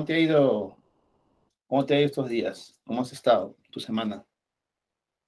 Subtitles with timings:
[0.00, 0.76] ¿cómo te ha ido?
[1.66, 2.80] ¿Cómo te ha ido estos días?
[2.86, 4.24] ¿Cómo has estado tu semana?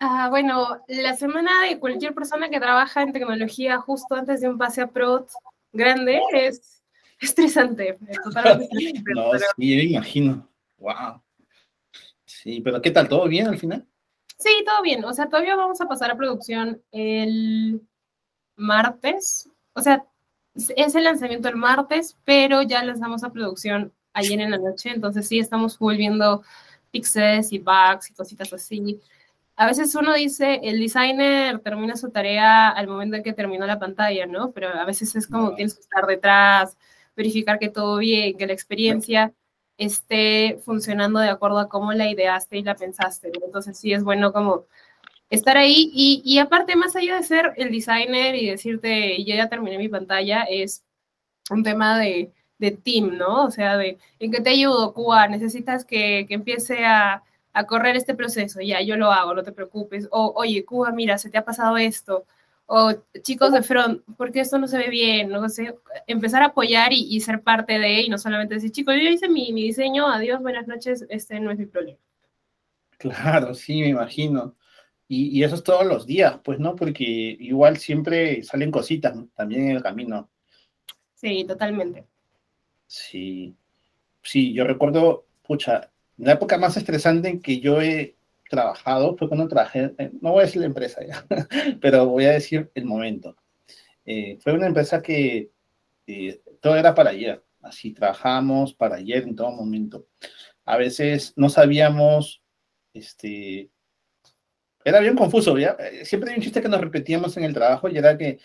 [0.00, 4.56] Ah, bueno, la semana de cualquier persona que trabaja en tecnología justo antes de un
[4.56, 5.26] pase a Prod
[5.74, 6.82] grande es
[7.20, 9.12] estresante, totalmente estresante.
[9.14, 10.48] no, sí, me imagino.
[10.78, 11.22] Wow.
[12.24, 13.08] Sí, pero ¿qué tal?
[13.08, 13.86] ¿Todo bien al final?
[14.38, 15.04] Sí, todo bien.
[15.04, 17.82] O sea, todavía vamos a pasar a producción el
[18.56, 19.50] martes.
[19.74, 20.06] O sea,
[20.54, 24.90] es el lanzamiento el martes, pero ya lanzamos a producción ayer en la noche.
[24.90, 26.42] Entonces sí, estamos volviendo
[26.90, 29.00] fixes y bugs y cositas así.
[29.56, 33.78] A veces uno dice, el designer termina su tarea al momento en que terminó la
[33.78, 34.52] pantalla, ¿no?
[34.52, 36.76] Pero a veces es como tienes que estar detrás,
[37.16, 39.32] verificar que todo bien, que la experiencia
[39.78, 43.30] esté funcionando de acuerdo a cómo la ideaste y la pensaste.
[43.44, 44.66] Entonces sí es bueno como
[45.30, 49.48] estar ahí y, y, aparte más allá de ser el designer y decirte yo ya
[49.48, 50.84] terminé mi pantalla, es
[51.50, 52.32] un tema de,
[52.62, 53.44] de team, ¿no?
[53.44, 57.96] O sea, de en qué te ayudo, Cuba, necesitas que, que empiece a, a, correr
[57.96, 60.08] este proceso, ya, yo lo hago, no te preocupes.
[60.10, 62.24] O, oye, Cuba, mira, se te ha pasado esto
[62.66, 65.74] o chicos de front, porque esto no se ve bien, no sé,
[66.06, 69.52] empezar a apoyar y, ser parte de, y no solamente decir, chicos, yo hice mi,
[69.52, 71.98] mi, diseño, adiós, buenas noches, este no es mi problema.
[72.96, 74.56] Claro, sí, me imagino.
[75.08, 76.74] Y, y eso es todos los días, pues, ¿no?
[76.76, 80.30] Porque igual siempre salen cositas también en el camino.
[81.14, 82.06] Sí, totalmente.
[82.92, 83.56] Sí,
[84.22, 88.16] sí, yo recuerdo, pucha, la época más estresante en que yo he
[88.50, 91.24] trabajado fue cuando trabajé, no voy a decir la empresa ya,
[91.80, 93.34] pero voy a decir el momento.
[94.04, 95.50] Eh, fue una empresa que
[96.06, 100.08] eh, todo era para ayer, así trabajamos para ayer en todo momento.
[100.66, 102.42] A veces no sabíamos,
[102.92, 103.70] este,
[104.84, 105.78] era bien confuso, ¿ya?
[105.80, 108.38] Eh, siempre hay un chiste que nos repetíamos en el trabajo y era que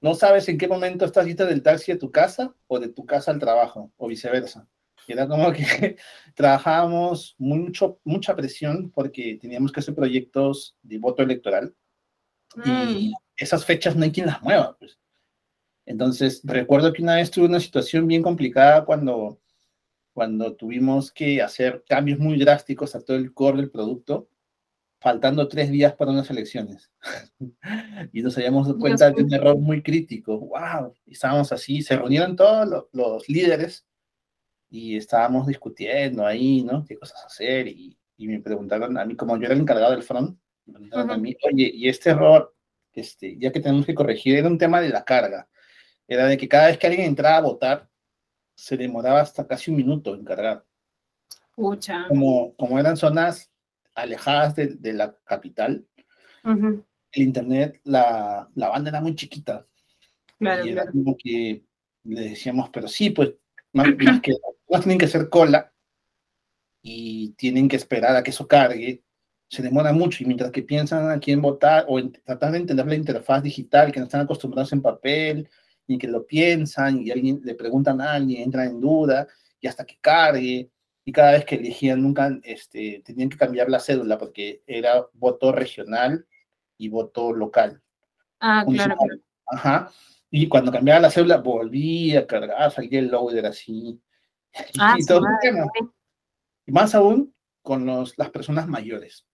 [0.00, 3.04] no sabes en qué momento estás yendo del taxi a tu casa o de tu
[3.06, 4.68] casa al trabajo o viceversa
[5.12, 5.96] era como que
[6.34, 11.74] trabajábamos mucho, mucha presión porque teníamos que hacer proyectos de voto electoral
[12.64, 13.12] y mm.
[13.36, 14.76] esas fechas no hay quien las mueva.
[14.78, 14.98] Pues.
[15.86, 19.40] Entonces, recuerdo que una vez tuve una situación bien complicada cuando,
[20.12, 24.28] cuando tuvimos que hacer cambios muy drásticos a todo el core del producto,
[25.00, 26.90] faltando tres días para unas elecciones.
[28.12, 30.38] y nos habíamos dado cuenta de un error muy crítico.
[30.38, 30.94] ¡Wow!
[31.06, 33.86] estábamos así, se reunieron todos los, los líderes
[34.68, 36.84] y estábamos discutiendo ahí, ¿no?
[36.84, 37.66] ¿Qué cosas hacer?
[37.66, 41.10] Y, y me preguntaron a mí, como yo era el encargado del front, me preguntaron
[41.10, 42.54] a mí, oye, y este error,
[42.92, 45.48] este, ya que tenemos que corregir, era un tema de la carga.
[46.06, 47.88] Era de que cada vez que alguien entraba a votar,
[48.54, 50.64] se demoraba hasta casi un minuto en cargar.
[51.54, 52.06] Pucha.
[52.08, 53.49] Como, como eran zonas
[53.94, 55.86] alejadas de, de la capital,
[56.44, 59.66] el internet, la, la, banda era muy chiquita.
[60.38, 61.64] Claro, y era como que
[62.04, 63.34] le decíamos, pero sí, pues,
[63.72, 64.34] más, más que
[64.78, 65.72] tienen que hacer cola
[66.82, 69.02] y tienen que esperar a que eso cargue,
[69.48, 72.86] se demora mucho y mientras que piensan a quién votar o en, tratar de entender
[72.86, 75.48] la interfaz digital que no están acostumbrados en papel
[75.86, 79.26] y que lo piensan y alguien le preguntan a alguien, entra en duda
[79.60, 80.70] y hasta que cargue
[81.10, 85.50] y cada vez que elegían nunca este, tenían que cambiar la cédula porque era voto
[85.50, 86.24] regional
[86.78, 87.82] y voto local.
[88.38, 88.94] Ah, claro.
[89.46, 89.90] Ajá.
[90.30, 94.00] Y cuando cambiaba la cédula volvía a cargar, salía el loader así.
[94.78, 95.22] Ah, y, todo
[96.64, 99.26] y más aún con los, las personas mayores.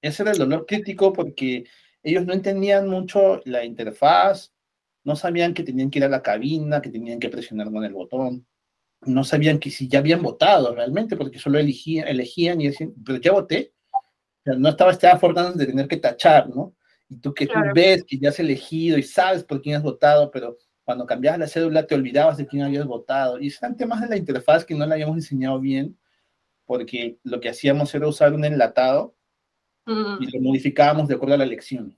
[0.00, 1.64] Ese era el dolor crítico porque
[2.04, 4.54] ellos no entendían mucho la interfaz,
[5.02, 7.94] no sabían que tenían que ir a la cabina, que tenían que presionar con el
[7.94, 8.46] botón,
[9.06, 13.18] no sabían que si ya habían votado realmente, porque solo elegían, elegían y decían, pero
[13.18, 13.72] ya voté.
[14.44, 16.74] no estaba este afordando de tener que tachar, ¿no?
[17.08, 20.30] Y tú que tú ves que ya has elegido y sabes por quién has votado,
[20.30, 23.40] pero cuando cambiabas la cédula te olvidabas de quién habías votado.
[23.40, 25.96] Y eran temas de la interfaz que no la habíamos diseñado bien,
[26.64, 29.14] porque lo que hacíamos era usar un enlatado
[29.86, 30.16] mm.
[30.20, 31.96] y lo modificábamos de acuerdo a la elección.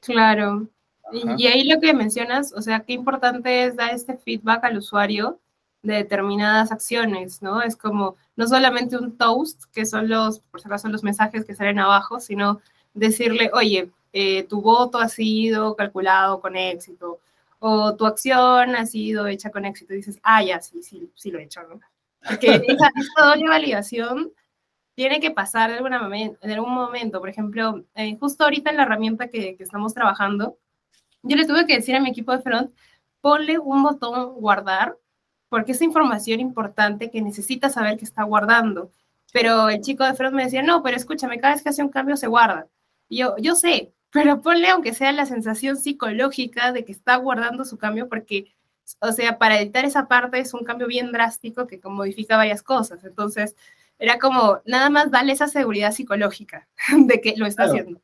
[0.00, 0.68] Claro.
[1.12, 5.40] Y, ahí lo que mencionas, o sea, qué importante es dar este feedback al usuario
[5.86, 7.62] de determinadas acciones, ¿no?
[7.62, 11.54] Es como no solamente un toast, que son los, por si acaso, los mensajes que
[11.54, 12.60] salen abajo, sino
[12.92, 17.20] decirle, oye, eh, tu voto ha sido calculado con éxito,
[17.58, 21.30] o tu acción ha sido hecha con éxito y dices, ah, ya, sí, sí, sí
[21.30, 21.80] lo he hecho, ¿no?
[22.26, 24.32] Porque esa, doble validación
[24.94, 27.20] tiene que pasar de, alguna en algún momento.
[27.20, 30.58] Por ejemplo, eh, justo ahorita en la herramienta que, que, estamos trabajando,
[31.22, 32.72] yo le tuve que decir a mi equipo de front,
[33.20, 34.96] ponle un botón guardar,
[35.48, 38.90] porque es información importante que necesita saber que está guardando.
[39.32, 41.88] Pero el chico de front me decía, no, pero escúchame, cada vez que hace un
[41.88, 42.66] cambio se guarda.
[43.08, 47.64] Y yo, yo sé, pero ponle aunque sea la sensación psicológica de que está guardando
[47.64, 48.56] su cambio, porque
[49.00, 53.02] o sea, para editar esa parte es un cambio bien drástico que modifica varias cosas.
[53.04, 53.56] Entonces,
[53.98, 56.68] era como, nada más darle esa seguridad psicológica
[57.06, 58.00] de que lo está haciendo.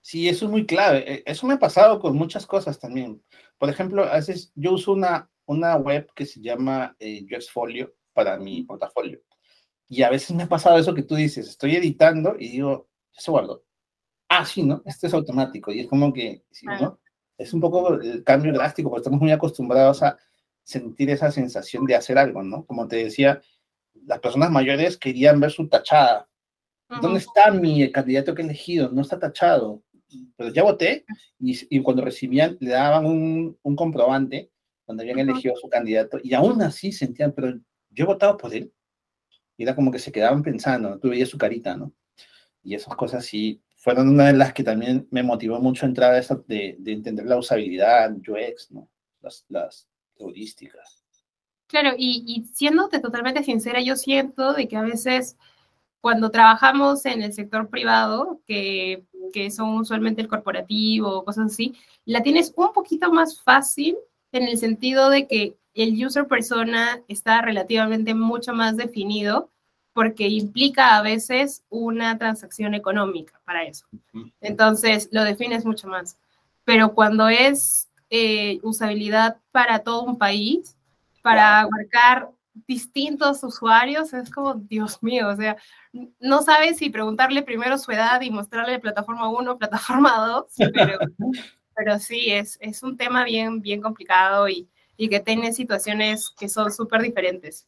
[0.00, 1.14] Sí, eso es muy clave.
[1.14, 3.22] E, eso me ha pasado con muchas cosas también.
[3.58, 8.38] Por ejemplo, a veces yo uso una, una web que se llama eh, Folio para
[8.38, 9.20] mi portafolio.
[9.88, 13.30] Y a veces me ha pasado eso que tú dices, estoy editando y digo, se
[13.30, 13.64] guardo.
[14.28, 14.82] Ah, sí, ¿no?
[14.86, 15.72] Esto es automático.
[15.72, 16.42] Y es como que,
[16.80, 16.98] ¿no?
[17.36, 20.16] Es un poco el cambio drástico, porque estamos muy acostumbrados a
[20.62, 22.64] sentir esa sensación de hacer algo, ¿no?
[22.64, 23.42] Como te decía,
[24.06, 26.28] las personas mayores querían ver su tachada.
[27.00, 28.90] ¿Dónde está mi candidato que he elegido?
[28.90, 29.82] No está tachado.
[30.36, 31.04] Pero ya voté
[31.38, 34.52] y, y cuando recibían, le daban un, un comprobante
[34.86, 37.58] donde habían elegido a su candidato y aún así sentían, pero
[37.90, 38.72] yo he votado por él.
[39.56, 41.92] Y era como que se quedaban pensando, tú veías su carita, ¿no?
[42.62, 46.12] Y esas cosas sí fueron una de las que también me motivó mucho a entrar
[46.12, 48.88] a esa de, de entender la usabilidad, UX, ¿no?
[49.20, 51.04] Las, las heurísticas.
[51.66, 55.36] Claro, y, y siéndote totalmente sincera, yo siento de que a veces
[56.04, 62.22] cuando trabajamos en el sector privado, que, que son usualmente el corporativo, cosas así, la
[62.22, 63.96] tienes un poquito más fácil
[64.36, 69.50] en el sentido de que el user persona está relativamente mucho más definido
[69.92, 73.86] porque implica a veces una transacción económica para eso.
[74.40, 76.18] Entonces, lo defines mucho más.
[76.64, 80.76] Pero cuando es eh, usabilidad para todo un país,
[81.22, 82.30] para abarcar
[82.66, 85.56] distintos usuarios, es como, Dios mío, o sea,
[86.20, 90.98] no sabes si preguntarle primero su edad y mostrarle plataforma 1, plataforma 2, pero,
[91.76, 96.48] pero sí, es, es un tema bien, bien complicado y, y que tiene situaciones que
[96.48, 97.66] son súper diferentes.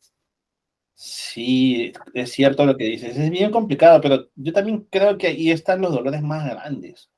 [0.95, 5.51] Sí, es cierto lo que dices, es bien complicado, pero yo también creo que ahí
[5.51, 7.11] están los dolores más grandes,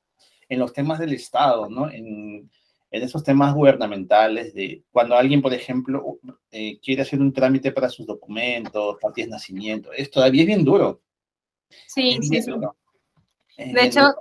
[0.49, 1.89] en los temas del Estado, ¿no?
[1.89, 2.51] En,
[2.91, 6.19] en esos temas gubernamentales de cuando alguien, por ejemplo,
[6.51, 10.65] eh, quiere hacer un trámite para sus documentos, partidas de nacimiento, es todavía es bien
[10.65, 11.01] duro.
[11.87, 12.51] Sí, sí, sí.
[13.57, 14.13] De hecho,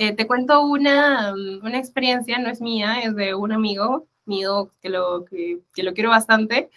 [0.00, 4.88] eh, te cuento una, una experiencia, no es mía, es de un amigo mío que
[4.88, 6.70] lo, que, que lo quiero bastante.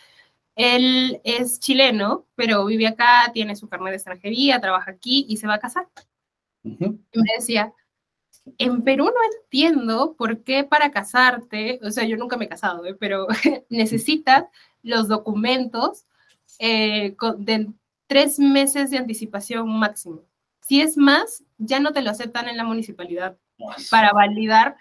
[0.58, 5.48] Él es chileno, pero vive acá, tiene su carnet de extranjería, trabaja aquí y se
[5.48, 5.88] va a casar.
[6.64, 7.74] Y me decía,
[8.58, 12.86] en Perú no entiendo por qué para casarte, o sea, yo nunca me he casado,
[12.86, 12.96] ¿eh?
[13.00, 13.28] pero
[13.70, 14.48] necesitas
[14.82, 16.06] los documentos
[16.60, 17.70] eh, de
[18.08, 20.24] tres meses de anticipación máximo.
[20.68, 23.38] Si es más, ya no te lo aceptan en la municipalidad
[23.92, 24.76] para validar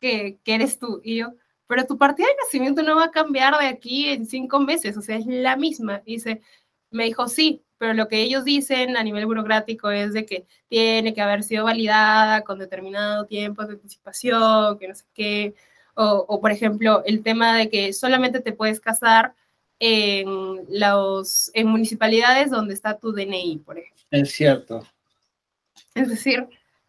[0.00, 1.00] que, que, eres tú.
[1.04, 1.32] Y yo,
[1.66, 5.02] pero tu partida de nacimiento no va a cambiar de aquí en cinco meses, o
[5.02, 6.02] sea, es la misma.
[6.04, 6.42] Dice,
[6.90, 11.14] me dijo, sí, pero lo que ellos dicen a nivel burocrático es de que tiene
[11.14, 15.54] que haber sido validada con determinado tiempo de anticipación, que no sé qué,
[15.94, 19.34] o, o por ejemplo, el tema de que solamente te puedes casar
[19.78, 20.26] en,
[20.68, 24.04] los, en municipalidades donde está tu DNI, por ejemplo.
[24.10, 24.86] Es cierto.
[25.96, 26.46] Es decir,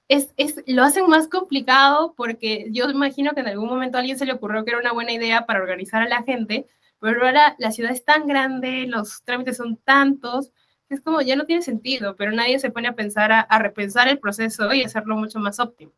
[0.09, 4.17] es, es, lo hacen más complicado porque yo imagino que en algún momento a alguien
[4.17, 6.67] se le ocurrió que era una buena idea para organizar a la gente,
[6.99, 10.51] pero ahora la ciudad es tan grande, los trámites son tantos,
[10.89, 14.19] es como ya no tiene sentido, pero nadie se pone a pensar, a, repensar el
[14.19, 15.91] proceso y hacerlo mucho más óptimo.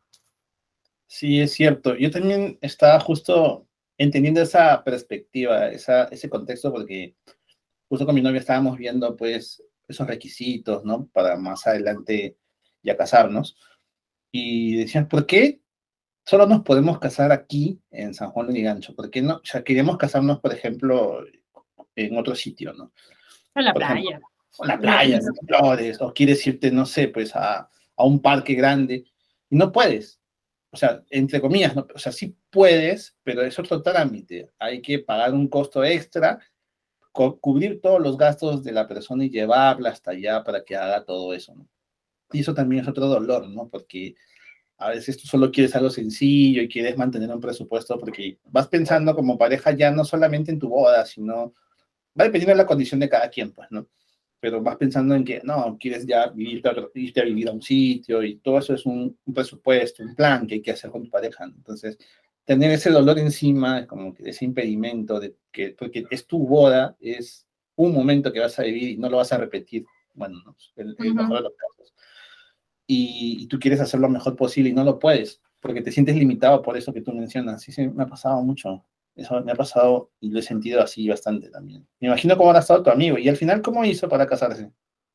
[1.06, 1.96] Sí, es cierto.
[1.96, 3.66] Yo también estaba justo
[3.98, 7.16] entendiendo esa perspectiva, esa, ese contexto, porque
[7.88, 11.06] justo con mi novia estábamos viendo, pues, esos requisitos, ¿no?
[11.08, 12.36] Para más adelante
[12.82, 13.56] ya casarnos.
[14.32, 15.60] Y decían, ¿por qué
[16.24, 18.94] solo nos podemos casar aquí en San Juan de Gancho?
[18.94, 19.36] ¿Por qué no?
[19.36, 21.24] O sea, queríamos casarnos, por ejemplo,
[21.96, 22.92] en otro sitio, ¿no?
[23.54, 24.20] En la playa
[24.58, 29.04] o la playa, flores, o quieres irte, no sé, pues a, a, un parque grande,
[29.48, 30.20] y no puedes.
[30.72, 34.50] O sea, entre comillas, no, o sea, sí puedes, pero es otro trámite.
[34.58, 36.38] Hay que pagar un costo extra,
[37.12, 41.04] co cubrir todos los gastos de la persona y llevarla hasta allá para que haga
[41.04, 41.68] todo eso, ¿no?
[42.32, 43.68] Y eso también es otro dolor, ¿no?
[43.68, 44.14] Porque
[44.78, 49.14] a veces tú solo quieres algo sencillo y quieres mantener un presupuesto porque vas pensando
[49.14, 51.54] como pareja ya no solamente en tu boda, sino
[52.18, 53.86] va dependiendo de la condición de cada quien, pues, ¿no?
[54.40, 56.62] pero vas pensando en que no, quieres ya vivir,
[56.94, 60.54] irte a vivir a un sitio y todo eso es un, presupuesto, un plan que
[60.54, 61.44] hay que hacer con tu pareja.
[61.44, 61.98] Entonces,
[62.46, 67.46] tener ese dolor encima, como que ese impedimento de que, porque es tu boda, es
[67.76, 69.84] un momento que vas a vivir y no lo vas a repetir,
[70.14, 70.56] bueno, ¿no?
[70.76, 71.94] el, el mejor de los casos.
[72.92, 76.62] Y, tú quieres hacer lo mejor posible y no lo puedes, porque te sientes limitado
[76.62, 77.62] por eso que tú mencionas.
[77.62, 78.84] Sí, sí, me ha pasado mucho.
[79.14, 81.86] Eso me ha pasado y lo he sentido así bastante también.
[82.00, 83.18] Me imagino cómo ha estado tu amigo.
[83.18, 84.70] ¿Y al final cómo hizo para casarse?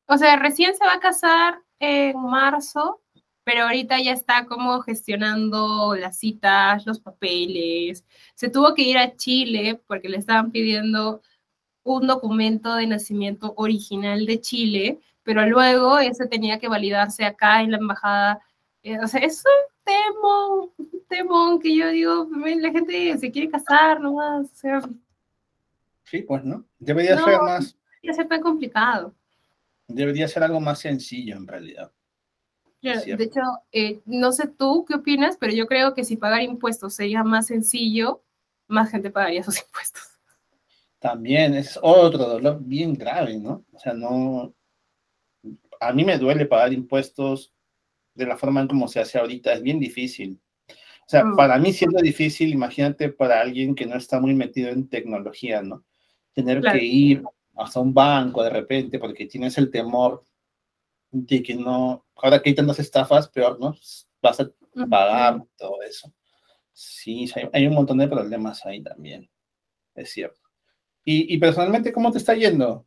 [0.06, 3.02] O sea, recién se va a casar en marzo
[3.46, 8.04] pero ahorita ya está como gestionando las citas, los papeles.
[8.34, 11.22] Se tuvo que ir a Chile porque le estaban pidiendo
[11.84, 17.72] un documento de nacimiento original de Chile, pero luego ese tenía que validarse acá en
[17.72, 18.40] la embajada.
[18.84, 23.50] Eh, o sea, es un temón, un temón que yo digo, la gente se quiere
[23.50, 24.80] casar nomás, o sea.
[26.04, 26.64] Sí, pues, ¿no?
[26.78, 27.76] Debería ser más...
[28.00, 29.12] Debería ser tan complicado.
[29.88, 31.90] Debería ser algo más sencillo, en realidad.
[32.80, 33.40] de hecho,
[33.72, 37.48] eh, no sé tú qué opinas, pero yo creo que si pagar impuestos sería más
[37.48, 38.22] sencillo,
[38.68, 40.04] más gente pagaría sus impuestos.
[41.00, 43.64] También es otro dolor bien grave, ¿no?
[43.72, 44.54] O sea, no...
[45.80, 47.52] A mí me duele pagar impuestos
[48.14, 50.40] de la forma en como se hace ahorita, es bien difícil.
[50.68, 51.36] O sea, mm.
[51.36, 55.84] para mí siendo difícil, imagínate para alguien que no está muy metido en tecnología, ¿no?
[56.32, 57.22] Tener que ir
[57.54, 60.24] hasta un banco de repente porque tienes el temor
[61.10, 63.76] de que no, ahora que hay tantas estafas, peor, ¿no?
[64.20, 64.50] Vas a
[64.90, 66.12] pagar todo eso.
[66.72, 69.30] Sí, hay, un montón de problemas ahí también,
[69.94, 70.40] es cierto.
[71.08, 72.84] Y, personalmente, ¿cómo te está yendo?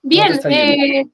[0.00, 1.04] Bien, eh,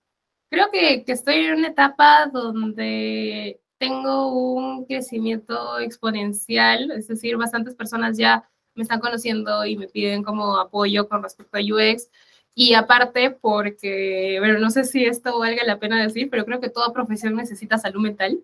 [0.51, 7.75] creo que, que, estoy en una etapa donde tengo un crecimiento exponencial, es decir, bastantes
[7.75, 12.11] personas ya me están conociendo y me piden como apoyo con respecto a UX.
[12.55, 16.71] Y aparte, porque, bueno, no sé si esto valga la pena decir, pero creo que
[16.71, 18.41] toda profesión necesita salud mental.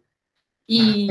[0.67, 1.09] Y,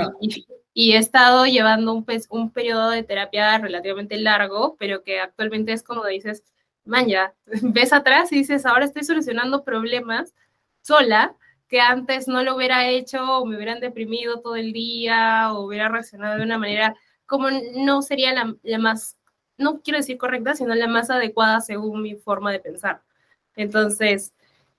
[0.74, 5.84] y, he estado llevando un, un periodo de terapia relativamente largo, pero que actualmente es
[5.84, 6.44] como dices,
[6.86, 10.34] man, ya, ves atrás y dices, ahora estoy solucionando problemas
[10.84, 11.36] sola,
[11.68, 15.90] que antes no lo hubiera hecho o me hubieran deprimido todo el día o hubiera
[15.90, 19.18] reaccionado de una manera como no sería la, la, más,
[19.58, 23.02] no quiero decir correcta, sino la más adecuada según mi forma de pensar.
[23.56, 24.34] Entonces,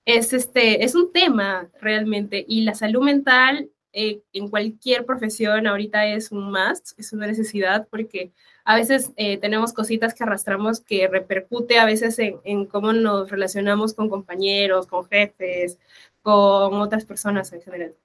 [0.05, 6.05] es, este, es un tema realmente y la salud mental eh, en cualquier profesión ahorita
[6.07, 8.31] es un must, es una necesidad porque
[8.65, 13.29] a veces eh, tenemos cositas que arrastramos que repercute a veces en, en, cómo nos
[13.29, 15.77] relacionamos con compañeros, con jefes,
[16.21, 17.95] con otras personas en general.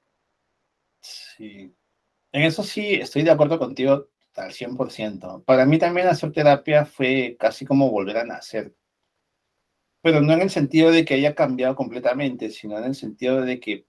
[1.00, 1.74] Sí,
[2.32, 5.44] en eso sí estoy de acuerdo contigo al 100%.
[5.44, 8.74] Para mí también hacer terapia fue casi como volver a nacer.
[10.02, 13.60] Pero no en el sentido de que haya cambiado completamente, sino en el sentido de
[13.60, 13.86] que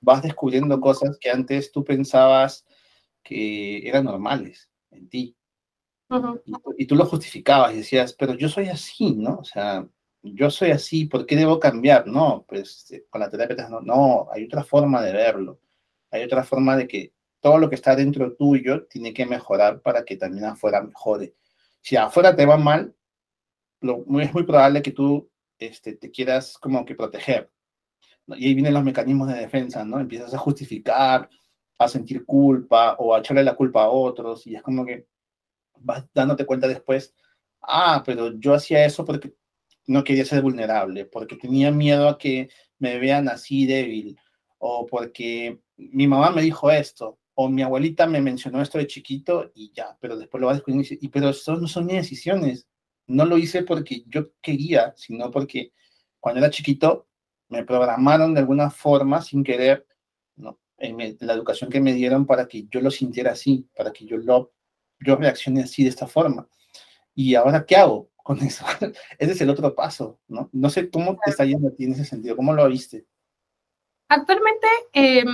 [0.00, 2.66] vas descubriendo cosas que antes tú pensabas
[3.22, 5.36] que eran normales en ti.
[6.76, 9.38] Y, tú lo justificabas y decías, pero yo soy así, ¿no?
[9.38, 9.86] O sea,
[10.22, 12.06] yo soy así, ¿por qué debo cambiar?
[12.06, 15.60] No, pues eh, con la terapia no, no, hay otra forma de verlo.
[16.10, 20.04] Hay otra forma de que todo lo que está dentro tuyo tiene que mejorar para
[20.04, 21.34] que también afuera mejore.
[21.80, 22.94] Si afuera te va mal,
[23.80, 27.50] lo, es muy probable que tú este, te quieras como que proteger.
[28.28, 30.00] Y ahí vienen los mecanismos de defensa, ¿no?
[30.00, 31.30] Empiezas a justificar,
[31.78, 35.06] a sentir culpa o a echarle la culpa a otros y es como que
[35.80, 37.14] vas dándote cuenta después,
[37.62, 39.34] ah, pero yo hacía eso porque
[39.86, 44.18] no quería ser vulnerable, porque tenía miedo a que me vean así débil
[44.58, 49.52] o porque mi mamá me dijo esto o mi abuelita me mencionó esto de chiquito
[49.54, 52.66] y ya, pero después lo va a descubrir y pero eso no son mis decisiones.
[53.06, 55.72] No lo hice porque yo quería, sino porque
[56.18, 57.08] cuando era chiquito
[57.48, 59.86] me programaron de alguna forma sin querer,
[60.36, 60.58] ¿no?
[60.78, 64.16] En la educación que me dieron para que yo lo sintiera así, para que yo
[64.16, 64.52] lo
[65.00, 66.48] yo reaccione así de esta forma.
[67.14, 68.64] Y ahora, ¿qué hago con eso?
[69.18, 70.50] Ese es el otro paso, ¿no?
[70.52, 73.06] No sé cómo te está yendo a ti en ese sentido, ¿cómo lo viste?
[74.08, 75.24] Actualmente eh,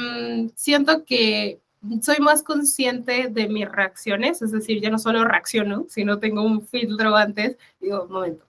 [0.55, 1.61] siento que
[2.01, 6.67] soy más consciente de mis reacciones, es decir, ya no solo reacciono, sino tengo un
[6.67, 8.47] filtro antes, digo, un momento,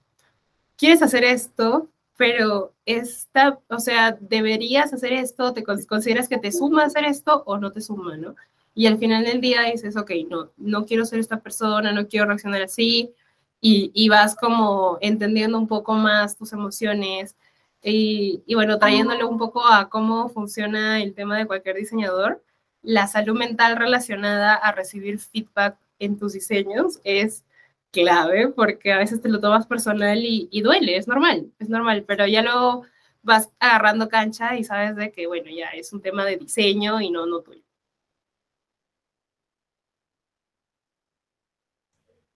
[0.77, 6.85] quieres hacer esto, pero esta, o sea, deberías hacer esto, te consideras que te suma
[6.85, 8.35] hacer esto o no te suma, ¿no?
[8.75, 12.25] Y al final del día dices, ok, no, no quiero ser esta persona, no quiero
[12.25, 13.13] reaccionar así,
[13.61, 17.35] y, y vas como entendiendo un poco más tus emociones,
[17.81, 22.41] y, y bueno, trayéndole un poco a cómo funciona el tema de cualquier diseñador
[22.83, 27.43] la salud mental relacionada a recibir feedback en tus diseños es
[27.91, 32.27] clave porque a veces te lo tomas personal y, duele, es normal, es normal, pero
[32.27, 32.83] ya lo
[33.21, 37.09] vas agarrando cancha y sabes de que, bueno, ya es un tema de diseño y
[37.09, 37.62] no, no tuyo.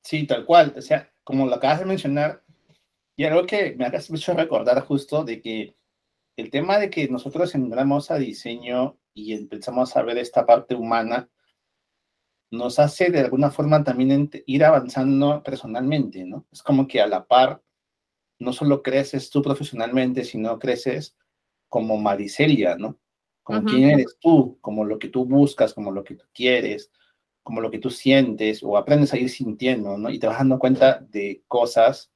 [0.07, 0.73] Sí, tal cual.
[0.77, 2.41] O sea, como lo acabas de mencionar,
[3.17, 5.75] y algo que me ha hecho recordar justo de que
[6.37, 11.29] el tema de que nosotros entramos a diseño y empezamos a ver esta parte humana,
[12.51, 16.47] nos hace de alguna forma también ir avanzando personalmente, ¿no?
[16.53, 17.61] Es como que a la par,
[18.39, 21.17] no solo creces tú profesionalmente, sino creces
[21.67, 22.97] como Maricelia, ¿no?
[23.43, 26.91] como quién eres tú, como lo que tú buscas, como lo que tú quieres,
[27.47, 30.09] como lo que tú sientes, o aprendes a ir sintiendo, ¿no?
[30.09, 32.11] Y te vas dando cuenta de cosas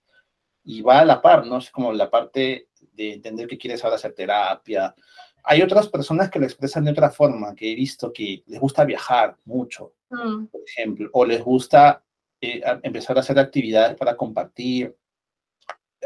[0.62, 1.58] y va a la par, ¿no?
[1.58, 4.94] Es como la parte de entender que quieres ahora hacer terapia.
[5.46, 8.84] Hay otras personas que lo expresan de otra forma, que he visto que les gusta
[8.84, 10.48] viajar mucho, mm.
[10.48, 12.04] por ejemplo, o les gusta
[12.42, 14.98] eh, empezar a hacer actividades para compartir,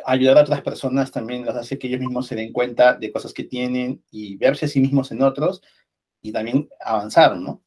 [0.05, 3.33] ayudar a otras personas también los hace que ellos mismos se den cuenta de cosas
[3.33, 5.63] que tienen y verse a sí mismos en otros
[6.21, 7.63] y también avanzar, ¿no?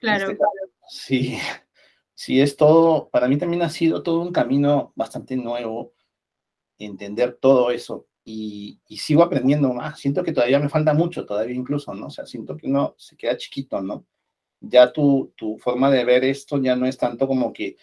[0.00, 0.30] Claro.
[0.30, 0.38] Este
[0.90, 1.38] sí,
[2.14, 5.94] sí, es todo, para mí también ha sido todo un camino bastante nuevo
[6.78, 9.98] entender todo eso y, sigo aprendiendo más.
[10.00, 12.06] Siento que todavía me falta mucho, todavía incluso, ¿no?
[12.06, 14.06] O sea, siento que uno se queda chiquito, ¿no?
[14.60, 17.76] Ya tu, tu forma de ver esto ya no es tanto como que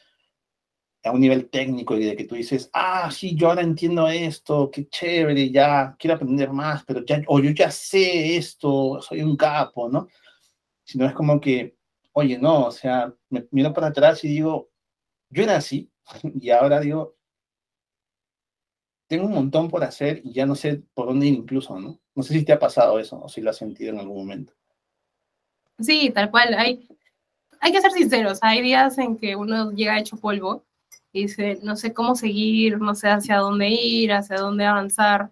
[1.03, 4.69] a un nivel técnico y de que tú dices, ah, sí, yo ahora entiendo esto,
[4.71, 9.37] qué chévere, ya quiero aprender más, pero ya, o yo ya sé esto, soy un
[9.37, 10.07] capo, ¿no?
[10.83, 11.76] Sino es como que,
[12.19, 14.71] oye, no, o sea, me miro para atrás y digo,
[15.29, 15.91] yo era así,
[16.41, 17.15] y ahora digo,
[19.07, 21.99] tengo un montón por hacer y ya no sé por dónde ir incluso, ¿no?
[22.15, 24.53] No sé si te ha pasado eso o si lo has sentido en algún momento.
[25.79, 26.55] Sí, tal cual.
[26.55, 26.87] Hay,
[27.61, 28.39] hay que ser sinceros.
[28.41, 30.65] Hay días en que uno llega hecho polvo
[31.13, 35.31] y dice, no sé cómo seguir, no sé hacia dónde ir, hacia dónde avanzar.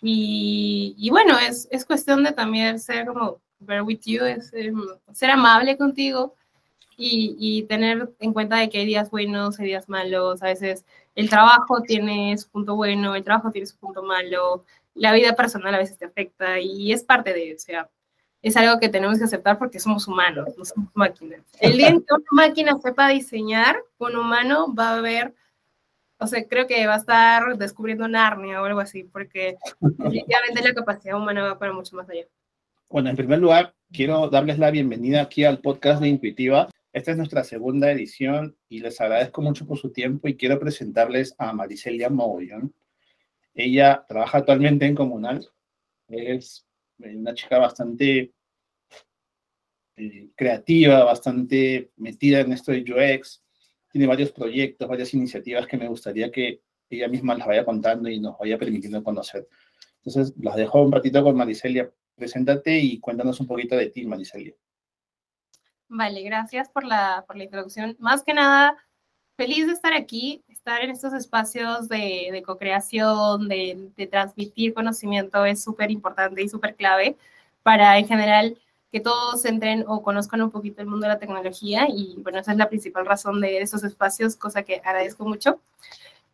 [0.00, 4.80] Y, y bueno, es, es, cuestión de también ser como, bear with you, es, em,
[5.12, 6.34] ser amable contigo
[6.96, 10.84] y, y, tener en cuenta de que hay días buenos, hay días malos, a veces
[11.14, 15.74] el trabajo tiene su punto bueno, el trabajo tiene su punto malo, la vida personal
[15.74, 17.88] a veces te afecta y es parte de, o sea,
[18.42, 21.40] es algo que tenemos que aceptar porque somos humanos, no somos máquinas.
[21.60, 25.34] El día en que una máquina sepa diseñar, un humano va a ver,
[26.18, 30.74] o sea, creo que va a estar descubriendo Narnia o algo así, porque definitivamente la
[30.74, 32.26] capacidad humana va para mucho más allá.
[32.88, 36.68] Bueno, en primer lugar, quiero darles la bienvenida aquí al podcast de Intuitiva.
[36.92, 41.34] Esta es nuestra segunda edición y les agradezco mucho por su tiempo y quiero presentarles
[41.36, 42.72] a Maricelia Mogollón.
[43.54, 45.48] Ella trabaja actualmente en Comunal.
[46.06, 46.64] Es
[46.98, 48.32] una chica bastante
[49.96, 53.42] eh, creativa, bastante metida en esto de UX.
[53.90, 58.20] Tiene varios proyectos, varias iniciativas que me gustaría que ella misma las vaya contando y
[58.20, 59.48] nos vaya permitiendo conocer.
[60.04, 61.92] Entonces, las dejo un ratito con Maricelia.
[62.16, 64.54] Preséntate y cuéntanos un poquito de ti, Maricelia.
[65.88, 67.96] Vale, gracias por la, por la introducción.
[68.00, 68.76] Más que nada,
[69.36, 75.44] feliz de estar aquí, estar en estos espacios de, de co-creación, de, de, transmitir conocimiento
[75.44, 77.16] es súper importante y súper clave
[77.62, 78.58] para en general
[78.90, 82.52] que todos entren o conozcan un poquito el mundo de la tecnología y bueno, esa
[82.52, 85.60] es la principal razón de estos espacios, cosa que agradezco mucho.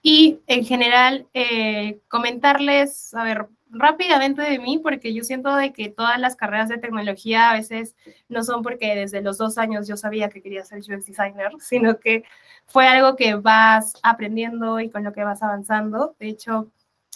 [0.03, 5.88] Y en general, eh, comentarles, a ver, rápidamente de mí, porque yo siento de que
[5.88, 7.96] todas las carreras de tecnología a veces
[8.28, 11.98] no son porque desde los dos años yo sabía que quería ser UX designer, sino
[11.98, 12.24] que
[12.66, 16.14] fue algo que vas aprendiendo y con lo que vas avanzando.
[16.20, 16.70] De hecho,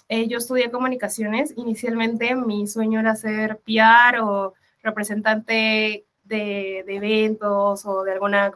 [0.08, 1.52] eh, yo estudié comunicaciones.
[1.56, 8.50] Inicialmente mi sueño era ser PR o representante de, de eventos o de alguna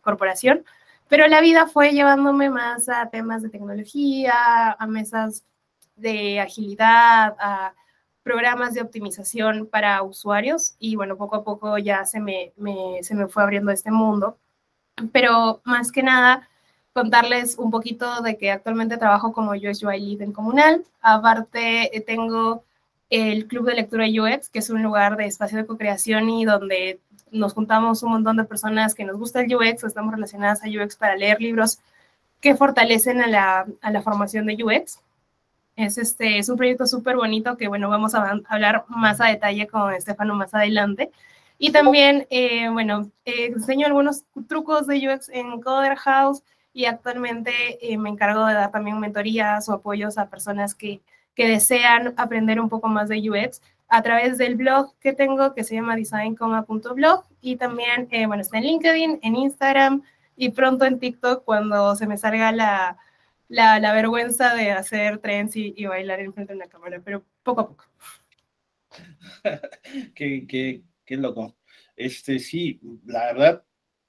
[0.00, 0.64] corporación,
[1.08, 5.44] pero la vida fue llevándome más a temas de tecnología, a mesas
[6.00, 7.74] de agilidad, a
[8.22, 12.52] programas de optimización para usuarios y bueno, poco a poco ya se me,
[13.02, 14.36] se me fue abriendo este mundo.
[15.12, 16.48] Pero más que nada,
[16.92, 20.84] contarles un poquito de que actualmente trabajo como UX Lead en Comunal.
[21.00, 22.64] Aparte, eh, tengo
[23.08, 27.00] el Club de Lectura UX, que es un lugar de espacio de co-creación y donde
[27.30, 30.68] nos juntamos un montón de personas que nos gusta el UX o estamos relacionadas a
[30.68, 31.78] UX para leer libros
[32.40, 35.00] que fortalecen a la, a la formación de UX.
[35.80, 39.66] Es, este, es un proyecto súper bonito que, bueno, vamos a hablar más a detalle
[39.66, 41.10] con Estefano más adelante.
[41.58, 47.52] Y también, eh, bueno, eh, enseño algunos trucos de UX en Coder House y actualmente
[47.80, 51.00] eh, me encargo de dar también mentorías o apoyos a personas que,
[51.34, 55.64] que desean aprender un poco más de UX a través del blog que tengo que
[55.64, 60.02] se llama designcoma.blog y también, bueno, está en LinkedIn, en Instagram
[60.36, 62.96] y pronto en TikTok cuando se me salga la,
[63.50, 67.24] la, la vergüenza de hacer trends y, y, bailar en frente de una cámara, pero
[67.42, 67.84] poco a poco.
[70.14, 71.56] qué, qué, qué, loco.
[71.96, 73.64] Este, sí, la verdad,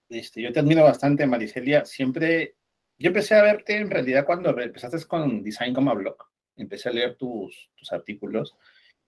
[0.09, 1.85] este, yo te admiro bastante, Maricelia.
[1.85, 2.55] Siempre,
[2.99, 6.17] yo empecé a verte en realidad cuando empezaste con Design como blog.
[6.55, 8.55] Empecé a leer tus, tus artículos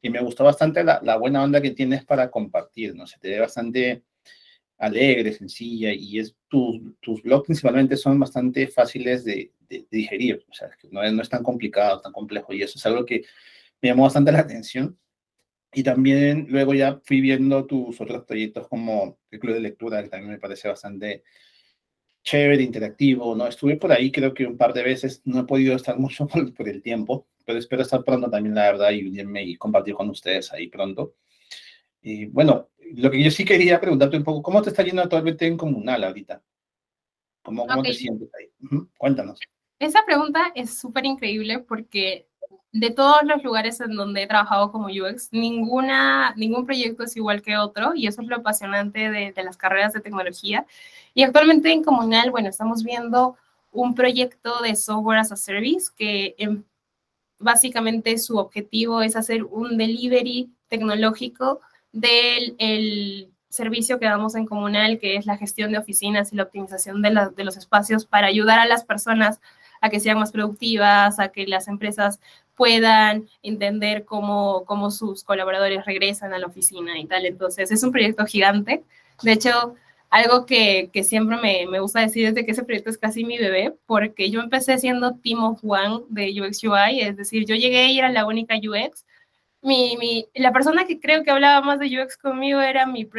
[0.02, 3.06] y me gustó bastante la, la, buena onda que tienes para compartir, ¿no?
[3.06, 4.04] Se te ve bastante
[4.78, 10.54] alegre, sencilla, y es, tus, tus blogs principalmente son bastante fáciles de, de, digerir, o
[10.54, 13.24] sea, no es, no es tan complicado, tan complejo, y eso es algo que
[13.82, 14.98] me llamó bastante la atención.
[15.76, 20.10] Y también luego ya fui viendo tus otros proyectos como el Club de Lectura, que
[20.10, 21.24] también me parece bastante
[22.24, 23.48] chévere, interactivo, ¿no?
[23.48, 26.70] Estuve por ahí creo que un par de veces, no he podido estar mucho por,
[26.70, 30.52] el tiempo, pero espero estar pronto también, la verdad, y unirme y compartir con ustedes
[30.54, 31.16] ahí pronto.
[32.02, 35.46] Y bueno, lo que yo sí quería preguntarte un poco, ¿cómo te está yendo actualmente
[35.46, 36.42] en Comunal ahorita?
[37.42, 38.50] ¿Cómo, cómo te sientes ahí?
[38.98, 39.40] Cuéntanos.
[39.80, 42.28] Esa pregunta es súper increíble porque
[42.72, 47.42] de todos los lugares en donde he trabajado como UX, ninguna, ningún proyecto es igual
[47.42, 50.66] que otro y eso es lo apasionante de, de las carreras de tecnología.
[51.14, 53.38] Y actualmente en Comunal, bueno, estamos viendo
[53.72, 56.64] un proyecto de software as a service que em,
[57.40, 61.60] básicamente su objetivo es hacer un delivery tecnológico
[61.94, 66.44] del el servicio que damos en Comunal, que es la gestión de oficinas y la
[66.44, 69.40] optimización de, de los espacios para ayudar a las personas
[69.80, 72.20] a que sean más productivas, a que las empresas
[72.56, 77.26] puedan entender cómo, cómo sus colaboradores regresan a la oficina y tal.
[77.26, 78.84] Entonces, es un proyecto gigante.
[79.22, 79.76] De hecho,
[80.10, 83.26] algo que, que siempre me, me, gusta decir es de que ese proyecto es casi
[83.26, 87.56] mi bebé, porque yo empecé siendo Team of One de UX UI, es decir, yo
[87.56, 89.06] llegué y era la única UX.
[89.64, 93.10] Mi, mi, la persona que creo que hablaba más de UX conmigo era mi,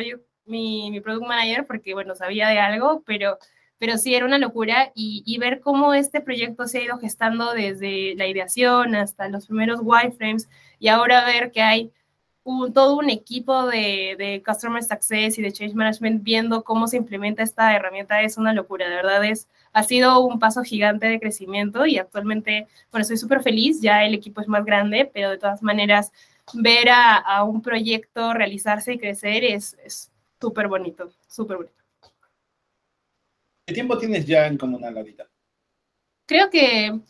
[0.44, 3.38] mi, mi product manager, porque, bueno, sabía de algo, pero
[3.78, 4.92] pero sí era una locura.
[4.94, 9.80] Y, ver cómo este proyecto se ha ido gestando desde la ideación hasta los primeros
[9.82, 11.92] wireframes y ahora ver que hay
[12.44, 16.96] un, todo un equipo de, de, Customer Success y de Change Management viendo cómo se
[16.96, 21.20] implementa esta herramienta es una locura, de verdad es, ha sido un paso gigante de
[21.20, 25.38] crecimiento y actualmente, bueno, estoy súper feliz, ya el equipo es más grande, pero de
[25.38, 26.12] todas maneras
[26.52, 29.76] ver a, a un proyecto realizarse y crecer es
[30.40, 31.74] súper bonito, súper bonito.
[33.66, 35.26] ¿Qué tiempo tienes ya en Comunal ahorita?
[36.26, 37.00] Creo que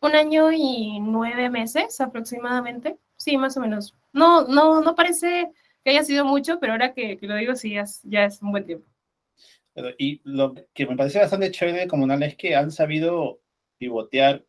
[0.00, 2.96] un año y nueve meses aproximadamente.
[3.16, 3.94] Sí, más o menos.
[4.12, 5.52] No, no, no parece
[5.84, 7.74] que haya sido mucho, pero ahora que, lo digo, sí,
[8.04, 8.86] ya es, un buen tiempo.
[9.98, 13.40] y lo que me parece bastante chévere de Comunal es que han sabido
[13.78, 14.44] pivotear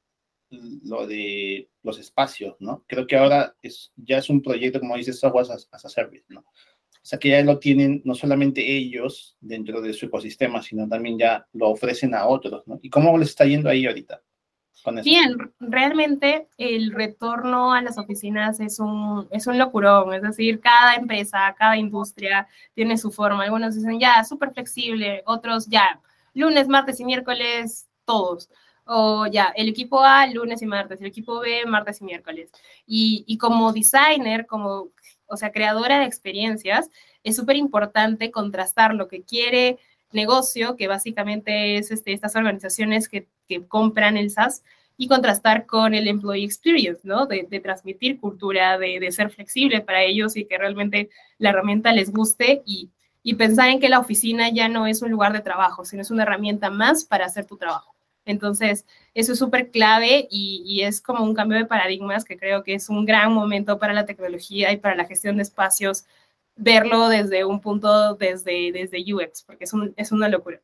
[0.51, 2.83] lo de los espacios, ¿no?
[2.87, 6.25] Creo que ahora es, ya es un proyecto, como dices, software as, as a service,
[6.29, 6.41] ¿no?
[6.41, 11.17] O sea, que ya lo tienen no solamente ellos dentro de su ecosistema, sino también
[11.17, 12.79] ya lo ofrecen a otros, ¿no?
[12.81, 14.21] ¿Y cómo les está yendo ahí ahorita?
[15.03, 20.95] Bien, realmente el retorno a las oficinas es un, es un locurón, es decir, cada
[20.95, 23.43] empresa, cada industria tiene su forma.
[23.43, 26.01] Algunos dicen ya, súper flexible, otros ya,
[26.33, 28.49] lunes, martes y miércoles, todos.
[28.93, 32.51] O ya, el equipo A, lunes y martes, el equipo B, martes y miércoles.
[32.85, 34.89] Y, como designer, como
[35.27, 36.89] o sea, creadora de experiencias,
[37.23, 39.79] es súper importante contrastar lo que quiere
[40.11, 43.27] negocio, que básicamente es este, estas organizaciones que,
[43.69, 44.61] compran el SaaS,
[44.97, 47.27] y contrastar con el employee experience, ¿no?
[47.27, 52.11] De, transmitir cultura, de, de, ser flexible para ellos y que realmente la herramienta les
[52.11, 52.89] guste y,
[53.23, 56.11] y pensar en que la oficina ya no es un lugar de trabajo, sino es
[56.11, 57.90] una herramienta más para hacer tu trabajo.
[58.25, 62.75] Entonces, eso es súper clave y, es como un cambio de paradigmas que creo que
[62.75, 66.05] es un gran momento para la tecnología y para la gestión de espacios,
[66.55, 70.61] verlo desde un punto, desde, desde UX, porque es, es una locura.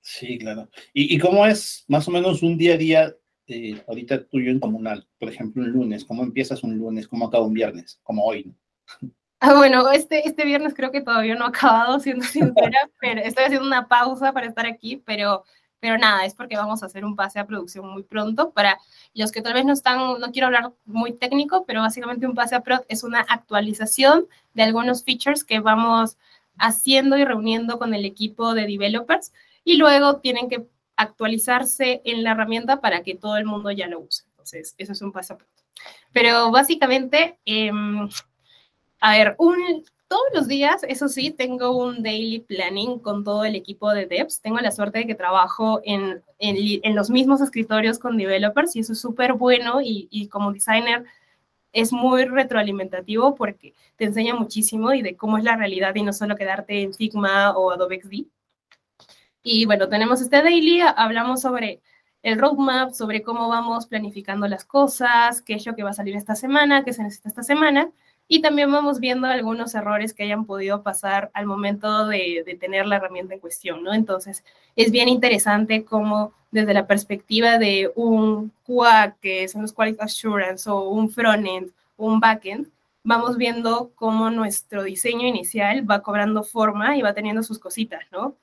[0.00, 0.68] Sí, claro.
[0.92, 5.06] ¿Y, cómo es más o menos un día a día eh, ahorita tuyo en comunal?
[5.18, 7.08] Por ejemplo, un lunes, ¿cómo empiezas un lunes?
[7.08, 8.00] ¿Cómo acaba un viernes?
[8.02, 8.54] Como hoy,
[9.40, 13.44] Ah, bueno, este, este viernes creo que todavía no ha acabado, siendo sincera, pero estoy
[13.44, 15.44] haciendo una pausa para estar aquí, pero
[15.86, 18.50] pero nada, es porque vamos a hacer un pase a producción muy pronto.
[18.50, 18.76] Para
[19.14, 22.56] los que tal vez no están, no quiero hablar muy técnico, pero básicamente un pase
[22.56, 26.16] a prod es una actualización de algunos features que vamos
[26.58, 32.32] haciendo y reuniendo con el equipo de developers y luego tienen que actualizarse en la
[32.32, 34.24] herramienta para que todo el mundo ya lo use.
[34.30, 35.38] Entonces, eso es un prod.
[36.10, 38.08] Pero básicamente, em,
[38.98, 43.56] a ver, un, todos los días, eso sí, tengo un daily planning con todo el
[43.56, 44.40] equipo de devs.
[44.40, 48.92] Tengo la suerte de que trabajo en, en, los mismos escritorios con developers y eso
[48.92, 51.04] es súper bueno y, y, como designer
[51.72, 56.12] es muy retroalimentativo porque te enseña muchísimo y de cómo es la realidad y no
[56.12, 58.26] solo quedarte en Figma o Adobe XD.
[59.42, 61.80] Y bueno, tenemos este daily, hablamos sobre
[62.22, 66.16] el roadmap, sobre cómo vamos planificando las cosas, qué es lo que va a salir
[66.16, 67.90] esta semana, qué se necesita esta semana
[68.28, 72.96] y también vamos viendo algunos errores que hayan podido pasar al momento de, tener la
[72.96, 73.94] herramienta en cuestión, ¿no?
[73.94, 79.98] Entonces, es bien interesante cómo desde la perspectiva de un QA, que son los Quality
[80.00, 82.68] Assurance, o un frontend, un backend,
[83.04, 88.34] vamos viendo cómo nuestro diseño inicial va cobrando forma y va teniendo sus cositas, ¿no?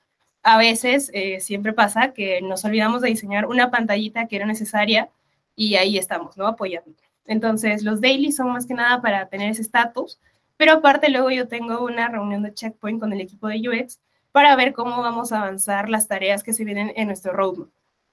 [0.42, 5.10] A veces eh, siempre pasa que nos olvidamos de diseñar una pantallita que era necesaria
[5.56, 6.46] y ahí estamos, ¿no?
[6.46, 6.92] Apoyando.
[7.26, 10.20] Entonces, los dailies son más que nada para tener ese estatus
[10.56, 14.00] Pero aparte luego yo tengo una reunión de checkpoint con el equipo de UX
[14.32, 17.68] para ver cómo vamos a avanzar las tareas que se vienen en nuestro roadmap.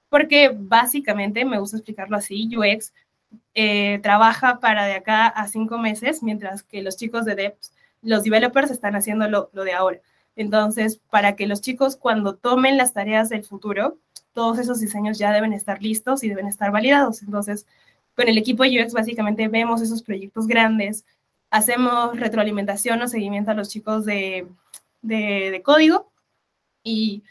[0.08, 2.92] Porque básicamente, me gusta explicarlo así, UX
[3.54, 7.72] eh, trabaja para de acá a cinco meses, mientras que los chicos de devs,
[8.02, 10.00] los developers están haciendo lo de ahora.
[10.36, 13.98] Entonces, para que los chicos cuando tomen las tareas del futuro,
[14.32, 17.22] todos esos diseños ya deben estar listos y deben estar validados.
[17.22, 17.66] Entonces,
[18.14, 21.04] con el equipo de UX básicamente vemos esos proyectos grandes,
[21.50, 24.46] hacemos retroalimentación o seguimiento a los chicos de,
[25.02, 26.10] de, código
[26.82, 27.22] y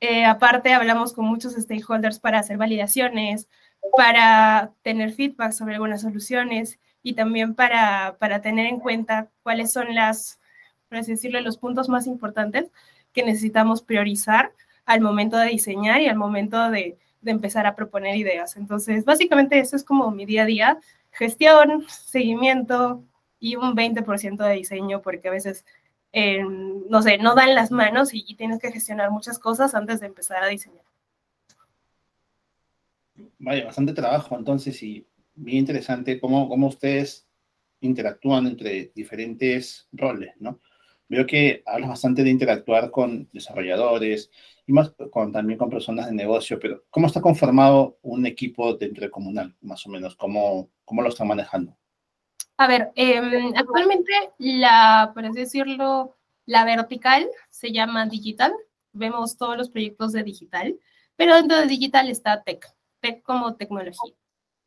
[0.00, 3.48] eh, aparte hablamos con muchos stakeholders para hacer validaciones,
[3.96, 9.94] para tener feedback sobre algunas soluciones y también para, para tener en cuenta cuáles son
[9.94, 10.40] las,
[10.88, 12.70] por así decirlo, los puntos más importantes
[13.12, 14.52] que necesitamos priorizar
[14.84, 18.56] al momento de diseñar y al momento de, de empezar a proponer ideas.
[18.56, 20.80] Entonces, básicamente eso es como mi día a día,
[21.10, 23.04] gestión, seguimiento
[23.38, 25.64] y un 20% de diseño, porque a veces,
[26.12, 30.00] eh, no sé, no dan las manos y, y tienes que gestionar muchas cosas antes
[30.00, 30.84] de empezar a diseñar.
[33.38, 37.26] Vaya, bastante trabajo entonces y bien interesante cómo, cómo ustedes
[37.80, 40.60] interactúan entre diferentes roles, ¿no?
[41.10, 44.30] Veo que hablas bastante de interactuar con desarrolladores
[44.64, 49.02] y más con, también con personas de negocio, pero ¿cómo está conformado un equipo dentro
[49.02, 50.14] de Comunal, más o menos?
[50.14, 51.76] ¿Cómo, cómo lo están manejando?
[52.58, 53.20] A ver, eh,
[53.56, 58.52] actualmente la, por así decirlo, la vertical se llama digital.
[58.92, 60.78] Vemos todos los proyectos de digital,
[61.16, 62.64] pero dentro de digital está tech,
[63.00, 64.14] tech como tecnología.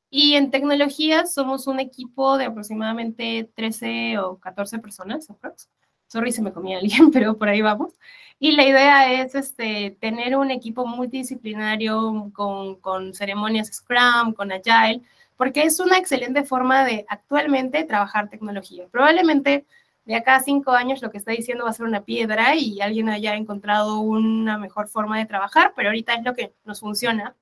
[0.10, 5.83] Y en tecnología somos un equipo de aproximadamente 13 o 14 personas, aproximadamente
[6.14, 7.94] sorry se me comía alguien, pero por ahí vamos.
[8.40, 15.02] Y la idea es este, tener un equipo multidisciplinario con, con ceremonias Scrum, con Agile,
[15.38, 18.86] porque es una excelente forma de actualmente trabajar tecnología.
[18.92, 19.66] Probablemente
[20.06, 22.82] de acá a cinco años lo que está diciendo va a ser una piedra y
[22.82, 27.36] alguien haya encontrado una mejor forma de trabajar, pero ahorita es lo que nos funciona.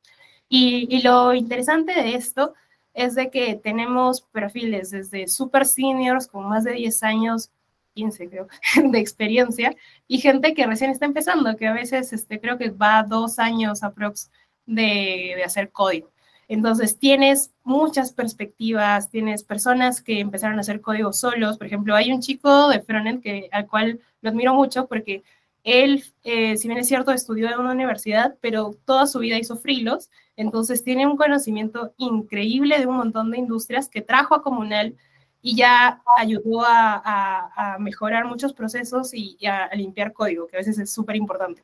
[0.48, 2.54] Y, y lo interesante de esto
[2.94, 7.52] es de que tenemos perfiles desde super seniors con más de 10 años
[7.94, 8.48] 15 creo,
[8.92, 9.76] de experiencia,
[10.08, 13.84] y gente que recién está empezando, que a veces este, creo que va dos años
[13.84, 14.32] aprox
[14.66, 16.12] de, de hacer código.
[16.48, 21.58] Entonces tienes muchas perspectivas, tienes personas que empezaron a hacer código solos.
[21.58, 25.24] Por ejemplo, hay un chico de frontend que, al cual lo admiro mucho porque
[25.64, 29.56] él, eh, si bien es cierto, estudió en una universidad, pero toda su vida hizo
[29.56, 34.96] frilos, entonces tiene un conocimiento increíble de un montón de industrias que trajo a Comunal
[35.42, 40.92] y ya ayudó a, mejorar muchos procesos y, a, limpiar código, que a veces es
[40.92, 41.64] súper importante.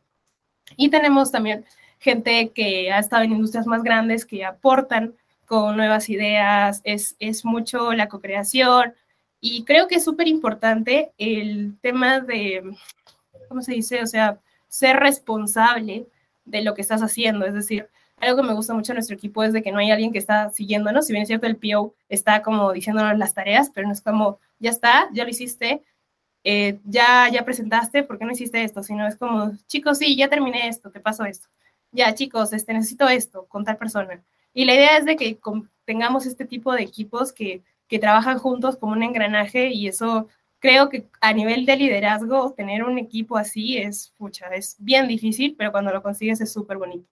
[0.75, 1.65] Y tenemos también
[1.99, 7.45] gente que ha estado en industrias más grandes que aportan con nuevas ideas, es, es
[7.45, 8.93] mucho la co-creación
[9.39, 12.75] y creo que es súper importante el tema de,
[13.47, 14.01] ¿cómo se dice?
[14.01, 16.07] O sea, ser responsable
[16.45, 19.43] de lo que estás haciendo, es decir, algo que me gusta mucho de nuestro equipo
[19.43, 21.95] es de que no hay alguien que está siguiéndonos, si bien es cierto el PO
[22.09, 25.83] está como diciéndonos las tareas, pero no es como, ya está, ya lo hiciste,
[26.43, 28.81] eh, ya, ya presentaste, ¿por qué no hiciste esto?
[28.83, 31.47] Sino es como, chicos, sí, ya terminé esto, te paso esto.
[31.91, 34.23] Ya, chicos, este, necesito esto con tal persona.
[34.53, 35.39] Y la idea es de que
[35.85, 40.27] tengamos este tipo de equipos que, que trabajan juntos como un engranaje y eso
[40.59, 45.55] creo que a nivel de liderazgo, tener un equipo así es, pucha, es bien difícil,
[45.57, 47.07] pero cuando lo consigues es súper bonito.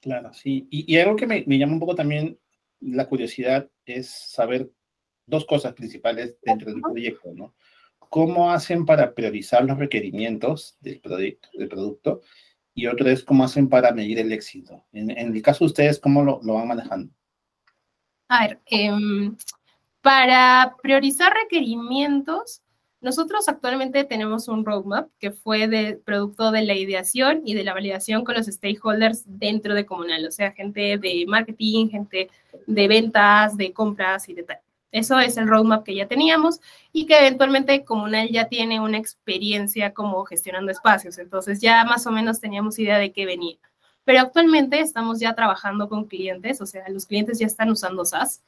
[0.00, 0.66] Claro, sí.
[0.70, 2.38] Y, algo que me, llama un poco también
[2.80, 4.70] la curiosidad es saber
[5.26, 7.54] dos cosas principales dentro del proyecto, ¿no?
[7.98, 12.22] ¿Cómo hacen para priorizar los requerimientos del, proyecto, del producto?
[12.74, 14.84] Y otro es cómo hacen para medir el éxito.
[14.92, 17.12] En, el caso de ustedes, ¿cómo lo, van manejando?
[18.28, 19.36] A ver, em,
[20.00, 22.62] para priorizar requerimientos,
[23.00, 27.72] nosotros actualmente tenemos un roadmap que fue de producto de la ideación y de la
[27.72, 32.28] validación con los stakeholders dentro de Comunal, o sea, gente de marketing, gente
[32.66, 34.58] de ventas, de compras y de tal.
[34.92, 36.60] Eso es el roadmap que ya teníamos
[36.92, 42.10] y que eventualmente Comunal ya tiene una experiencia como gestionando espacios, entonces ya más o
[42.10, 43.56] menos teníamos idea de qué venía.
[44.04, 48.42] Pero actualmente estamos ya trabajando con clientes, o sea, los clientes ya están usando SaaS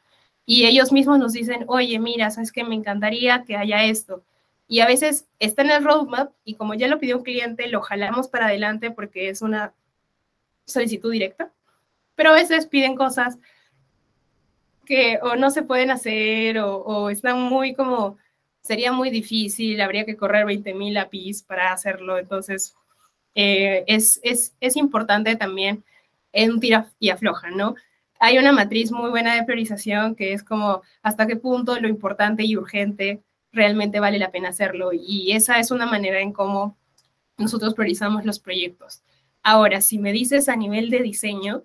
[0.44, 4.22] y ellos mismos nos dicen, oye, mira, sabes que me encantaría que haya esto
[4.68, 7.82] y a veces está en el roadmap y como ya lo pidió un cliente, lo
[7.82, 9.74] jalamos para adelante porque es una
[10.66, 11.52] solicitud directa.
[12.14, 13.38] Pero a veces piden cosas
[14.84, 18.18] que o no se pueden hacer o, están muy como,
[18.62, 22.18] sería muy difícil, habría que correr 20.000 APIs para hacerlo.
[22.18, 22.74] Entonces,
[23.34, 25.84] eh, es, es, es importante también
[26.32, 27.74] en tira y afloja, ¿no?
[28.18, 32.44] Hay una matriz muy buena de priorización que es como hasta qué punto lo importante
[32.44, 33.20] y urgente
[33.52, 34.90] realmente vale la pena hacerlo.
[34.92, 36.76] Y esa es una manera en cómo
[37.38, 39.02] nosotros priorizamos los proyectos.
[39.42, 41.64] Ahora, si me dices a nivel de diseño,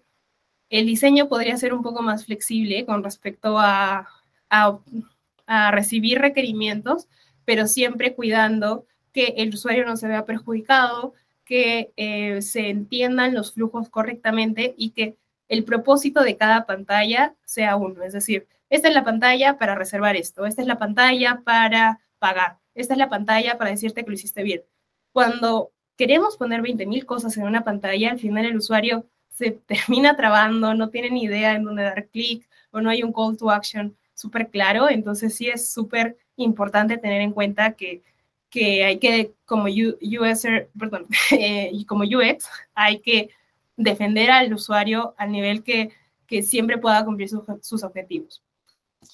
[0.69, 4.08] el diseño podría ser un poco más flexible con respecto a,
[4.50, 7.08] a, recibir requerimientos,
[7.45, 11.13] pero siempre cuidando que el usuario no se vea perjudicado,
[11.45, 15.15] que eh, se entiendan los flujos correctamente y que
[15.47, 18.04] el propósito de cada pantalla sea uno.
[18.04, 22.58] Es decir, esta es la pantalla para reservar esto, esta es la pantalla para pagar,
[22.76, 24.64] esta es la pantalla para decirte que lo hiciste bien.
[25.12, 30.74] Cuando queremos poner 20.000 cosas en una pantalla, al final el usuario se termina trabando,
[30.74, 33.96] no tiene ni idea en dónde dar clic o no hay un call to action
[34.14, 34.90] súper claro.
[34.90, 38.04] Entonces sí es súper importante tener en cuenta que,
[38.50, 43.30] que hay que, como user, perdón, eh, como UX, hay que
[43.76, 45.92] defender al usuario al nivel que,
[46.26, 48.44] que siempre pueda cumplir sus objetivos.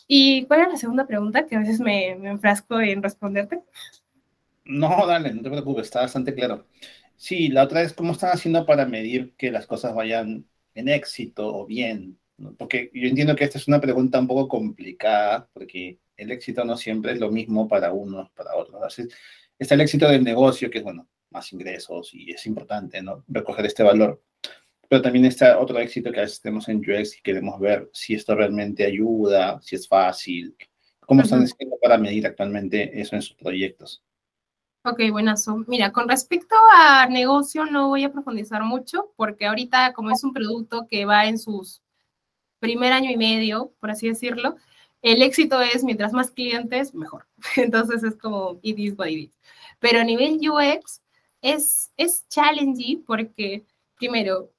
[0.08, 1.46] ¿Y cuál es la segunda pregunta?
[1.48, 3.62] Que a veces me, me enfrasco en responderte.
[4.66, 6.68] No, dale, no te preocupes, está bastante claro.
[7.16, 11.54] Sí, la otra es cómo están haciendo para medir que las cosas vayan en éxito
[11.56, 12.20] o bien.
[12.58, 16.78] Porque yo entiendo que esta es una pregunta un poco complicada, porque el éxito no
[16.78, 18.82] siempre es lo mismo para unos, para otros.
[18.84, 19.04] Así,
[19.60, 23.24] está el éxito del negocio, que es, bueno, más ingresos y es importante, ¿no?
[23.28, 24.22] Recoger este valor.
[24.94, 28.14] Pero también está otro éxito que a veces tenemos en UX y queremos ver si
[28.14, 30.56] esto realmente ayuda, si es fácil.
[31.08, 34.04] ¿Cómo están haciendo para medir actualmente eso en sus proyectos?
[34.86, 35.64] Ok, buenazo.
[35.66, 40.32] Mira, con respecto a negocio no voy a profundizar mucho porque ahorita como es un
[40.32, 41.82] producto que va en sus
[42.60, 44.58] primer año y medio, por así decirlo,
[45.02, 47.26] el éxito es mientras más clientes, mejor.
[47.56, 49.40] Entonces es como it is what it is.
[49.80, 51.02] Pero a nivel UX
[51.42, 53.66] es, es challenging porque
[53.98, 54.54] primero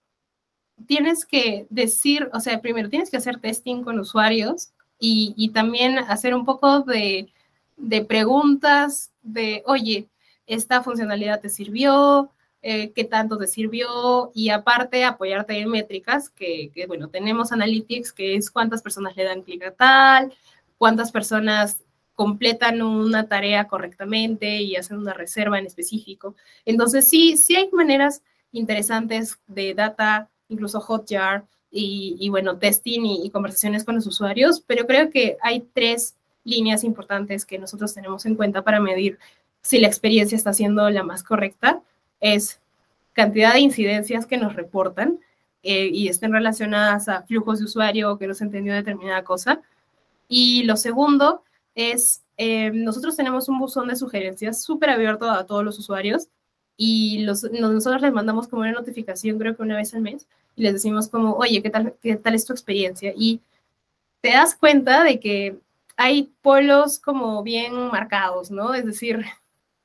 [0.87, 5.99] tienes que decir, o sea, primero tienes que hacer testing con usuarios y, y también
[5.99, 7.33] hacer un poco de,
[7.77, 10.09] de preguntas de, oye,
[10.47, 12.31] esta funcionalidad te sirvió,
[12.67, 18.37] eh, qué tanto te sirvió y aparte apoyarte en métricas que, bueno, tenemos Analytics, que
[18.37, 20.33] es cuántas personas le dan clic a tal,
[20.79, 21.83] cuántas personas
[22.15, 26.37] completan una tarea correctamente y hacen una reserva en específico.
[26.65, 33.31] Entonces, sí, sí hay maneras interesantes de data, incluso Hotjar y, y bueno, testing y,
[33.31, 36.15] conversaciones con los usuarios, pero creo que hay tres
[36.45, 39.19] líneas importantes que nosotros tenemos en cuenta para medir
[39.61, 41.83] si la experiencia está siendo la más correcta,
[42.21, 42.61] es
[43.13, 45.19] cantidad de incidencias que nos reportan
[45.63, 49.63] eh, y estén relacionadas a flujos de usuario que no se entendió determinada cosa.
[50.29, 51.43] Y lo segundo
[51.75, 56.29] es, eh, nosotros tenemos un buzón de sugerencias súper abierto a todos los usuarios
[56.77, 60.63] y los, nosotros les mandamos como una notificación, creo que una vez al mes, y
[60.63, 63.13] les decimos como, oye, ¿qué tal, qué tal es tu experiencia?
[63.17, 63.41] Y
[64.21, 65.59] te das cuenta de que
[65.97, 68.75] hay polos como bien marcados, ¿no?
[68.75, 69.25] Es decir,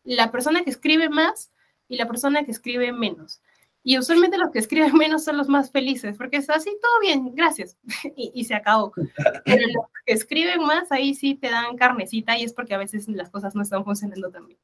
[0.03, 1.51] la persona que escribe más
[1.87, 3.41] y la persona que escribe menos.
[3.83, 7.33] Y usualmente los que escriben menos son los más felices, porque es así, todo bien,
[7.35, 7.77] gracias,
[8.15, 8.91] y, se acabó.
[9.45, 13.07] Pero los que escriben más, ahí sí te dan carnecita y es porque a veces
[13.07, 14.59] las cosas no están funcionando tan bien.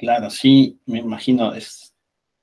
[0.00, 1.94] Claro, sí, me imagino, es,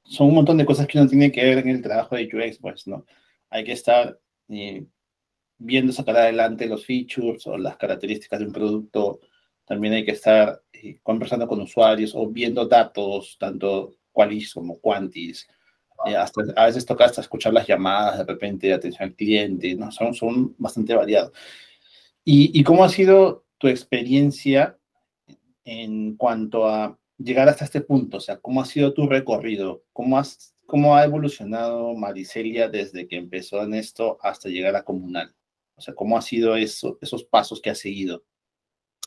[0.04, 2.60] son un montón de cosas que uno tiene que ver en el trabajo de UX,
[2.60, 3.04] pues, ¿no?
[3.50, 4.86] Hay que estar eh,
[5.58, 9.22] viendo sacar adelante los features o las características de un producto,
[9.66, 15.48] también hay que estar eh, conversando con usuarios o viendo datos, tanto qualis como quantis.
[16.06, 19.74] Eh, hasta, a veces toca hasta escuchar las llamadas de repente de atención al cliente,
[19.74, 19.92] ¿no?
[19.92, 21.32] son, son bastante variados.
[22.24, 24.78] ¿Y, ¿Y cómo ha sido tu experiencia
[25.66, 28.18] en cuanto a llegar hasta este punto?
[28.18, 29.84] O sea, ¿cómo ha sido tu recorrido?
[29.94, 35.34] ¿Cómo, has, cómo ha evolucionado Maricelia desde que empezó en esto hasta llegar a Comunal?
[35.76, 38.24] O sea, ¿cómo ha sido eso, esos pasos que ha seguido?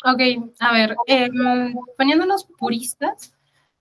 [0.04, 0.20] Ok,
[0.60, 3.34] a ver, em, poniéndonos puristas,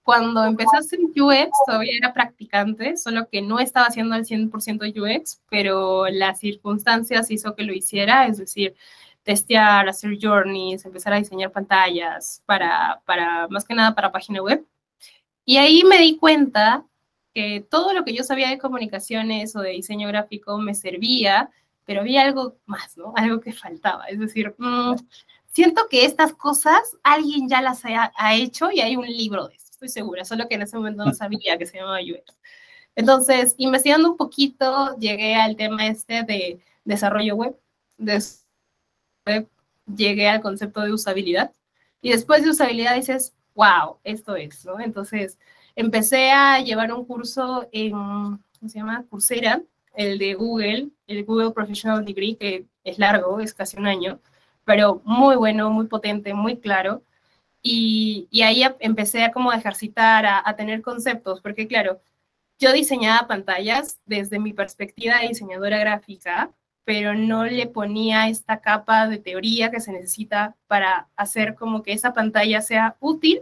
[0.09, 4.87] cuando empecé a hacer UX todavía era practicante, solo que no estaba haciendo el 100%
[4.87, 8.75] UX, pero las circunstancias hizo que lo hiciera, es decir,
[9.23, 14.65] testear, hacer journeys, empezar a diseñar pantallas para, para más que nada para página web.
[15.46, 16.85] Y ahí me di cuenta
[17.33, 21.50] que todo lo que yo sabía de comunicaciones o de diseño gráfico me servía,
[21.85, 23.13] pero había algo más, ¿no?
[23.15, 24.06] Algo que faltaba.
[24.06, 24.96] Es decir, mmm,
[25.48, 29.67] siento que estas cosas alguien ya las ha, hecho y hay un libro de eso,
[29.71, 32.37] estoy segura, solo que en ese momento no sabía que se llamaba UX.
[32.96, 37.58] Entonces, investigando un poquito, llegué al tema este de desarrollo web,
[37.98, 38.21] de
[39.96, 41.52] llegué al concepto de usabilidad
[42.02, 44.80] y después de usabilidad dices, wow, esto es, ¿no?
[44.80, 45.38] Entonces,
[45.75, 49.06] empecé a llevar un curso en, ¿cómo se llama?
[49.10, 49.62] Coursera,
[49.96, 54.19] el de Google, el Google Professional Degree, que es largo, es casi un año,
[54.65, 57.04] pero muy bueno, muy potente, muy claro.
[57.62, 62.02] Y, y ahí empecé a como ejercitar, a, a tener conceptos, porque claro,
[62.60, 66.52] yo diseñaba pantallas desde mi perspectiva de diseñadora gráfica,
[66.86, 71.94] pero no le ponía esta capa de teoría que se necesita para hacer como que
[71.94, 73.42] esa pantalla sea útil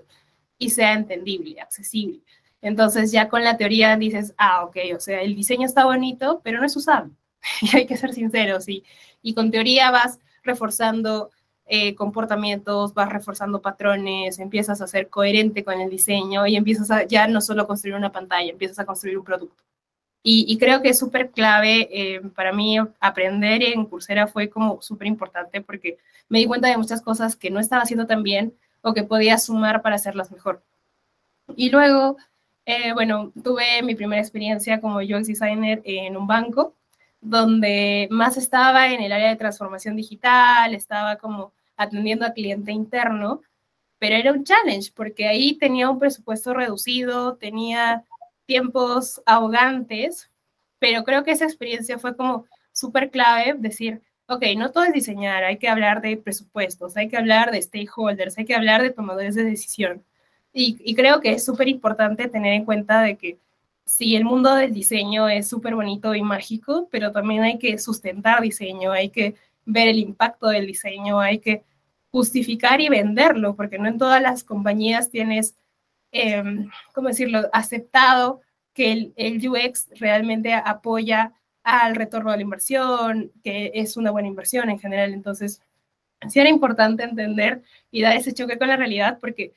[0.58, 2.22] y sea entendible, accesible.
[2.62, 6.60] Entonces ya con la teoría dices, ah, ok, o sea, el diseño está bonito, pero
[6.60, 7.14] no es usable.
[7.62, 8.68] y hay que ser sinceros.
[8.68, 8.84] Y,
[9.22, 11.32] y con teoría vas reforzando
[11.70, 17.04] eh, comportamientos, vas reforzando patrones, empiezas a ser coherente con el diseño y empiezas a
[17.06, 19.64] ya no solo construir una pantalla, empiezas a construir un producto.
[20.30, 25.08] Y, creo que es súper clave eh, para mí aprender en Coursera fue como súper
[25.08, 28.94] importante porque me di cuenta de muchas cosas que no estaba haciendo tan bien o
[28.94, 30.62] que podía sumar para hacerlas mejor.
[31.56, 32.18] Y luego,
[32.66, 36.76] eh, bueno, tuve mi primera experiencia como UX designer en un banco,
[37.22, 43.44] donde más estaba en el área de transformación digital, estaba como atendiendo a cliente interno,
[43.98, 48.04] pero era un challenge porque ahí tenía un presupuesto reducido, tenía
[48.48, 50.32] tiempos ahogantes,
[50.80, 55.44] pero creo que esa experiencia fue como súper clave, decir, ok, no todo es diseñar,
[55.44, 59.36] hay que hablar de presupuestos, hay que hablar de stakeholders, hay que hablar de tomadores
[59.36, 60.04] de decisión.
[60.54, 63.38] Y, creo que es súper importante tener en cuenta de que
[63.86, 68.42] sí, el mundo del diseño es súper bonito y mágico, pero también hay que sustentar
[68.42, 69.36] diseño, hay que
[69.66, 71.64] ver el impacto del diseño, hay que
[72.12, 75.56] justificar y venderlo, porque no en todas las compañías tienes
[76.12, 78.42] Em, ¿cómo decirlo?, aceptado
[78.74, 81.34] que el, UX realmente apoya
[81.64, 85.14] al retorno de la inversión, que es una buena inversión en general.
[85.14, 85.62] Entonces,
[86.30, 89.54] sí era importante entender y dar ese choque con la realidad porque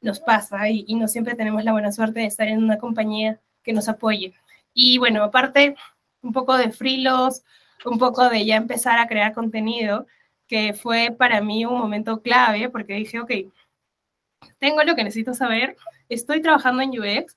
[0.00, 3.40] nos pasa y, y no siempre tenemos la buena suerte de estar en una compañía
[3.62, 4.34] que nos apoye.
[4.74, 5.76] Y bueno, aparte,
[6.22, 7.42] un poco de frilos,
[7.84, 10.06] un poco de ya empezar a crear contenido,
[10.46, 13.30] que fue para mí un momento clave porque dije, ok,
[14.58, 15.76] tengo lo que necesito saber,
[16.08, 17.36] estoy trabajando en UX,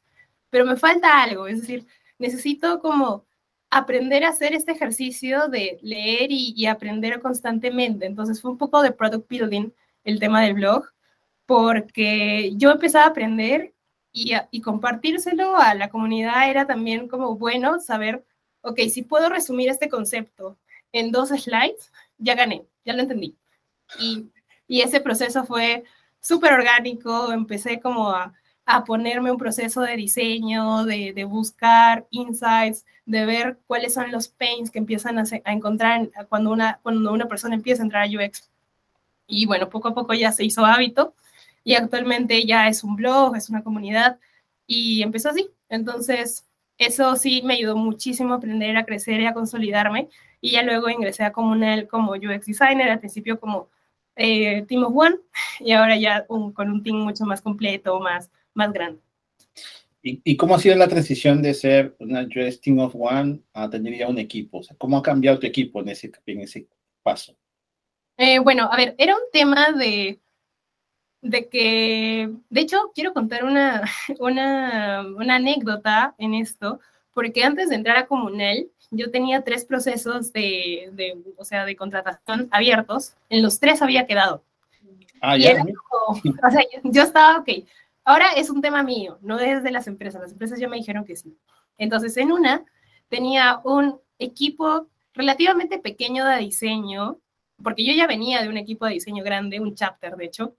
[0.49, 1.85] pero me falta algo, es decir,
[2.19, 3.25] necesito como
[3.69, 8.05] aprender a hacer este ejercicio de leer y, aprender constantemente.
[8.05, 9.71] Entonces fue un poco de product building
[10.03, 10.85] el tema del blog,
[11.45, 13.73] porque yo empezaba a aprender
[14.11, 18.25] y, y compartírselo a la comunidad era también como bueno saber,
[18.61, 20.57] ok, si puedo resumir este concepto
[20.91, 23.37] en dos slides, ya gané, ya lo entendí.
[23.99, 24.29] Y,
[24.67, 25.85] y ese proceso fue
[26.21, 28.33] súper orgánico, empecé como a,
[28.65, 34.29] a, ponerme un proceso de diseño, de, de, buscar insights, de ver cuáles son los
[34.29, 38.07] pains que empiezan a, a, encontrar cuando una, cuando una persona empieza a entrar a
[38.07, 38.49] UX.
[39.27, 41.15] Y bueno, poco a poco ya se hizo hábito
[41.63, 44.19] y actualmente ya es un blog, es una comunidad
[44.67, 45.49] y empezó así.
[45.69, 46.45] Entonces,
[46.77, 50.09] eso sí me ayudó muchísimo a aprender, a crecer y a consolidarme.
[50.41, 53.69] Y ya luego ingresé a Comunal como UX designer, al principio como
[54.15, 55.17] eh, Team of One
[55.59, 59.01] y ahora ya con un team mucho más completo, más, más grande.
[60.03, 63.95] ¿Y, cómo ha sido la transición de ser una US Team of One a tener
[63.95, 64.57] ya un equipo?
[64.59, 66.67] O sea, ¿Cómo ha cambiado tu equipo en ese, en ese
[67.03, 67.35] paso?
[68.17, 70.19] Eh, bueno, a ver, era un tema de,
[71.21, 73.83] de que, de hecho, quiero contar una,
[74.19, 76.79] una, una anécdota en esto,
[77.13, 81.75] porque antes de entrar a Comunal, yo tenía tres procesos de, de, o sea, de
[81.75, 84.43] contratación abiertos, en los tres había quedado.
[85.21, 85.63] Ah, ya.
[86.07, 87.49] o sea, yo, estaba, ok,
[88.03, 91.05] ahora es un tema mío, no es de las empresas, las empresas ya me dijeron
[91.05, 91.37] que sí.
[91.77, 92.65] Entonces, en una
[93.07, 97.19] tenía un equipo relativamente pequeño de diseño,
[97.63, 100.55] porque yo ya venía de un equipo de diseño grande, un chapter, de hecho,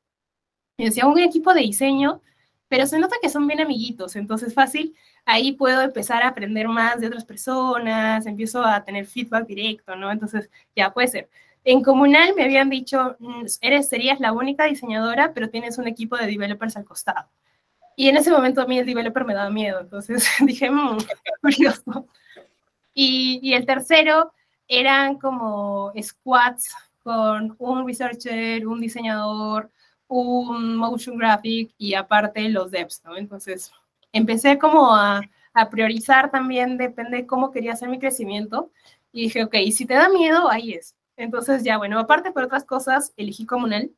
[0.78, 2.22] y decía, un equipo de diseño,
[2.68, 7.00] pero se nota que son bien amiguitos, entonces fácil, ahí puedo empezar a aprender más
[7.00, 10.10] de otras personas, empiezo a tener feedback directo, ¿no?
[10.10, 11.28] Entonces, ya puede ser.
[11.64, 16.16] En Comunal me habían dicho, mm, eres, serías la única diseñadora, pero tienes un equipo
[16.16, 17.28] de developers al costado.
[17.96, 20.98] Y en ese momento a mí el developer me daba miedo, entonces dije, mmm,
[21.40, 22.06] curioso.
[22.94, 24.32] Y, y el tercero
[24.68, 29.70] eran como squads con un researcher, un diseñador,
[30.08, 33.16] un motion graphic y aparte los devs, ¿no?
[33.16, 33.72] Entonces,
[34.12, 35.22] empecé como a,
[35.70, 38.70] priorizar también, depende de cómo quería hacer mi crecimiento.
[39.12, 40.96] Y dije, ok, si te da miedo, ahí es.
[41.16, 43.90] Entonces ya, bueno, aparte por otras cosas, elegí Comunal.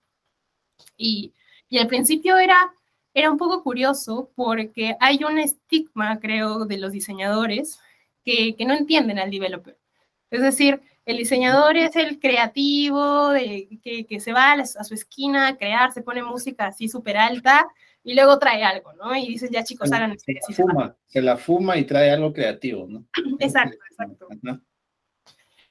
[0.96, 1.32] Y,
[1.68, 2.56] y al principio era,
[3.14, 7.78] era un poco curioso porque hay un estigma, creo, de los diseñadores
[8.24, 9.78] que, que no entienden al developer.
[10.30, 15.48] Es decir, el diseñador es el creativo, de, que, que se va a, su esquina
[15.48, 17.66] a crear, se pone música así súper alta
[18.02, 19.14] y luego trae algo, ¿no?
[19.14, 22.86] Y dices, ya chicos, hagan se, la fuma, se la fuma y trae algo creativo,
[22.88, 23.04] ¿no?
[23.40, 24.28] Exacto, exacto.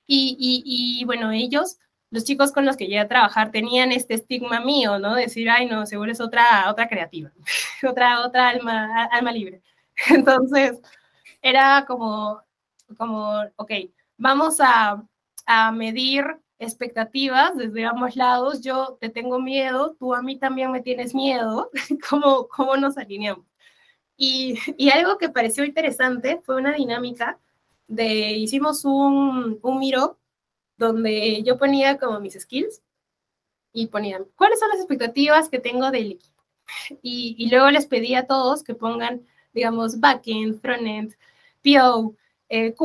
[0.06, 1.78] Y, y, y, bueno, ellos
[2.14, 5.16] los chicos con los que llegué a trabajar tenían este estigma mío, ¿no?
[5.16, 7.32] Decir, ay, no, seguro es otra, otra creativa,
[7.90, 9.64] otra, otra alma, alma libre.
[10.10, 10.80] Entonces,
[11.42, 12.40] era como,
[12.98, 13.72] como, ok,
[14.18, 15.04] vamos a,
[15.46, 16.26] a medir
[16.60, 18.62] expectativas desde ambos lados.
[18.62, 21.70] Yo te tengo miedo, tú a mí también me tienes miedo.
[22.10, 23.46] ¿Cómo, cómo nos alineamos?
[24.18, 27.40] Y, y, algo que pareció interesante fue una dinámica
[27.88, 30.20] de, hicimos un, un miro
[30.78, 32.82] donde yo ponía como mis skills
[33.74, 36.44] y ponían, ¿cuáles son las expectativas que tengo del equipo?
[37.02, 41.16] Y, y luego les pedí a todos que pongan, digamos, backend, frontend,
[41.64, 42.16] PO,
[42.54, 42.76] eh,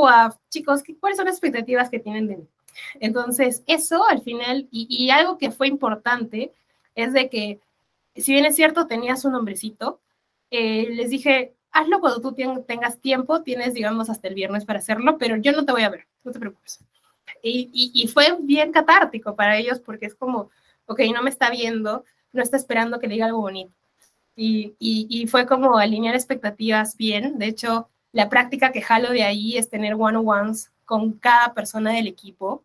[0.48, 2.48] chicos, ¿cuáles son las expectativas que tienen de mí?
[3.00, 6.54] Entonces, eso al final, y, algo que fue importante,
[6.94, 7.60] es de que,
[8.16, 10.00] si bien es cierto, tenías un nombrecito,
[10.50, 12.34] eh, les dije, hazlo cuando tú
[12.66, 15.90] tengas tiempo, tienes, digamos, hasta el viernes para hacerlo, pero yo no te voy a
[15.90, 16.80] ver, no te preocupes.
[17.42, 20.50] Y, y, fue bien catártico para ellos porque es como,
[20.86, 23.74] ok, no me está viendo, no está esperando que le diga algo bonito.
[24.34, 27.38] Y, y, fue como alinear expectativas bien.
[27.38, 32.06] De hecho, la práctica que jalo de ahí es tener one-on-ones con cada persona del
[32.06, 32.64] equipo.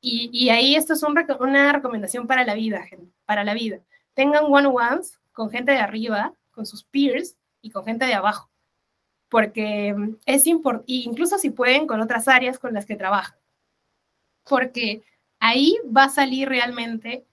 [0.00, 2.86] Y, ahí esto es una recomendación para la vida,
[3.26, 3.80] para la vida.
[4.14, 8.50] Tengan one-on-ones con gente de arriba, con sus peers y con gente de abajo.
[9.28, 9.94] Porque
[10.26, 13.40] es importante, incluso si pueden, con otras áreas con las que trabajan
[14.50, 15.02] porque
[15.38, 17.24] ahí va a salir realmente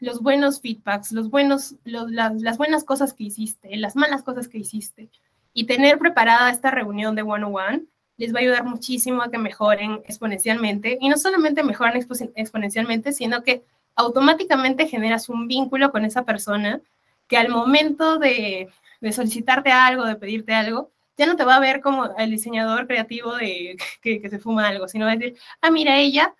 [0.00, 5.10] los buenos feedbacks, los buenos, las buenas cosas que hiciste, las malas cosas que hiciste.
[5.52, 7.84] Y tener preparada esta reunión de one-on-one
[8.16, 10.98] les va a ayudar muchísimo a que mejoren exponencialmente.
[11.00, 11.96] Y no solamente mejoran
[12.34, 16.80] exponencialmente, sino que automáticamente generas un vínculo con esa persona
[17.28, 18.68] que al momento de,
[19.00, 22.86] de solicitarte algo, de pedirte algo, ya no te va a ver como el diseñador
[22.86, 26.34] creativo de que, se fuma algo, sino va a decir, ah, mira, ella,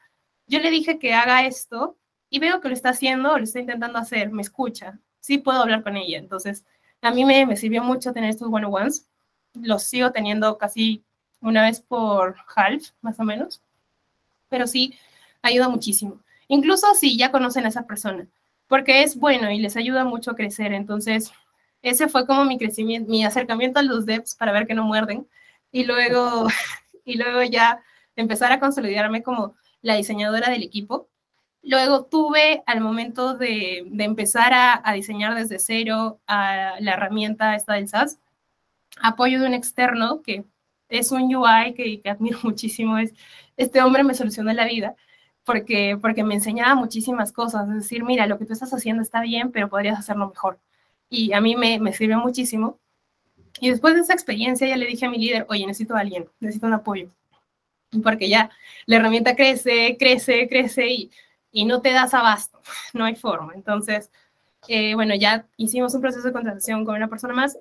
[0.46, 1.96] yo le dije que haga esto
[2.30, 5.60] y veo que lo está haciendo o lo está intentando hacer, me escucha, sí puedo
[5.60, 6.18] hablar con ella.
[6.18, 6.64] Entonces,
[7.02, 9.06] a mí me, sirvió mucho tener estos one-on-ones,
[9.54, 11.02] los sigo teniendo casi
[11.40, 13.62] una vez por half, más o menos,
[14.48, 14.98] pero sí,
[15.42, 16.20] ayuda muchísimo.
[16.48, 18.26] Incluso si ya conocen a esa persona,
[18.70, 20.72] porque es bueno y les ayuda mucho a crecer.
[20.72, 21.32] Entonces,
[21.82, 25.26] ese fue como mi crecimiento, mi acercamiento a los devs para ver que no muerden.
[25.72, 26.46] Y luego,
[27.04, 27.82] y luego ya
[28.14, 31.08] empezar a consolidarme como la diseñadora del equipo.
[31.62, 38.18] Luego tuve al momento de, empezar a, diseñar desde cero la herramienta esta del SAS,
[39.02, 40.44] apoyo de un externo que
[40.88, 42.98] es un UI que, que admiro muchísimo.
[42.98, 43.12] Es,
[43.56, 44.96] este hombre me solucionó la vida
[45.44, 47.68] porque, porque me enseñaba muchísimas cosas.
[47.68, 50.58] Es decir, mira, lo que tú estás haciendo está bien, pero podrías hacerlo mejor
[51.10, 52.78] y a mí me, me sirvió muchísimo.
[53.60, 56.26] Y después de esa experiencia ya le dije a mi líder, oye, necesito a alguien,
[56.38, 57.08] necesito un apoyo.
[58.02, 58.50] Porque ya
[58.86, 61.10] la herramienta crece, crece, crece y,
[61.52, 62.60] y no te das abasto,
[62.94, 63.54] no hay forma.
[63.54, 64.10] Entonces,
[64.68, 67.58] eh, bueno, ya hicimos un proceso de contratación con una persona más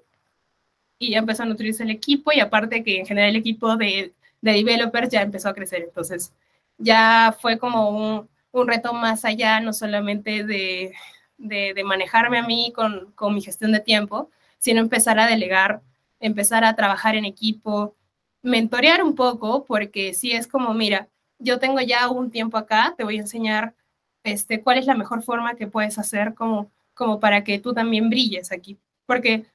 [0.98, 4.14] y ya empezó a nutrirse el equipo y aparte que en general el equipo de,
[4.42, 5.84] de developers ya empezó a crecer.
[5.84, 6.34] Entonces,
[6.78, 10.94] ya fue como un, un reto más allá, no solamente de,
[11.38, 14.30] de, manejarme a mí con, con, mi gestión de tiempo,
[14.60, 15.82] sino empezar a delegar,
[16.20, 17.96] empezar a trabajar en equipo,
[18.42, 21.08] mentorear un poco, porque si es como, mira,
[21.40, 23.76] yo tengo ya un tiempo acá, te voy a enseñar
[24.24, 28.10] este, cuál es la mejor forma que puedes hacer como, como para que tú también
[28.10, 28.78] brilles aquí.
[29.06, 29.46] Porque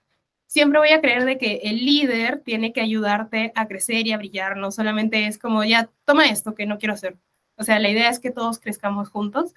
[0.47, 4.19] siempre voy a creer de que el líder tiene que ayudarte a crecer y a
[4.19, 7.17] brillar, no solamente es como, ya, toma esto que no quiero hacer.
[7.57, 9.55] O sea, la idea es que todos crezcamos juntos,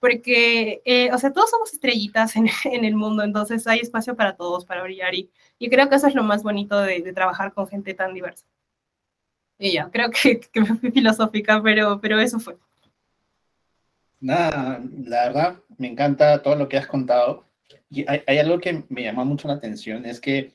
[0.00, 2.48] porque, eh, o sea, todos somos estrellitas en,
[2.84, 5.30] el mundo, entonces hay espacio para todos, para brillar, y,
[5.70, 8.46] creo que eso es lo más bonito de, trabajar con gente tan diversa.
[9.60, 12.56] Y ya, creo que, que me fui filosófica, pero, pero eso fue.
[14.18, 17.44] Nada, la verdad, me encanta todo lo que has contado.
[17.90, 20.54] Y hay, hay algo que me llama mucho la atención, es que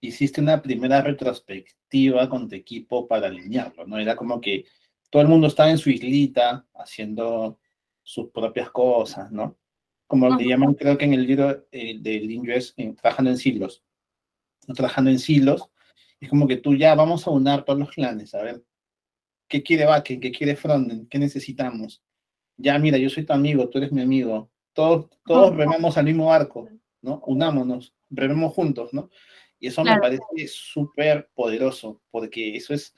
[0.00, 3.98] hiciste una primera retrospectiva con tu equipo para alinearlo, ¿no?
[3.98, 4.64] Era como que
[5.08, 7.60] todo el mundo estaba en su islita haciendo
[8.02, 9.56] sus propias cosas, ¿no?
[10.08, 13.84] Como le llaman, creo que en el libro eh, del inglés, trabajando en silos.
[14.74, 15.70] Trabajando en silos,
[16.22, 18.62] es como que tú ya vamos a unar todos los clanes, a ver,
[19.48, 20.22] ¿qué quiere backend?
[20.22, 21.08] ¿Qué quiere frontend?
[21.08, 22.00] ¿Qué necesitamos?
[22.56, 24.48] Ya, mira, yo soy tu amigo, tú eres mi amigo.
[24.72, 26.68] Todos, todos remamos al mismo arco,
[27.02, 27.20] ¿no?
[27.26, 29.10] Unámonos, rememos juntos, ¿no?
[29.58, 32.94] Y eso me parece súper poderoso, porque eso es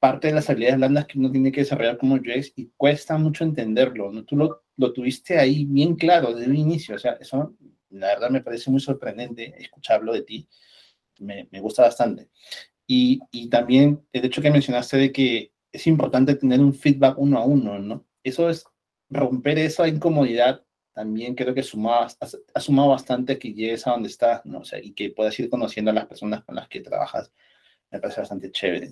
[0.00, 3.44] parte de las habilidades blandas que uno tiene que desarrollar como UX y cuesta mucho
[3.44, 4.24] entenderlo, ¿no?
[4.24, 7.54] Tú lo, lo tuviste ahí bien claro desde un inicio, o sea, eso
[7.90, 10.48] la verdad me parece muy sorprendente escucharlo de ti,
[11.18, 12.28] me, me gusta bastante.
[12.86, 17.38] Y, y, también el hecho que mencionaste de que es importante tener un feedback uno
[17.38, 18.06] a uno, ¿no?
[18.24, 18.64] eso es
[19.10, 20.64] romper esa incomodidad
[20.98, 22.08] también creo que sumaba,
[22.54, 24.58] ha, sumado bastante que llegues a donde estás, ¿no?
[24.58, 27.32] O sea, y que puedas ir conociendo a las personas con las que trabajas.
[27.88, 28.88] Me parece bastante chévere.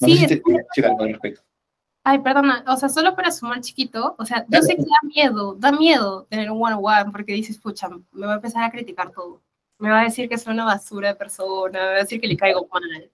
[0.00, 1.42] No sí, sé si te, algo al respecto.
[2.04, 5.56] Ay, perdona, o sea, solo para sumar chiquito, o sea, yo sé que da miedo,
[5.56, 9.42] da miedo tener un one-on-one porque dices, pucha, me va a empezar a criticar todo.
[9.78, 12.28] Me va a decir que soy una basura de persona, me va a decir que
[12.28, 13.10] le caigo mal.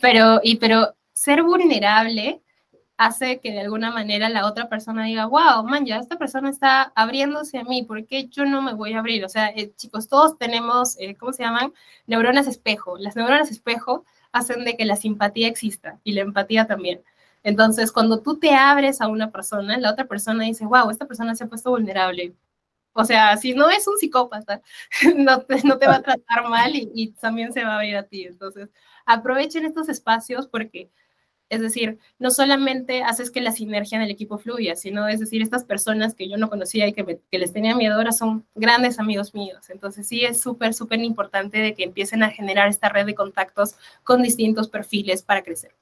[0.00, 2.42] Pero, y, pero ser vulnerable
[2.96, 6.92] hace que de alguna manera la otra persona diga, wow, man, ya esta persona está
[6.94, 9.24] abriéndose a mí, ¿por qué yo no me voy a abrir?
[9.24, 11.72] O sea, eh, chicos, todos tenemos, eh, ¿cómo se llaman?
[12.06, 12.96] Neuronas espejo.
[12.98, 17.02] Las neuronas espejo hacen de que la simpatía exista y la empatía también.
[17.42, 21.34] Entonces, cuando tú te abres a una persona, la otra persona dice, wow, esta persona
[21.34, 22.34] se ha puesto vulnerable.
[22.94, 24.62] O sea, si no es un psicópata,
[25.16, 27.96] no te, no te va a tratar mal y, y también se va a abrir
[27.96, 28.24] a ti.
[28.24, 28.70] Entonces,
[29.04, 30.90] aprovechen estos espacios porque
[31.50, 35.42] es decir, no solamente haces que la sinergia en el equipo fluya, sino, es decir,
[35.42, 39.34] estas personas que yo no conocía y que, les tenía miedo ahora son grandes amigos
[39.34, 39.70] míos.
[39.70, 43.76] Entonces sí es súper, súper importante de que empiecen a generar esta red de contactos
[44.02, 45.72] con distintos perfiles para crecer.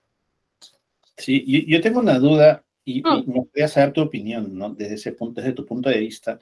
[1.17, 3.25] Sí, yo, tengo una duda y, mm.
[3.27, 4.71] me gustaría saber tu opinión, ¿no?
[4.71, 6.41] Desde ese punto, desde tu punto de vista.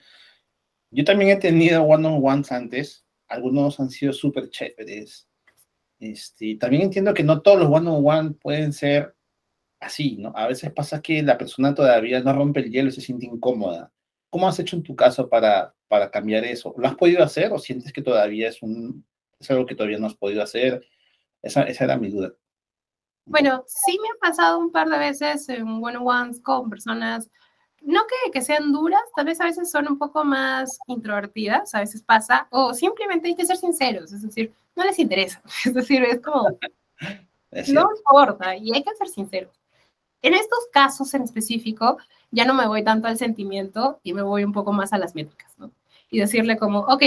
[0.90, 5.28] Yo también he tenido one-on-ones antes, algunos han sido súper chéveres,
[6.00, 9.14] este, también entiendo que no todos los one-on-one pueden ser
[9.78, 10.32] así, ¿no?
[10.34, 13.92] A veces pasa que la persona todavía no rompe el hielo y se siente incómoda.
[14.30, 16.74] ¿Cómo has hecho en tu caso para, para cambiar eso?
[16.78, 19.04] ¿Lo has podido hacer o sientes que todavía es, un,
[19.38, 20.86] es algo que todavía no has podido hacer?
[21.42, 22.32] Esa, esa era mi duda.
[23.26, 27.30] Bueno, sí me ha pasado un par de veces en one-on-ones con personas
[27.80, 31.80] no que, que, sean duras, tal vez a veces son un poco más introvertidas, a
[31.80, 36.02] veces pasa, o simplemente hay que ser sinceros, es decir, no les interesa, es decir,
[36.04, 36.58] es como,
[37.68, 39.52] no importa, y hay que ser sinceros.
[40.22, 41.96] En estos casos en específico,
[42.30, 45.14] ya no me voy tanto al sentimiento y me voy un poco más a las
[45.14, 45.72] métricas, ¿no?
[46.10, 47.02] Y decirle como, ok,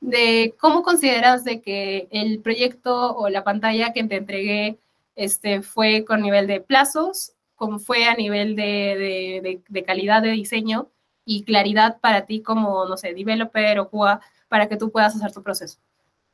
[0.00, 4.78] de cómo consideras de que el proyecto o la pantalla que te entregué
[5.16, 7.32] este, fue con nivel de plazos,
[7.62, 10.90] como fue a nivel de, de, calidad de diseño
[11.24, 15.30] y claridad para ti como, no sé, developer o QA, para que tú puedas hacer
[15.30, 15.78] tu proceso.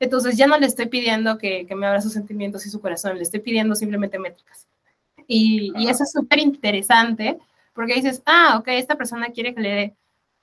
[0.01, 3.19] Entonces ya no le estoy pidiendo que, que me abra sus sentimientos y su corazón,
[3.19, 4.67] le estoy pidiendo simplemente métricas.
[5.27, 7.39] Y, y eso es súper interesante
[7.75, 9.97] porque dices, ah, ok, esta persona quiere que le dé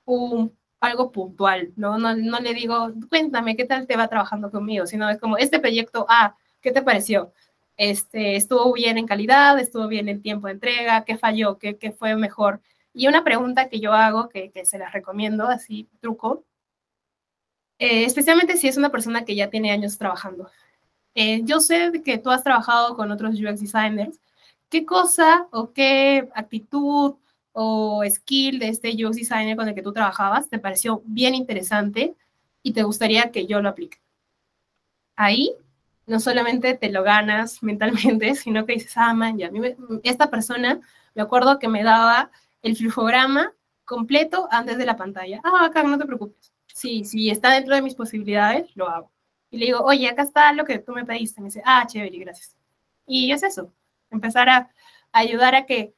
[0.04, 1.98] un, algo puntual, ¿no?
[1.98, 2.14] ¿no?
[2.14, 4.86] No le digo, cuéntame, ¿qué tal te va trabajando conmigo?
[4.86, 7.32] Sino es como, este proyecto, ah, ¿qué te pareció?
[7.76, 11.92] Este, estuvo bien en calidad, estuvo bien en tiempo de entrega, qué falló, qué, qué
[11.92, 12.60] fue mejor.
[12.94, 16.44] Y una pregunta que yo hago, que, que se las recomiendo, así, truco,
[17.78, 20.50] eh, especialmente si es una persona que ya tiene años trabajando.
[21.14, 24.18] Eh, yo sé que tú has trabajado con otros UX designers.
[24.68, 27.16] ¿Qué cosa o qué actitud
[27.52, 32.14] o skill de este UX designer con el que tú trabajabas te pareció bien interesante
[32.62, 33.98] y te gustaría que yo lo aplique?
[35.16, 35.54] Ahí
[36.06, 39.50] no solamente te lo ganas mentalmente, sino que dices, ah, man, ya,
[40.02, 40.80] esta persona,
[41.14, 42.30] me acuerdo que me daba
[42.62, 43.52] el flujograma
[43.84, 45.40] completo antes de la pantalla.
[45.44, 46.52] Ah, acá no te preocupes.
[46.66, 49.10] Sí, si está dentro de mis posibilidades, lo hago.
[49.50, 51.40] Y le digo, oye, acá está lo que tú me pediste.
[51.40, 52.56] Me dice, ah, chévere, gracias.
[53.06, 53.72] Y es eso,
[54.10, 54.70] empezar a,
[55.12, 55.94] ayudar a que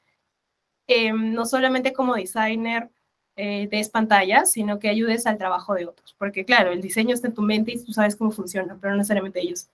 [0.87, 2.89] em, no solamente como designer
[3.35, 6.15] eh, des pantallas, sino que ayudes al trabajo de otros.
[6.17, 8.97] Porque claro, el diseño está en tu mente y tú sabes cómo funciona, pero no
[8.97, 9.69] necesariamente ellos.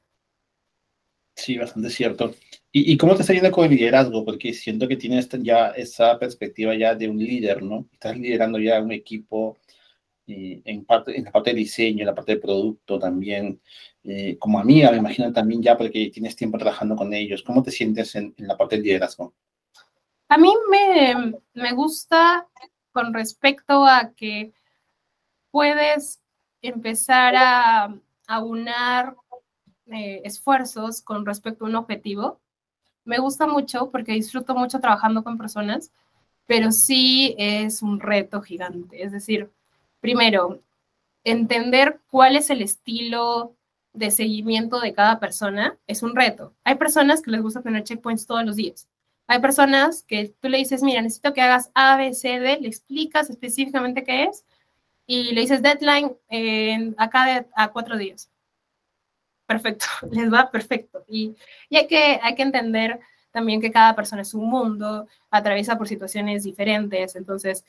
[1.35, 2.33] Sí, bastante cierto.
[2.71, 4.23] ¿Y, ¿Y, cómo te está yendo con el liderazgo?
[4.25, 7.87] Porque siento que tienes ya esa perspectiva ya de un líder, ¿no?
[7.91, 9.57] Estás liderando ya un equipo
[10.25, 13.61] y en, parte, en la parte de diseño, en la parte de producto también.
[14.03, 17.43] Eh, como amiga, me imagino también ya porque tienes tiempo trabajando con ellos.
[17.43, 19.33] ¿Cómo te sientes en, en la parte de liderazgo?
[20.29, 22.47] A mí me, me gusta
[22.91, 24.53] con respecto a que
[25.51, 26.21] puedes
[26.61, 27.95] empezar a,
[28.27, 29.15] a unar
[29.91, 32.39] eh, esfuerzos con respecto a un objetivo.
[33.03, 35.91] Me gusta mucho porque disfruto mucho trabajando con personas,
[36.47, 39.03] pero sí es un reto gigante.
[39.03, 39.51] Es decir,
[40.01, 40.59] primero,
[41.23, 43.55] entender cuál es el estilo
[43.93, 46.53] de seguimiento de cada persona es un reto.
[46.63, 48.87] Hay personas que les gusta tener checkpoints todos los días.
[49.27, 52.67] Hay personas que tú le dices, mira, necesito que hagas A, B, C, D, le
[52.67, 54.45] explicas específicamente qué es
[55.07, 58.29] y le dices deadline en acá a cuatro días
[59.45, 61.03] perfecto, les va perfecto.
[61.07, 61.35] Y,
[61.69, 62.99] y hay, que, hay que entender
[63.31, 67.65] también que cada persona es un mundo, atraviesa por situaciones diferentes, entonces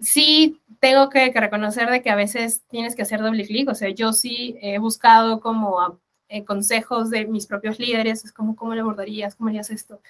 [0.00, 3.88] sí tengo que, reconocer de que a veces tienes que hacer doble clic, o sea,
[3.90, 8.80] yo sí he buscado como eh, consejos de mis propios líderes, es como, ¿cómo le
[8.80, 9.36] abordarías?
[9.36, 10.00] ¿Cómo harías esto?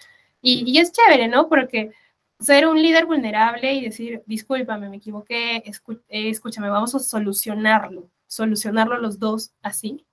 [0.40, 1.48] Y, y, es chévere, ¿no?
[1.48, 1.92] Porque
[2.40, 8.98] ser un líder vulnerable y decir, discúlpame, me equivoqué, eh, escúchame, vamos a solucionarlo, solucionarlo
[8.98, 10.05] los dos así,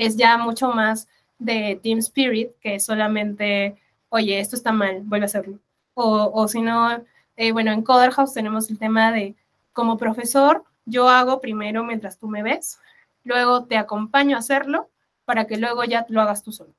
[0.00, 3.76] es ya mucho más de team spirit que solamente,
[4.08, 5.58] oye, esto está mal, vuelve a hacerlo.
[5.92, 7.02] O, o si no,
[7.36, 9.34] eh, bueno, en Coder House tenemos el tema de,
[9.74, 12.78] como profesor, yo hago primero mientras tú me ves,
[13.24, 14.88] luego te acompaño a hacerlo
[15.26, 16.72] para que luego ya lo hagas tú solo.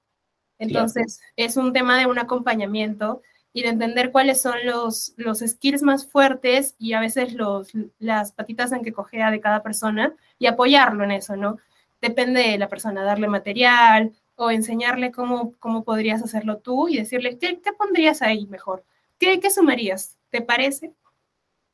[0.57, 3.21] Entonces, es un tema de un acompañamiento
[3.53, 8.31] y de entender cuáles son los, los skills más fuertes y a veces los, las
[8.31, 11.59] patitas en que cogea de cada persona y apoyarlo en eso, ¿no?
[12.01, 17.37] Depende de la persona, darle material o enseñarle cómo, cómo podrías hacerlo tú y decirle,
[17.37, 18.83] ¿qué, qué pondrías ahí mejor?
[19.19, 20.17] ¿Qué, ¿Qué sumarías?
[20.31, 20.93] ¿Te parece?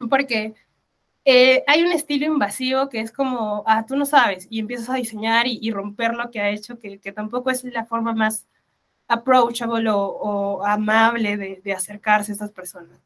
[0.09, 0.53] Porque
[1.23, 4.95] eh, hay un estilo invasivo que es como, ah, tú no sabes, y empiezas a
[4.95, 8.47] diseñar y, romper lo que ha hecho, que, que tampoco es la forma más
[9.07, 12.99] approachable o, amable de, acercarse a estas personas.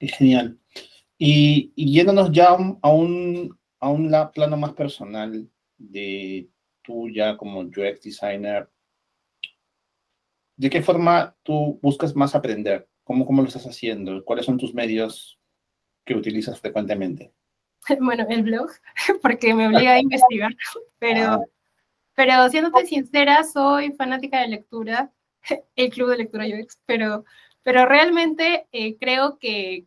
[0.00, 0.58] Genial.
[1.18, 5.48] Y, yéndonos ya a un, a un plano más personal
[5.78, 6.48] de
[6.82, 8.68] tú ya como UX designer,
[10.56, 12.88] ¿de qué forma tú buscas más aprender?
[13.04, 14.24] ¿Cómo, cómo lo estás haciendo?
[14.24, 15.38] ¿Cuáles son tus medios
[16.04, 17.32] que utilizas frecuentemente?
[18.00, 18.70] Bueno, el blog,
[19.22, 20.54] porque me obliga a investigar,
[20.98, 21.44] pero ah.
[22.18, 25.12] Pero siéndote sincera, soy fanática de lectura,
[25.76, 27.24] el club de lectura UX, pero,
[27.62, 29.86] pero realmente eh, creo que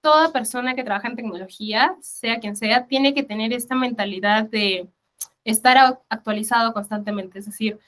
[0.00, 4.88] toda persona que trabaja en tecnología, sea quien sea, tiene que tener esta mentalidad de
[5.44, 7.38] estar actualizado constantemente.
[7.38, 7.78] Es decir,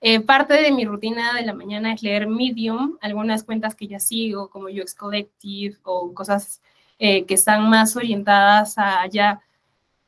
[0.00, 4.00] eh, parte de mi rutina de la mañana es leer Medium, algunas cuentas que ya
[4.00, 6.62] sigo, como UX Collective o cosas
[6.98, 9.42] eh, que están más orientadas a ya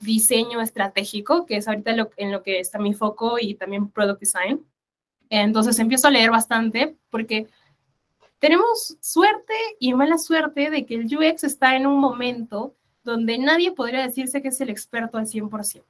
[0.00, 4.66] diseño estratégico, que es ahorita en lo que está mi foco y también product design.
[5.30, 7.48] Entonces empiezo a leer bastante porque
[8.38, 12.74] tenemos suerte y mala suerte de que el UX está en un momento
[13.05, 15.84] donde nadie podría decirse que es el experto al 100%.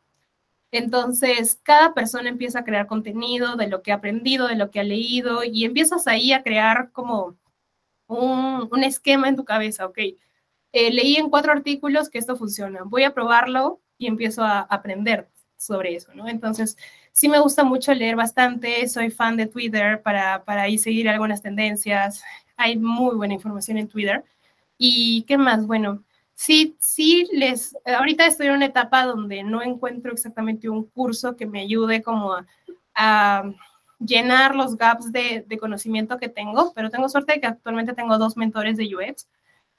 [0.73, 4.81] Entonces, cada persona empieza a crear contenido de lo que ha aprendido, de lo que
[4.81, 7.37] ha leído, y empiezas ahí a crear como
[8.09, 9.99] un, esquema en tu cabeza, ok.
[10.73, 15.29] Eh, leí en cuatro artículos que esto funciona, voy a probarlo y empiezo a aprender
[15.57, 16.29] sobre eso, ¿no?
[16.29, 16.77] Entonces,
[17.13, 21.43] sí me gusta mucho leer bastante, soy fan de Twitter para, para ahí seguir algunas
[21.43, 22.23] tendencias,
[22.57, 24.25] hay muy buena información en Twitter.
[24.79, 25.67] ¿Y qué más?
[25.67, 26.05] Bueno,
[26.35, 31.47] sí, sí les, ahorita estoy en una etapa donde no encuentro exactamente un curso que
[31.47, 32.37] me ayude como
[32.95, 33.45] a,
[34.05, 38.19] llenar los gaps de, de, conocimiento que tengo, pero tengo suerte de que actualmente tengo
[38.19, 39.29] dos mentores de UX,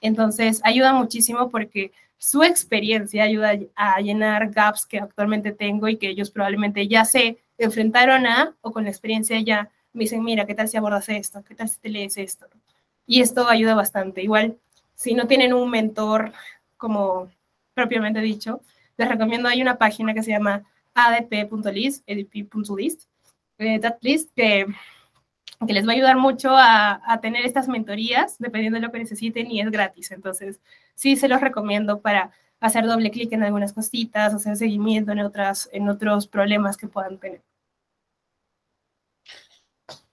[0.00, 6.08] entonces ayuda muchísimo porque su experiencia ayuda a llenar gaps que actualmente tengo y que
[6.08, 10.54] ellos probablemente ya se enfrentaron a o con la experiencia ya me dicen, mira, ¿qué
[10.54, 11.44] tal si abordas esto?
[11.44, 12.46] ¿Qué tal si te lees esto?
[13.06, 14.22] Y esto ayuda bastante.
[14.22, 14.58] Igual,
[14.94, 16.32] si no tienen un mentor
[16.76, 17.30] como
[17.74, 18.60] propiamente dicho,
[18.96, 20.64] les recomiendo, hay una página que se llama
[20.94, 23.08] adp.list, adp.list,
[23.58, 23.80] eh,
[24.34, 24.66] que
[25.66, 29.50] que les va a ayudar mucho a, tener estas mentorías, dependiendo de lo que necesiten,
[29.50, 30.10] y es gratis.
[30.10, 30.60] Entonces,
[30.94, 35.68] sí se los recomiendo para hacer doble clic en algunas cositas, hacer seguimiento en, otras,
[35.72, 37.42] en otros problemas que puedan tener.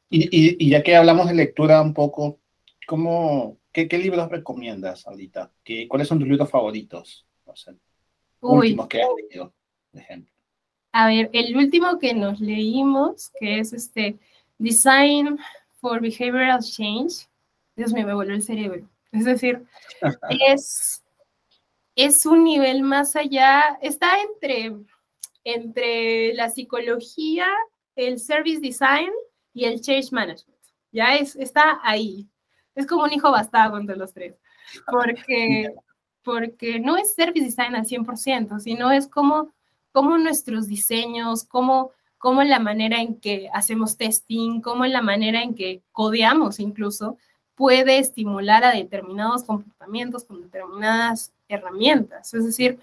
[0.09, 2.39] Y, ya que hablamos de lectura un poco,
[2.86, 5.51] ¿cómo, qué, libros recomiendas ahorita?
[5.63, 7.26] ¿Qué, ¿Cuáles son tus libros favoritos?
[8.41, 9.53] últimos que has leído,
[9.91, 10.32] por ejemplo.
[10.93, 14.19] A ver, el último que nos leímos, que es este
[14.57, 15.39] Design
[15.80, 17.28] for Behavioral Change.
[17.76, 18.88] Dios mío, me volvió el cerebro.
[19.11, 19.65] Es decir,
[20.47, 21.03] es,
[21.95, 24.76] es un nivel más allá, está entre,
[25.43, 27.47] entre la psicología,
[27.95, 29.11] el service design
[29.53, 30.59] y el change management.
[30.91, 32.28] Ya es, está ahí.
[32.82, 34.36] Es como un hijo bastardo entre los tres.
[34.88, 35.73] Porque,
[36.23, 39.51] porque no es service design al 100%, sino es como,
[39.91, 45.01] como nuestros diseños, como cómo en la manera en que hacemos testing, cómo en la
[45.01, 47.17] manera en que codeamos incluso,
[47.55, 52.34] puede estimular a determinados comportamientos con determinadas herramientas.
[52.34, 52.79] Es decir,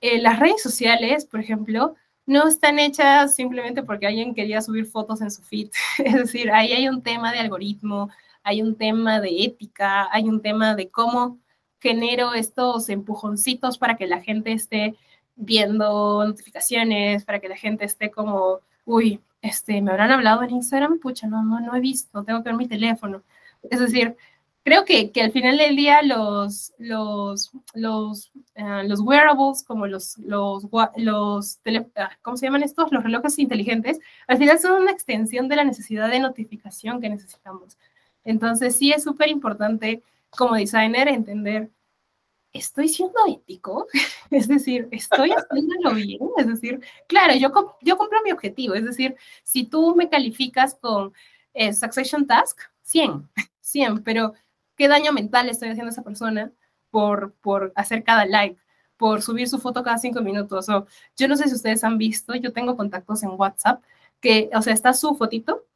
[0.00, 1.94] eh, las redes sociales, por ejemplo,
[2.26, 5.70] no están hechas simplemente porque alguien quería subir fotos en su feed.
[6.04, 8.10] Es decir, ahí hay un tema de algoritmo,
[8.44, 11.38] hay un tema de ética, hay un tema de cómo
[11.80, 14.94] genero estos empujoncitos para que la gente esté
[15.36, 20.98] viendo notificaciones, para que la gente esté como, uy, este, me habrán hablado en Instagram,
[21.00, 23.22] pucha, no, no, no he visto, tengo que ver mi teléfono.
[23.70, 24.16] Es decir,
[24.64, 30.16] creo que, que al final del día los, los, los, uh, los wearables, como los,
[30.18, 30.64] los,
[30.96, 31.60] los
[31.96, 32.90] ah, ¿cómo se llaman estos?
[32.90, 37.76] Los relojes inteligentes, al final son una extensión de la necesidad de notificación que necesitamos.
[38.24, 41.70] Entonces, sí es súper importante como designer entender,
[42.52, 43.86] ¿estoy siendo ético?
[44.30, 46.20] es decir, ¿estoy haciéndolo bien?
[46.36, 47.50] Es decir, claro, yo,
[47.82, 51.12] yo cumplo mi objetivo, es decir, si tú me calificas con
[51.52, 53.28] eh, Succession Task, 100,
[53.60, 54.34] 100, pero
[54.76, 56.52] ¿qué daño mental estoy haciendo esa persona
[56.90, 58.58] por, por hacer cada like?
[58.96, 60.68] por subir su foto cada cinco minutos.
[60.68, 63.82] O, yo no sé si ustedes han visto, yo tengo contactos en WhatsApp
[64.20, 65.66] que, o sea, está su fotito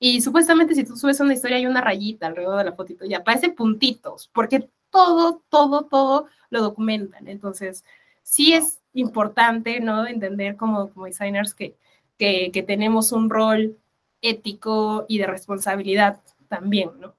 [0.00, 3.14] y supuestamente si tú subes una historia hay una rayita alrededor de la fotito y
[3.14, 7.28] aparecen puntitos, porque todo, todo, todo lo documentan.
[7.28, 7.84] Entonces,
[8.22, 10.06] sí es importante, ¿no?
[10.06, 11.74] Entender como, como designers que,
[12.16, 13.76] que, que tenemos un rol
[14.22, 17.14] ético y de responsabilidad también, ¿no?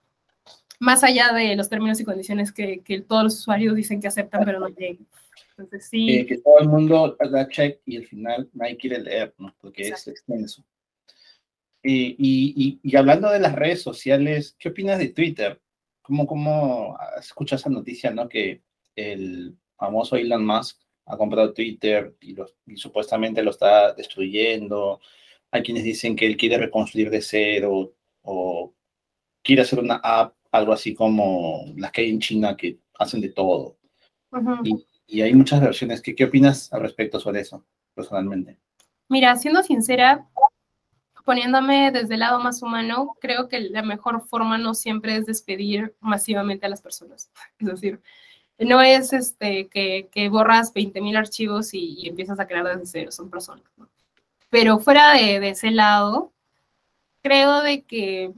[0.80, 4.45] Más allá de los términos y condiciones que, que todos los usuarios dicen que aceptan,
[4.45, 5.05] pero no llegan.
[5.57, 6.09] Entonces, sí.
[6.11, 9.53] Eh, que todo el mundo da check y al final nadie quiere leer, ¿no?
[9.59, 10.63] Porque es extenso.
[11.84, 15.61] Eh, y, y, hablando de las redes sociales, ¿qué opinas de Twitter?
[16.01, 18.27] ¿Cómo, cómo escuchas esa noticia, no?
[18.27, 18.61] Que
[18.95, 24.99] el famoso Elon Musk ha comprado Twitter y, y, supuestamente lo está destruyendo.
[25.51, 28.73] Hay quienes dicen que él quiere reconstruir de cero o
[29.41, 33.30] quiere hacer una app, algo así como las que hay en China que hacen de
[33.30, 33.77] todo.
[34.63, 36.01] y, y, hay muchas versiones.
[36.01, 37.65] ¿Qué, ¿Qué opinas al respecto sobre eso,
[37.95, 38.59] personalmente?
[39.07, 40.27] Mira, siendo sincera,
[41.30, 45.93] poniéndome desde el lado más humano, creo que la mejor forma no siempre es despedir
[45.99, 47.30] masivamente a las personas.
[47.59, 48.01] Es decir,
[48.57, 53.30] no es este, que, que borras 20.000 archivos y, empiezas a crear desde cero, son
[53.30, 53.63] personas.
[54.49, 56.34] Pero fuera de, ese lado,
[57.21, 58.34] creo de que,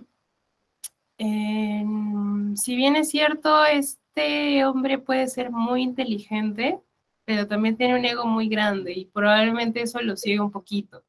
[1.18, 6.78] si bien es cierto, este hombre puede ser muy inteligente,
[7.24, 11.02] pero también tiene un ego muy grande y probablemente eso lo sigue un poquito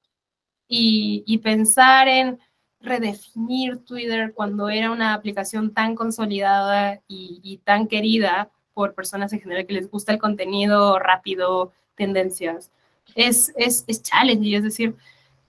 [0.75, 2.39] y, pensar en
[2.81, 9.67] redefinir Twitter cuando era una aplicación tan consolidada y, tan querida por personas en general
[9.67, 12.71] que les gusta el contenido rápido, tendencias.
[13.15, 14.97] Es, es, es challenge, es decir,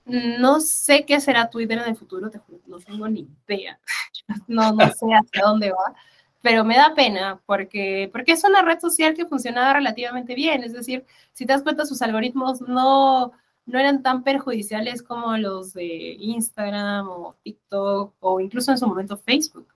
[0.06, 3.80] no sé qué será Twitter en el futuro, te juro, no tengo ni idea.
[4.48, 5.94] No, no sé hacia dónde va,
[6.42, 10.64] pero me da pena porque, porque es una red social que funcionaba relativamente bien.
[10.64, 13.34] Es decir, si te das cuenta, sus algoritmos no,
[13.66, 19.18] no eran tan perjudiciales como los de Instagram o TikTok o incluso en su momento
[19.18, 19.68] Facebook.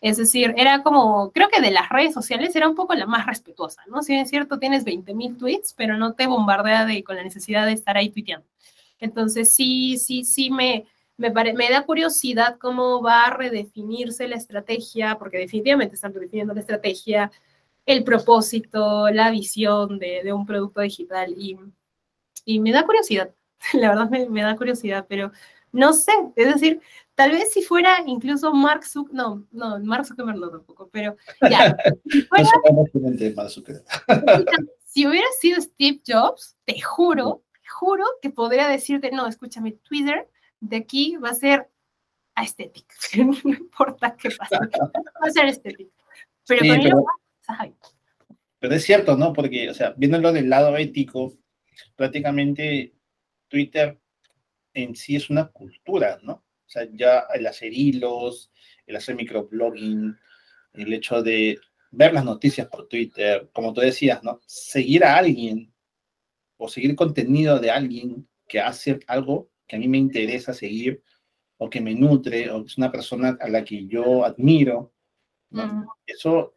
[0.00, 3.26] Es decir, era como, creo que de las redes sociales era un poco la más
[3.26, 4.02] respetuosa, ¿no?
[4.02, 7.72] Si es cierto, tienes 20.000 tweets, pero no te bombardea de, con la necesidad de
[7.72, 8.46] estar ahí tuiteando.
[8.98, 10.86] Entonces, sí, sí, sí, me,
[11.18, 16.60] me, me da curiosidad cómo va a redefinirse la estrategia, porque definitivamente están redefiniendo la
[16.60, 17.30] estrategia,
[17.84, 21.34] el propósito, la visión de, de un producto digital.
[21.36, 21.58] Y
[22.50, 23.32] y me da curiosidad,
[23.74, 25.30] la verdad me, da curiosidad, pero
[25.72, 26.80] no sé, es decir,
[27.14, 31.16] tal vez si fuera incluso Mark Zuckerberg, no, no, Mark Zuckerberg no tampoco, pero
[31.48, 31.76] ya.
[34.92, 40.28] Si, hubiera sido Steve Jobs, te juro, te juro que podría decirte, no, escúchame, Twitter
[40.58, 41.70] de aquí va a ser
[42.42, 45.92] estético, no importa qué pase, va a ser estético.
[46.44, 47.04] Pero, pero,
[48.58, 49.32] pero es cierto, ¿no?
[49.32, 51.36] Porque, o sea, viéndolo del lado ético,
[51.96, 52.94] prácticamente
[53.48, 53.98] Twitter
[54.74, 56.32] en sí es una cultura, ¿no?
[56.34, 58.52] O sea, ya el hacer hilos,
[58.86, 60.16] el hacer microblogging,
[60.74, 61.58] el hecho de
[61.90, 64.40] ver las noticias por Twitter, como tú decías, ¿no?
[64.46, 65.72] Seguir a alguien
[66.56, 71.02] o seguir contenido de alguien que hace algo que a mí me interesa seguir
[71.56, 74.92] o que me nutre o es una persona a la que yo admiro.
[75.50, 75.86] ¿no?
[76.06, 76.54] Eso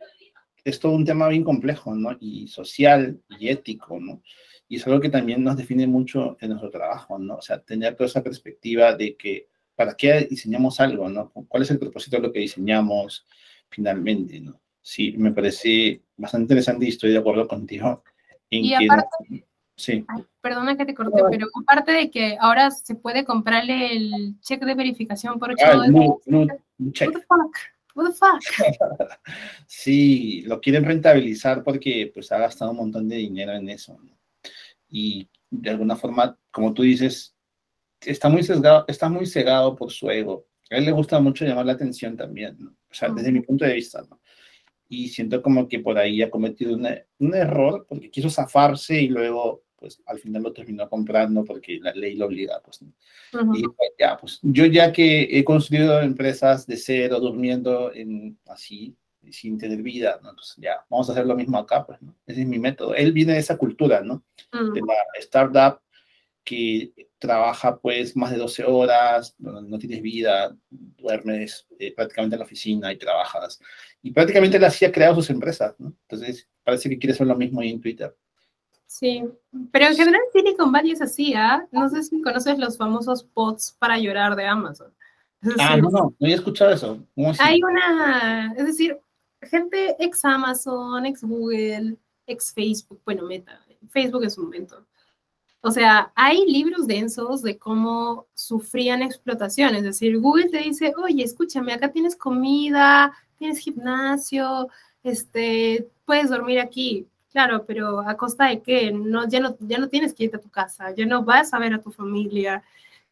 [0.63, 2.15] es todo un tema bien complejo, ¿no?
[2.19, 4.21] Y social y ético, ¿no?
[4.67, 7.35] Y es algo que también nos define mucho en nuestro trabajo, ¿no?
[7.35, 11.31] O sea, tener toda esa perspectiva de que para qué diseñamos algo, ¿no?
[11.47, 13.25] ¿Cuál es el propósito de lo que diseñamos
[13.69, 14.59] finalmente, ¿no?
[14.81, 18.03] Sí, me parece bastante interesante y estoy de acuerdo contigo.
[18.49, 19.45] En y aparte,
[19.75, 20.05] sí.
[20.41, 24.75] perdona que te corté, pero aparte de que ahora se puede comprarle el cheque de
[24.75, 26.47] verificación por 8 ah, no, no,
[26.91, 27.09] check.
[27.09, 27.57] What the fuck?
[27.95, 29.19] What the fuck?
[29.67, 33.97] sí, lo quieren rentabilizar porque pues ha gastado un montón de dinero en eso.
[34.03, 34.11] ¿no?
[34.93, 37.35] Y de alguna forma, como tú dices,
[37.99, 40.45] está muy sesgado, está muy cegado por su ego.
[40.69, 42.69] A él le gusta mucho llamar la atención también, ¿no?
[42.69, 44.21] o sea, desde mi punto de vista, ¿no?
[44.87, 49.63] Y siento como que por ahí ha cometido un error porque quiso zafarse y luego,
[49.75, 52.81] pues al final lo terminó comprando porque la ley lo obliga, pues.
[52.83, 58.95] Y pues, ya, pues yo ya que he construido empresas de cero, durmiendo en así,
[59.31, 60.31] sin tener vida, ¿no?
[60.31, 62.15] Entonces ya, vamos a hacer lo mismo acá, pues, ¿no?
[62.25, 62.95] Ese es mi método.
[62.95, 64.23] Él viene de esa cultura, ¿no?
[64.51, 65.79] De la startup
[66.43, 72.45] que trabaja pues más de 12 horas, no, tienes vida, duermes eh, prácticamente en la
[72.45, 73.59] oficina y trabajas.
[74.01, 75.93] Y prácticamente él así ha creado sus empresas, ¿no?
[76.01, 78.15] Entonces parece que quiere hacer lo mismo ahí en Twitter.
[78.85, 79.23] Sí,
[79.71, 81.65] pero en general Silicon Valley es así, ¿ah?
[81.71, 84.93] No sé si conoces los famosos bots para llorar de Amazon.
[85.59, 87.03] ah, no, no, no he escuchado eso.
[87.39, 88.99] Hay una, es decir,
[89.49, 94.85] gente ex Amazon, ex Google, ex Facebook, bueno, Meta, Facebook en su momento.
[95.61, 99.75] O sea, hay libros densos de cómo sufrían explotación.
[99.75, 104.67] Es decir, Google te dice, oye, escúchame, acá tienes comida, tienes gimnasio,
[105.03, 107.07] este, puedes dormir aquí.
[107.31, 108.91] Claro, pero ¿a costa de qué?
[108.91, 111.73] No, ya, no, ya no tienes que a tu casa, ya no vas a ver
[111.73, 112.61] a tu familia.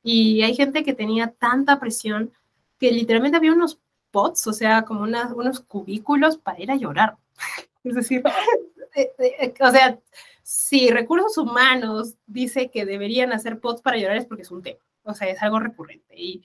[0.03, 2.32] Y hay gente que tenía tanta presión
[2.79, 3.79] que literalmente había unos
[4.12, 7.18] pots, o sea, como unos cubículos para ir a llorar.
[7.84, 8.22] Es decir,
[8.95, 9.97] eh, eh, o sea,
[10.43, 14.80] si recursos humanos dice que deberían hacer pots para llorar es porque es un tema,
[15.03, 16.14] o sea, es algo recurrente.
[16.16, 16.43] Y,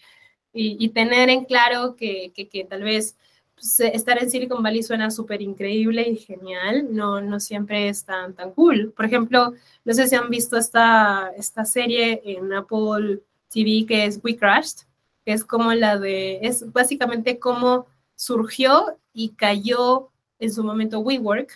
[0.55, 3.15] y, tener en claro que, que, que tal vez
[3.57, 8.35] pues, estar en Silicon Valley suena súper increíble y genial, no, no siempre es tan,
[8.35, 8.93] tan cool.
[8.95, 9.55] Por ejemplo,
[9.85, 14.87] no sé si han visto esta, esta serie en Apple TV que es We Crashed,
[15.27, 21.51] que es como la de, es básicamente cómo surgió y cayó en su momento WeWork,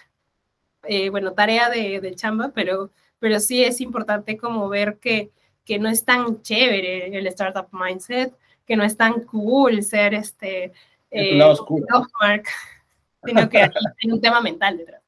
[0.83, 2.91] eh, bueno, tarea de, de, chamba, pero,
[3.21, 5.31] pero sí es importante como ver que,
[5.65, 8.35] que no es tan chévere el startup mindset,
[8.67, 10.73] que no es tan cool ser este
[11.13, 11.87] eh, oscuro.
[13.25, 13.59] sino que
[14.03, 15.01] hay un tema mental detrás.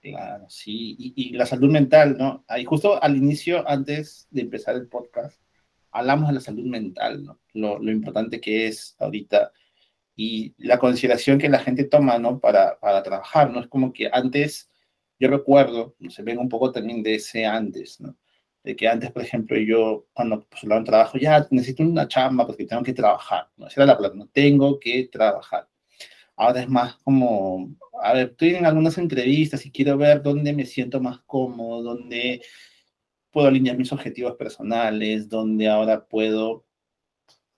[0.00, 2.44] Claro, sí, y, la salud mental, ¿no?
[2.48, 5.38] Ahí justo al inicio, antes de empezar el podcast,
[5.98, 7.40] hablamos de la salud mental, ¿no?
[7.54, 9.52] Lo, lo importante que es ahorita
[10.16, 12.40] y la consideración que la gente toma, ¿no?
[12.40, 13.60] Para, para trabajar, ¿no?
[13.60, 14.70] Es como que antes,
[15.18, 18.16] yo recuerdo, se ven un poco también de ese antes, ¿no?
[18.64, 22.64] De que antes, por ejemplo, yo cuando postulaba un trabajo, ya necesito una chamba porque
[22.64, 23.66] tengo que trabajar, ¿no?
[23.66, 25.68] Esa era la plata, no tengo que trabajar.
[26.36, 30.66] Ahora es más como, a ver, estoy en algunas entrevistas y quiero ver dónde me
[30.66, 32.42] siento más cómodo, dónde
[33.36, 36.64] puedo alinear mis objetivos personales, dónde ahora puedo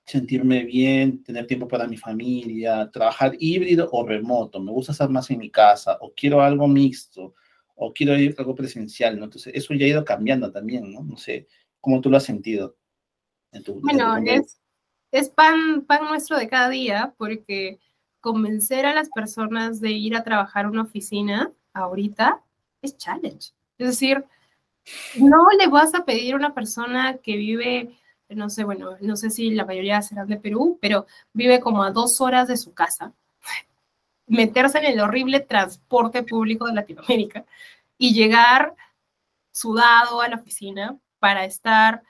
[0.05, 5.31] sentirme bien, tener tiempo para mi familia, trabajar híbrido o remoto, me gusta estar más
[5.31, 7.33] en mi casa, o quiero algo mixto,
[7.76, 9.26] o quiero ir algo presencial, ¿no?
[9.26, 11.05] Entonces, eso ya ha ido cambiando también, ¿no?
[11.05, 11.47] No sé,
[11.81, 12.76] ¿cómo tú lo has sentido?
[13.81, 14.61] bueno, es,
[15.12, 17.79] es pan, pan nuestro de cada día, porque
[18.18, 22.43] convencer a las personas de ir a trabajar a una oficina ahorita
[22.83, 23.53] es challenge.
[23.79, 24.24] Es decir,
[25.16, 27.97] no le vas a pedir a una persona que vive,
[28.28, 31.91] no sé, bueno, no sé si la mayoría serán de Perú, pero vive como a
[31.91, 33.12] dos horas de su casa,
[34.26, 37.45] meterse en el horrible transporte público de Latinoamérica
[37.97, 38.74] y llegar
[39.51, 42.03] sudado a la oficina para estar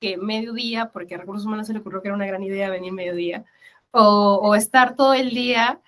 [0.00, 2.92] que mediodía, porque a Recursos Humanos se le ocurrió que era una gran idea venir
[2.92, 3.44] mediodía,
[3.90, 5.80] o, o estar todo el día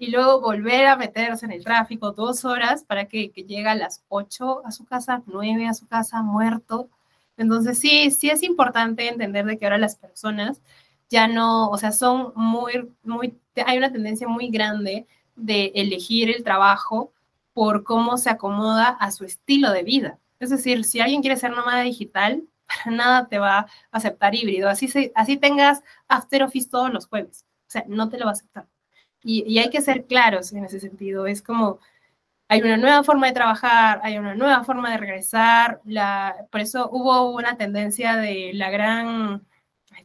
[0.00, 3.74] y luego volver a meterse en el tráfico dos horas para que, que llegue a
[3.74, 6.88] las ocho a su casa, nueve a su casa, muerto.
[7.36, 10.62] Entonces sí, sí es importante entender de que ahora las personas
[11.10, 16.44] ya no, o sea, son muy, muy, hay una tendencia muy grande de elegir el
[16.44, 17.12] trabajo
[17.52, 20.18] por cómo se acomoda a su estilo de vida.
[20.38, 24.70] Es decir, si alguien quiere ser nómada digital, para nada te va a aceptar híbrido.
[24.70, 27.44] Así, se, así tengas After Office todos los jueves.
[27.68, 28.66] O sea, no te lo va a aceptar.
[29.22, 31.26] Y, hay que ser claros en ese sentido.
[31.26, 31.78] Es como,
[32.48, 35.80] hay una nueva forma de trabajar, hay una nueva forma de regresar.
[35.84, 39.46] La, por eso hubo una tendencia de la gran,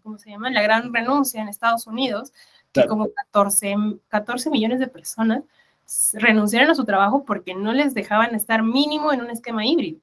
[0.03, 0.51] ¿cómo se llama?
[0.51, 2.33] La gran renuncia en Estados Unidos,
[2.71, 3.75] que como 14,
[4.09, 5.43] 14 millones de personas
[6.13, 9.99] renunciaron a su trabajo porque no les dejaban estar mínimo en un esquema híbrido.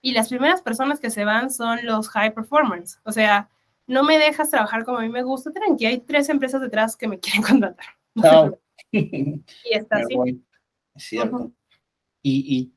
[0.00, 3.00] Y las primeras personas que se van son los high performers.
[3.04, 3.48] O sea,
[3.86, 7.08] no me dejas trabajar como a mí me gusta, tranqui, hay tres empresas detrás que
[7.08, 7.97] me quieren contratar.
[8.92, 10.44] y está así.
[10.94, 11.52] Es cierto.
[12.22, 12.72] y,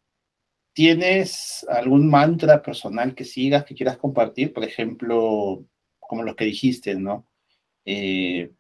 [0.74, 4.54] tienes algún mantra personal que sigas, que quieras compartir?
[4.54, 5.66] Por ejemplo,
[6.00, 7.28] como los que dijiste, ¿no?
[7.86, 8.52] Eh,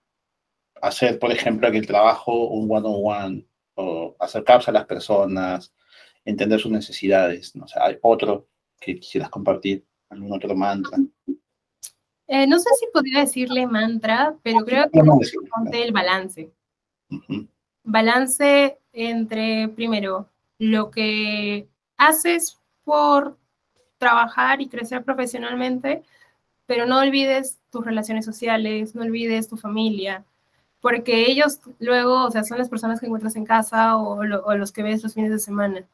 [0.82, 5.74] hacer, por ejemplo, en el trabajo un one-on-one, o acercarse a las personas,
[6.26, 7.56] entender sus necesidades.
[7.56, 7.66] ¿no?
[7.66, 8.48] O sea, hay otro
[8.80, 10.98] que quisieras compartir, algún otro mantra.
[12.28, 15.34] Eh, no sé si podría decirle mantra, pero creo que es
[15.74, 16.52] el balance.
[17.84, 20.28] Balance entre, primero,
[20.60, 23.38] lo que haces por
[23.98, 26.04] trabajar y crecer profesionalmente,
[26.66, 30.24] pero no olvides tus relaciones sociales, no olvides tu familia,
[30.82, 34.84] porque ellos luego, o sea, son las personas que encuentras en casa o, los que
[34.84, 35.86] ves los fines de semana.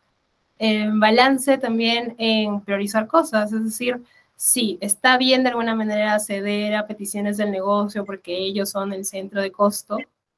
[0.93, 4.01] balance también en priorizar cosas, es decir,
[4.35, 9.05] sí, está bien de alguna manera ceder a peticiones del negocio porque ellos son el
[9.05, 9.97] centro de costo,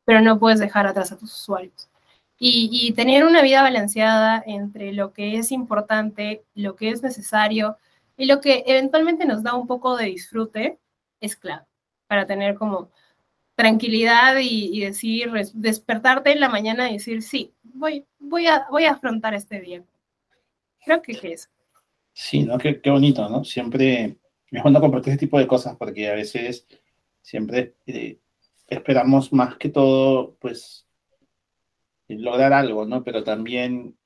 [0.09, 1.87] pero no puedes dejar atrás a tus usuarios.
[2.39, 7.77] Y, tener una vida balanceada entre lo que es importante, lo que es necesario
[8.17, 10.79] y lo que eventualmente nos da un poco de disfrute
[11.21, 11.61] es clave
[12.07, 12.89] para tener como
[13.53, 18.93] tranquilidad y, decir, despertarte en la mañana y decir, sí, voy, voy, a, voy a
[18.93, 19.83] afrontar este día.
[20.83, 21.51] Creo que, es.
[22.13, 22.57] Sí, ¿no?
[22.57, 23.43] Qué, qué, bonito, ¿no?
[23.43, 24.17] Siempre
[24.49, 26.65] me bueno compartir ese tipo de cosas porque a veces
[27.21, 28.17] siempre eh,
[28.69, 30.87] esperamos más que todo, pues,
[32.07, 33.03] lograr algo, ¿no?
[33.03, 33.97] Pero también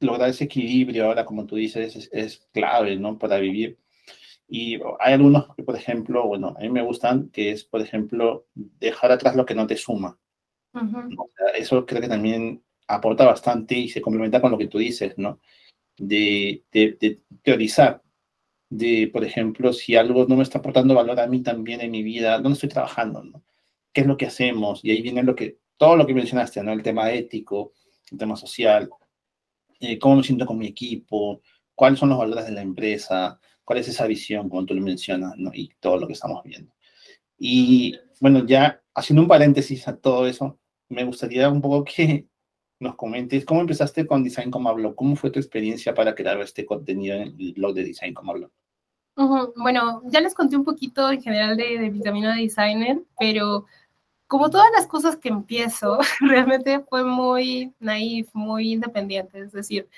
[0.00, 3.18] lograr ese equilibrio ahora, como tú dices, es, es clave, ¿no?
[3.18, 3.78] Para vivir.
[4.48, 8.46] Y hay algunos que, por ejemplo, bueno, a mí me gustan, que es, por ejemplo,
[8.54, 10.18] dejar atrás lo que no te suma.
[11.56, 15.40] eso creo que también aporta bastante y se complementa con lo que tú dices, ¿no?
[15.96, 18.02] De, de, teorizar,
[18.68, 22.02] de, por ejemplo, si algo no me está aportando valor a mí también en mi
[22.02, 23.42] vida, ¿dónde estoy trabajando, ¿no?
[23.94, 24.84] ¿Qué es lo que hacemos?
[24.84, 26.72] Y ahí viene lo que, todo lo que mencionaste, ¿no?
[26.72, 27.72] El tema ético,
[28.10, 28.90] el tema social,
[29.80, 31.40] eh, cómo me siento con mi equipo,
[31.74, 35.34] cuáles son los valores de la empresa, cuál es esa visión, como tú lo mencionas,
[35.36, 35.50] ¿no?
[35.54, 36.72] y todo lo que estamos viendo.
[37.38, 42.26] Y bueno, ya haciendo un paréntesis a todo eso, me gustaría un poco que
[42.80, 46.66] nos comentes cómo empezaste con Design como Blog, cómo fue tu experiencia para crear este
[46.66, 48.50] contenido en el blog de Design como Blog.
[49.56, 53.64] Bueno, ya les conté un poquito en general de, de mi camino de designer, pero
[54.34, 59.38] como todas las cosas que empiezo, realmente fue muy naif, muy independiente.
[59.38, 59.88] Es decir,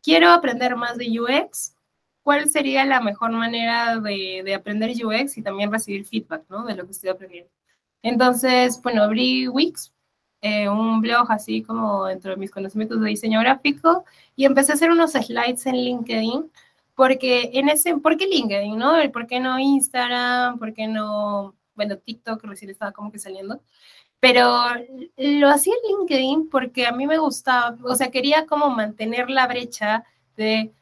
[0.00, 1.74] quiero aprender más de UX,
[2.22, 6.64] cuál sería la mejor manera de, aprender UX y también recibir feedback, ¿no?
[6.64, 7.50] De lo que estoy aprendiendo.
[8.02, 9.92] Entonces, bueno, abrí Wix,
[10.42, 14.04] eh, un blog así como dentro de mis conocimientos de diseño gráfico
[14.36, 16.52] y empecé a hacer unos slides en LinkedIn
[16.94, 18.92] porque en ese, ¿por qué LinkedIn, no?
[19.12, 20.60] ¿Por qué no Instagram?
[20.60, 23.60] ¿Por qué no, bueno, TikTok recién estaba como que saliendo?
[24.18, 24.42] Pero
[25.16, 29.46] lo hacía en LinkedIn porque a mí me gustaba, o sea, quería como mantener la
[29.46, 30.04] brecha
[30.36, 30.72] de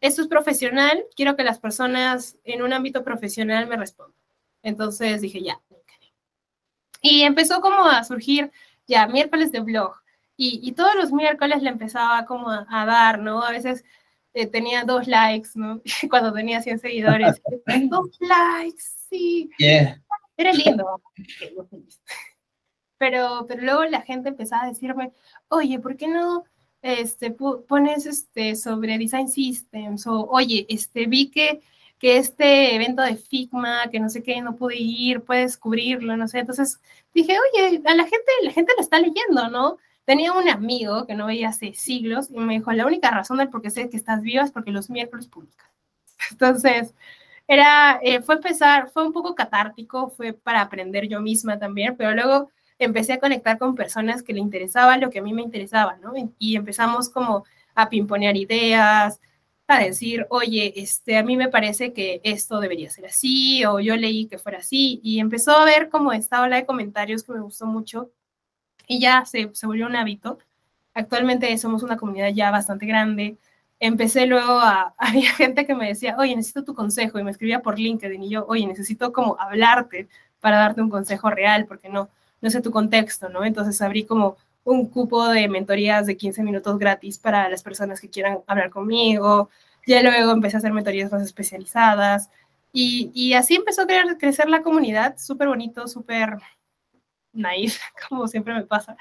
[0.00, 4.14] esto es profesional, quiero que las personas en un ámbito profesional me respondan.
[4.62, 5.60] Entonces dije, ya.
[7.00, 8.50] Y empezó como a surgir
[8.86, 9.94] ya miércoles de blog.
[10.36, 13.42] Y, todos los miércoles le empezaba como a, dar, ¿no?
[13.42, 13.84] A veces
[14.34, 15.80] eh, tenía dos likes, ¿no?
[16.10, 17.40] Cuando tenía 100 seguidores.
[17.88, 19.48] dos likes, sí.
[20.36, 21.00] Era lindo.
[22.98, 25.12] Pero, pero luego la gente empezaba a decirme,
[25.48, 26.44] oye, ¿por qué no
[26.84, 31.62] este, pones este, sobre Design Systems o, oye, este, vi que,
[31.98, 36.28] que este evento de Figma, que no sé qué, no pude ir, puedes cubrirlo, no
[36.28, 36.40] sé.
[36.40, 36.80] Entonces
[37.14, 39.78] dije, oye, a la gente, la gente lo está leyendo, ¿no?
[40.04, 43.48] Tenía un amigo que no veía hace siglos y me dijo, la única razón del
[43.48, 45.70] por qué sé que estás viva es porque los miércoles publicas.
[46.30, 46.94] Entonces,
[47.48, 52.12] era, eh, fue empezar, fue un poco catártico, fue para aprender yo misma también, pero
[52.14, 55.96] luego empecé a conectar con personas que le interesaba lo que a mí me interesaba,
[55.96, 56.12] ¿no?
[56.38, 59.20] Y empezamos como a pimponear ideas,
[59.66, 63.96] a decir, oye, este, a mí me parece que esto debería ser así, o yo
[63.96, 67.40] leí que fuera así, y empezó a ver como esta ola de comentarios que me
[67.40, 68.10] gustó mucho,
[68.86, 70.38] y ya se, se volvió un hábito.
[70.94, 73.38] Actualmente somos una comunidad ya bastante grande.
[73.80, 77.60] Empecé luego a, había gente que me decía, oye, necesito tu consejo, y me escribía
[77.60, 80.08] por LinkedIn, y yo, oye, necesito como hablarte
[80.40, 82.08] para darte un consejo real, porque no,
[82.40, 83.44] no sé tu contexto, ¿no?
[83.44, 88.08] Entonces abrí como un cupo de mentorías de 15 minutos gratis para las personas que
[88.08, 89.50] quieran hablar conmigo.
[89.86, 92.30] Ya luego empecé a hacer mentorías más especializadas.
[92.72, 93.86] Y, y así empezó a
[94.18, 96.38] crecer la comunidad, súper bonito, súper
[97.32, 97.78] naif,
[98.08, 98.96] como siempre me pasa.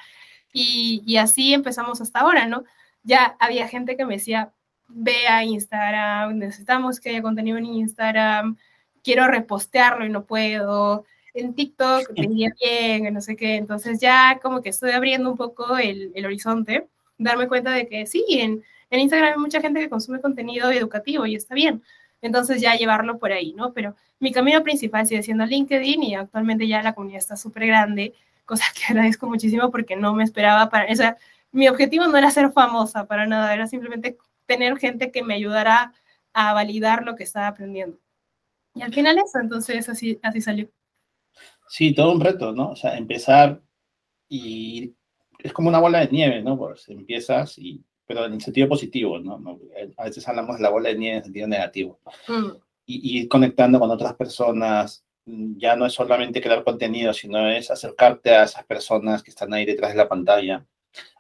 [0.54, 2.64] Y, y, así empezamos hasta ahora, ¿no?
[3.04, 4.54] Ya había gente que me decía,
[4.88, 8.58] ve a Instagram, necesitamos que haya contenido en Instagram,
[9.04, 14.62] quiero repostearlo y no puedo en TikTok tenía bien, no sé qué, entonces ya como
[14.62, 16.88] que estoy abriendo un poco el, el horizonte,
[17.18, 21.26] darme cuenta de que sí, en, en, Instagram hay mucha gente que consume contenido educativo
[21.26, 21.84] y está bien,
[22.22, 23.74] entonces ya llevarlo por ahí, ¿no?
[23.74, 28.14] Pero mi camino principal sigue siendo LinkedIn y actualmente ya la comunidad está súper grande,
[28.46, 31.18] cosa que agradezco muchísimo porque no me esperaba para, o sea,
[31.52, 35.94] mi objetivo no era ser famosa para nada, era simplemente tener gente que me ayudara
[36.34, 37.98] a validar lo que estaba aprendiendo.
[38.76, 40.70] Y al final eso, entonces así, así salió.
[41.68, 42.72] Sí, todo un reto, ¿no?
[42.72, 43.62] O sea, empezar
[44.28, 44.94] y
[45.40, 46.58] es como una bola de nieve, ¿no?
[46.58, 49.60] Pues empiezas y, pero en el sentido positivo, ¿no?
[49.98, 52.00] A veces hablamos de la bola de nieve en sentido negativo.
[52.28, 52.58] Mm.
[52.86, 58.32] Y, ir conectando con otras personas, ya no es solamente crear contenido, sino es acercarte
[58.32, 60.66] a esas personas que están ahí detrás de la pantalla,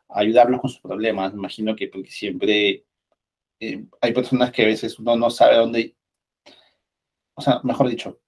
[0.09, 1.33] ayudarlos con sus problemas.
[1.33, 2.83] Imagino que porque siempre
[3.69, 5.95] eh, hay personas que a veces uno no sabe dónde
[7.35, 8.19] o sea, mejor dicho,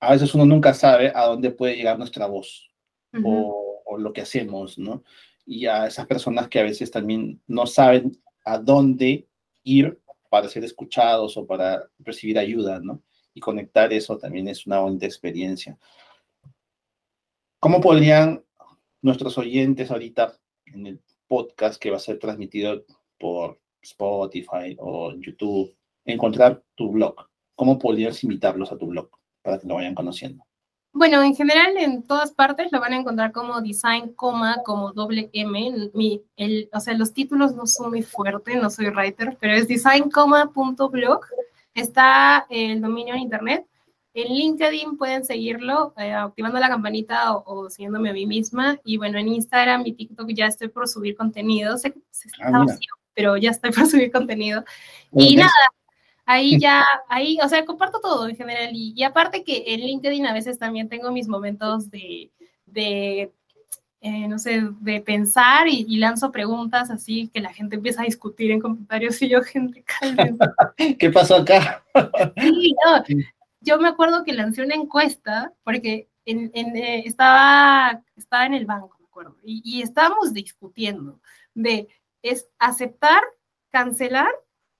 [0.00, 2.70] a veces uno nunca sabe a dónde puede llegar nuestra voz
[3.22, 5.04] o, o, lo que hacemos, ¿no?
[5.46, 9.28] Y a esas personas que a veces también no saben a dónde
[9.62, 13.02] ir para ser escuchados o para recibir ayuda, ¿no?
[13.34, 15.78] Y conectar eso también es una bonita experiencia.
[17.60, 18.44] ¿Cómo podrían
[19.00, 20.36] nuestros oyentes ahorita
[20.66, 22.84] en el podcast que va a ser transmitido
[23.18, 25.74] por Spotify o YouTube
[26.04, 27.14] encontrar tu blog?
[27.54, 29.08] ¿Cómo podrías invitarlos a tu blog
[29.42, 30.44] para que lo vayan conociendo?
[30.92, 35.28] Bueno, en general en todas partes lo van a encontrar como design, coma, como doble
[35.32, 35.90] M.
[35.92, 39.66] Mi, el, o sea, los títulos no son muy fuertes, no soy writer, pero es
[39.66, 41.20] design, blog.
[41.74, 43.66] Está el dominio en internet.
[44.14, 48.78] En LinkedIn pueden seguirlo eh, activando la campanita o, siguiéndome a mí misma.
[48.84, 51.76] Y bueno, en Instagram y TikTok ya estoy por subir contenido.
[51.76, 54.64] Se está ah, vacío, pero ya estoy por subir contenido.
[55.12, 55.50] Y nada,
[56.26, 58.70] ahí ya, ahí, o sea, comparto todo en general.
[58.72, 62.30] Y, aparte que en LinkedIn a veces también tengo mis momentos de,
[62.66, 63.32] de
[64.00, 68.50] eh, no sé, de pensar y, lanzo preguntas así que la gente empieza a discutir
[68.50, 70.44] en comentarios y yo, gente, cálmense.
[70.98, 71.82] ¿Qué pasó acá?
[72.36, 73.04] sí, no,
[73.60, 78.96] yo me acuerdo que lancé una encuesta porque en, eh, estaba, estaba en el banco,
[79.00, 81.20] me acuerdo, y, y estábamos discutiendo
[81.54, 81.88] de,
[82.24, 83.22] ¿es aceptar,
[83.70, 84.34] cancelar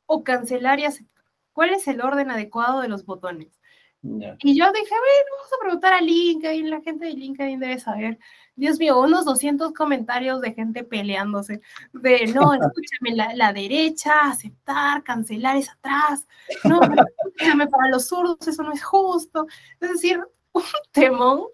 [0.06, 1.14] o cancelar y aceptar?
[1.54, 3.58] cuál es el orden adecuado de los botones.
[4.02, 8.18] Y yo dije, bueno, vamos a preguntar a LinkedIn, la gente de LinkedIn debe saber.
[8.54, 11.62] Dios mío, unos 200 comentarios de gente peleándose,
[11.94, 16.26] de no, escúchame, la, derecha, aceptar, cancelar es atrás,
[16.64, 19.46] no, escúchame, para los zurdos eso no es justo.
[19.80, 20.20] Es decir,
[20.52, 20.62] un
[20.92, 21.44] temón,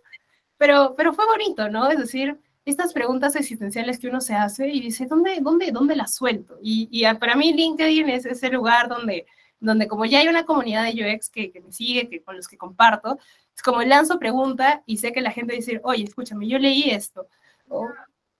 [0.56, 1.88] pero, pero fue bonito, ¿no?
[1.88, 2.36] Es decir,
[2.70, 6.58] estas preguntas existenciales que uno se hace y dice, ¿dónde, dónde, dónde las suelto?
[6.62, 9.26] Y, y para mí LinkedIn es ese lugar donde
[9.60, 12.56] donde como ya hay una comunidad de UX que, me sigue, que, con los que
[12.56, 13.18] comparto,
[13.54, 17.28] es como lanzo pregunta y sé que la gente dice, oye, escúchame, yo leí esto,
[17.68, 17.86] o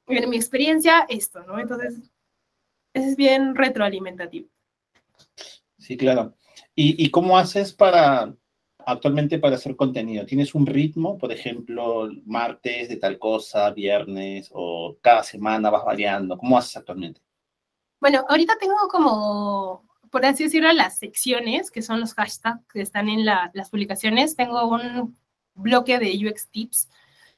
[0.09, 1.61] en mi experiencia esto, ¿no?
[1.61, 2.11] Entonces,
[2.95, 4.49] es bien retroalimentativo.
[5.79, 6.35] Sí, claro.
[6.75, 8.35] ¿Y, ¿Y, cómo haces para,
[8.87, 10.27] actualmente para hacer contenido?
[10.27, 16.37] ¿Tienes un ritmo, por ejemplo, martes de tal cosa, viernes, o cada semana vas variando?
[16.39, 17.21] ¿Cómo haces actualmente?
[18.01, 23.09] Bueno, ahorita tengo como por así decirlo, las secciones, que son los hashtags que están
[23.09, 24.37] en las publicaciones.
[24.37, 25.17] Tengo un
[25.55, 26.89] bloque de UX Tips,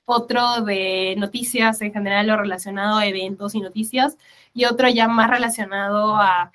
[0.05, 4.17] otro de noticias en general o relacionado a eventos y noticias,
[4.55, 6.51] y otro ya más relacionado a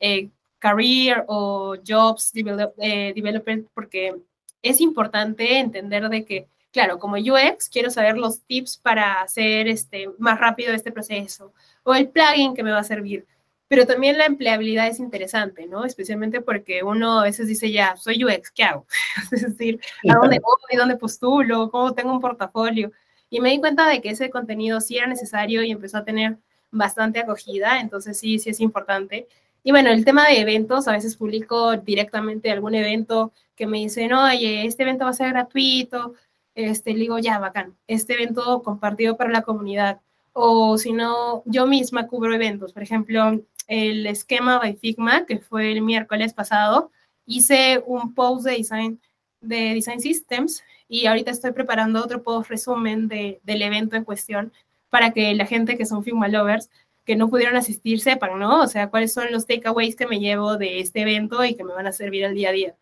[0.00, 4.14] eh, career o jobs eh, development, porque
[4.62, 10.08] es importante entender de que, claro, como UX, quiero saber los tips para hacer este,
[10.18, 11.52] más rápido este proceso,
[11.82, 13.26] o el plugin que me va a servir
[13.68, 15.84] pero también la empleabilidad es interesante, ¿no?
[15.84, 18.86] Especialmente porque uno a veces dice, ya, soy UX, ¿qué hago?
[19.32, 20.76] es decir, ¿a dónde voy?
[20.76, 21.70] ¿Dónde postulo?
[21.70, 22.92] ¿Cómo tengo un portafolio?
[23.28, 26.38] Y me di cuenta de que ese contenido sí era necesario y empezó a tener
[26.70, 29.26] bastante acogida, entonces sí, sí es importante.
[29.66, 34.12] Y bueno, el tema de eventos, a veces publico directamente algún evento que me dicen,
[34.12, 36.14] oye, este evento va a ser gratuito,
[36.54, 40.00] este, le digo, ya, bacán, este evento compartido para la comunidad.
[40.32, 42.72] O si no, yo misma cubro eventos.
[42.72, 46.92] Por ejemplo, el esquema by Figma, que fue el miércoles pasado,
[47.26, 49.00] hice un post de design,
[49.40, 54.52] de design systems y ahorita estoy preparando otro post resumen de, del evento en cuestión
[54.90, 56.70] para que la gente que son Figma lovers
[57.06, 58.62] que no pudieron asistir sepan, ¿no?
[58.62, 61.72] O sea, cuáles son los takeaways que me llevo de este evento y que me
[61.72, 62.76] van a servir al día a día.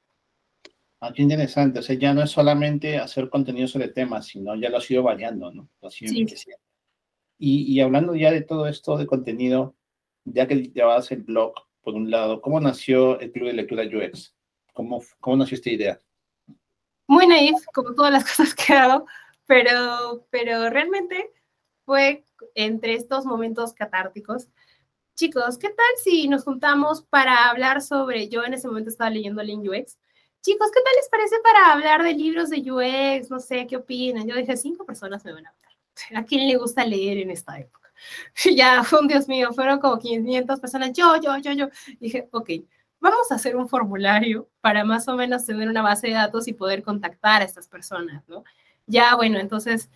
[1.01, 1.81] Ah, qué interesante.
[1.81, 5.03] O sea, ya no es solamente hacer contenido sobre temas, sino ya lo ha ido
[5.03, 5.69] variando, ¿no?
[5.83, 6.27] Lo ha sí.
[7.39, 9.77] y, y hablando ya de todo esto de contenido,
[10.25, 11.53] ya que llevabas el blog,
[11.83, 14.35] por un lado, ¿cómo nació el Club de Lectura UX?
[14.73, 16.01] ¿Cómo, cómo nació esta idea?
[17.07, 19.07] Muy naif, como todas las cosas que hago,
[19.45, 21.31] pero, pero realmente
[21.85, 22.25] fue
[22.55, 24.49] entre estos momentos catárticos.
[25.15, 29.43] Chicos, ¿qué tal si nos juntamos para hablar sobre, yo en ese momento estaba leyendo
[29.43, 29.99] Lean UX,
[30.43, 33.31] chicos, ¿qué tal les parece para hablar de libros de UX?
[33.31, 34.27] No sé, ¿qué opinan?
[34.27, 35.73] Yo dije, cinco personas me van a hablar.
[36.17, 37.93] ¿A quién le gusta leer en esta época?
[38.57, 41.69] ya, un Dios mío, fueron como 500 personas, yo, yo, yo, yo.
[42.01, 42.51] Dije, ok,
[43.01, 46.53] vamos a hacer un formulario para más o menos tener una base de datos y
[46.53, 48.45] poder contactar a estas personas, ¿no?
[48.87, 49.91] Ya, bueno, entonces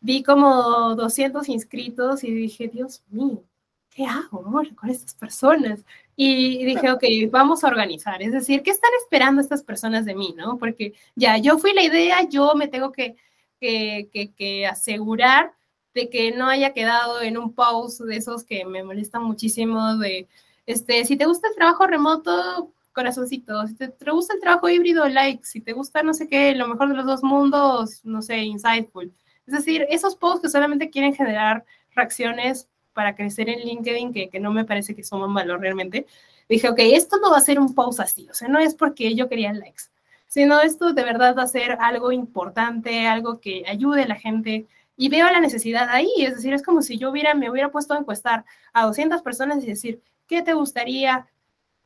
[0.00, 3.42] vi como 200 inscritos y dije, Dios mío,
[3.90, 5.84] ¿qué hago amor, con estas personas?
[6.16, 8.22] Y dije, ok, vamos a organizar.
[8.22, 10.58] Es decir, ¿qué están esperando estas personas de mí, no?
[10.58, 13.16] Porque ya, yo fui la idea, yo me tengo que,
[13.60, 15.52] que, que, que asegurar
[15.94, 20.28] de que no haya quedado en un post de esos que me molestan muchísimo de,
[20.66, 23.70] este, si te gusta el trabajo remoto, corazoncitos.
[23.70, 25.44] Si te, te, gusta el trabajo híbrido, like.
[25.44, 29.12] Si te gusta no sé qué, lo mejor de los dos mundos, no sé, insightful.
[29.46, 31.64] Es decir, esos posts que solamente quieren generar
[31.94, 36.06] reacciones para crecer en LinkedIn, que, que no me parece que suman valor realmente,
[36.48, 39.14] dije, ok, esto no va a ser un post así, o sea, no es porque
[39.14, 39.84] yo quería likes,
[40.26, 44.66] sino esto de verdad va a ser algo importante, algo que ayude a la gente.
[44.98, 47.92] Y veo la necesidad ahí, es decir, es como si yo hubiera, me hubiera puesto
[47.94, 51.28] a encuestar a 200 personas y decir, ¿qué te gustaría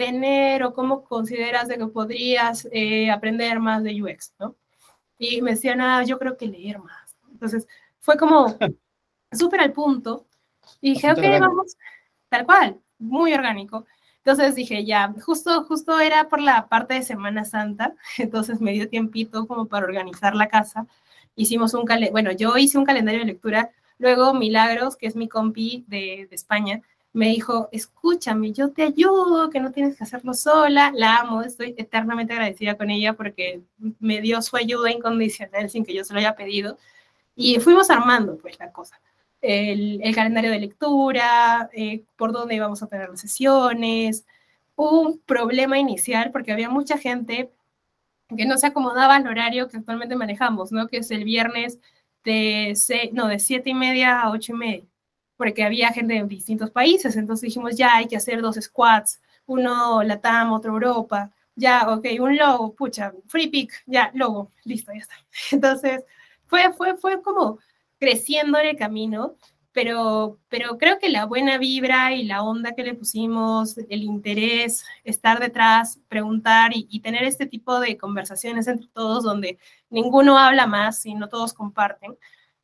[0.00, 4.56] tener o cómo consideras de que podrías eh, aprender más de UX, ¿no?
[5.18, 6.99] Y me decían, ah, yo creo que leer más.
[7.40, 7.66] Entonces,
[8.00, 8.54] fue como
[9.32, 10.26] súper al punto.
[10.82, 11.76] Y dije, ok, vamos,
[12.28, 13.86] tal cual, muy orgánico.
[14.18, 18.88] Entonces dije, ya, justo, justo era por la parte de Semana Santa, entonces me dio
[18.88, 20.86] tiempito como para organizar la casa.
[21.34, 25.28] Hicimos un calendario, bueno, yo hice un calendario de lectura, luego Milagros, que es mi
[25.28, 30.34] compi de, de España, me dijo, escúchame, yo te ayudo, que no tienes que hacerlo
[30.34, 33.62] sola, la amo, estoy eternamente agradecida con ella porque
[33.98, 36.78] me dio su ayuda incondicional sin que yo se lo haya pedido.
[37.40, 39.00] Y fuimos armando pues la cosa
[39.40, 44.26] el, calendario de lectura, eh, por dónde íbamos a tener las sesiones.
[44.76, 47.50] Hubo un problema inicial porque había mucha gente
[48.36, 50.86] que no se acomodaba al horario que actualmente manejamos, ¿no?
[50.88, 51.78] Que es el viernes
[52.24, 52.74] de,
[53.12, 54.84] no, de siete y media a ocho y media,
[55.36, 60.02] porque había gente de distintos países, entonces dijimos, ya hay que hacer dos squads, uno
[60.02, 65.14] Latam, otro Europa, ya, ok, un logo, pucha, free pick, ya, logo, listo, ya está.
[65.50, 66.04] Entonces,
[66.50, 67.60] fue, fue, fue como
[67.98, 69.36] creciendo en el camino,
[69.72, 74.84] pero, pero creo que la buena vibra y la onda que le pusimos, el interés,
[75.04, 79.58] estar detrás, preguntar y, tener este tipo de conversaciones entre todos donde
[79.90, 82.16] ninguno habla más y no todos comparten,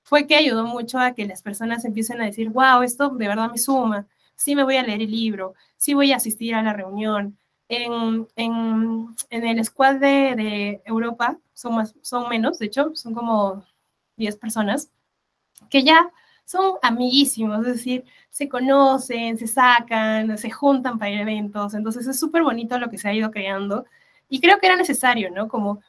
[0.03, 3.51] fue que ayudó mucho a que las personas empiecen a decir, wow, esto de verdad
[3.51, 6.73] me suma, sí me voy a leer el libro, sí voy a asistir a la
[6.73, 7.39] reunión.
[7.69, 13.13] En, en, en el squad de, de Europa son, más, son menos, de hecho, son
[13.15, 13.65] como
[14.17, 14.91] 10 personas
[15.71, 16.11] que ya
[16.45, 22.07] son amiguísimos, es decir, se conocen, se sacan, se juntan para ir a eventos, entonces
[22.07, 23.85] es súper bonito lo que se ha ido creando
[24.29, 25.49] y creo que era necesario, ¿no?
[25.49, 25.81] Como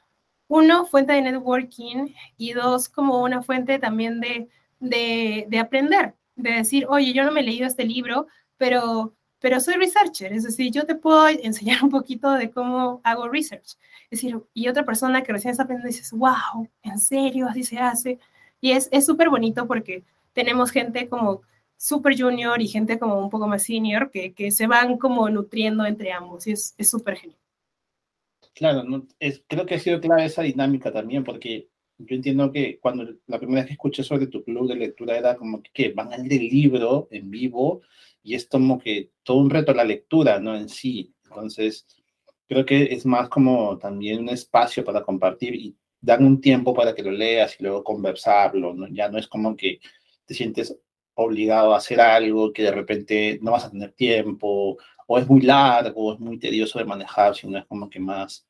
[0.47, 4.49] uno, fuente de networking y dos, como una fuente también de,
[4.79, 8.27] de, de aprender, de decir, oye, yo no me he leído este libro,
[8.57, 13.29] pero, pero soy researcher, es decir, yo te puedo enseñar un poquito de cómo hago
[13.29, 13.77] research.
[14.09, 17.47] Es decir, y otra persona que recién está aprendiendo dices, wow, ¿en serio?
[17.47, 18.19] Así se hace.
[18.61, 20.03] Y es súper bonito porque
[20.33, 21.41] tenemos gente como
[21.77, 25.85] super junior y gente como un poco más senior que, que se van como nutriendo
[25.85, 26.75] entre ambos y es
[31.99, 35.35] yo entiendo que cuando la primera vez que escuché sobre tu club de lectura era
[35.35, 37.81] como que, van a leer el libro en vivo
[38.23, 40.55] y es como que todo un reto la lectura, ¿no?
[40.55, 41.13] En sí.
[41.25, 41.87] Entonces,
[42.47, 46.93] creo que es más como también un espacio para compartir y dan un tiempo para
[46.93, 48.87] que lo leas y luego conversarlo, ¿no?
[48.89, 49.79] Ya no es como que
[50.25, 50.77] te sientes
[51.15, 55.41] obligado a hacer algo que de repente no vas a tener tiempo, o es muy
[55.41, 58.45] largo, o es muy tedioso de manejar, sino es como que más,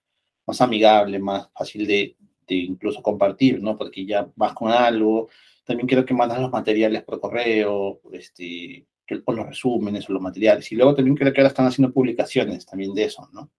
[0.46, 2.18] más amigable, más fácil de,
[2.48, 3.78] de incluso compartir, ¿no?
[3.78, 5.30] Porque ya vas con algo.
[5.66, 8.86] También quiero que mandas los materiales por correo, este,
[9.26, 10.72] o los resúmenes o los materiales.
[10.72, 13.50] Y luego también creo que ahora están haciendo publicaciones también de eso, ¿no?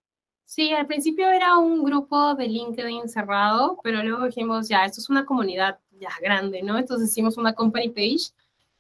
[0.45, 5.11] Sí, al principio era un grupo de LinkedIn cerrado, pero luego dijimos, ya, esto es
[5.11, 6.79] una comunidad ya grande, ¿no?
[6.79, 8.33] Entonces hicimos una company page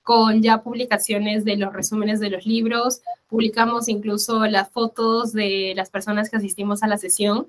[0.03, 5.91] con ya publicaciones de los resúmenes de los libros, publicamos incluso las fotos de las
[5.91, 7.49] personas que asistimos a la sesión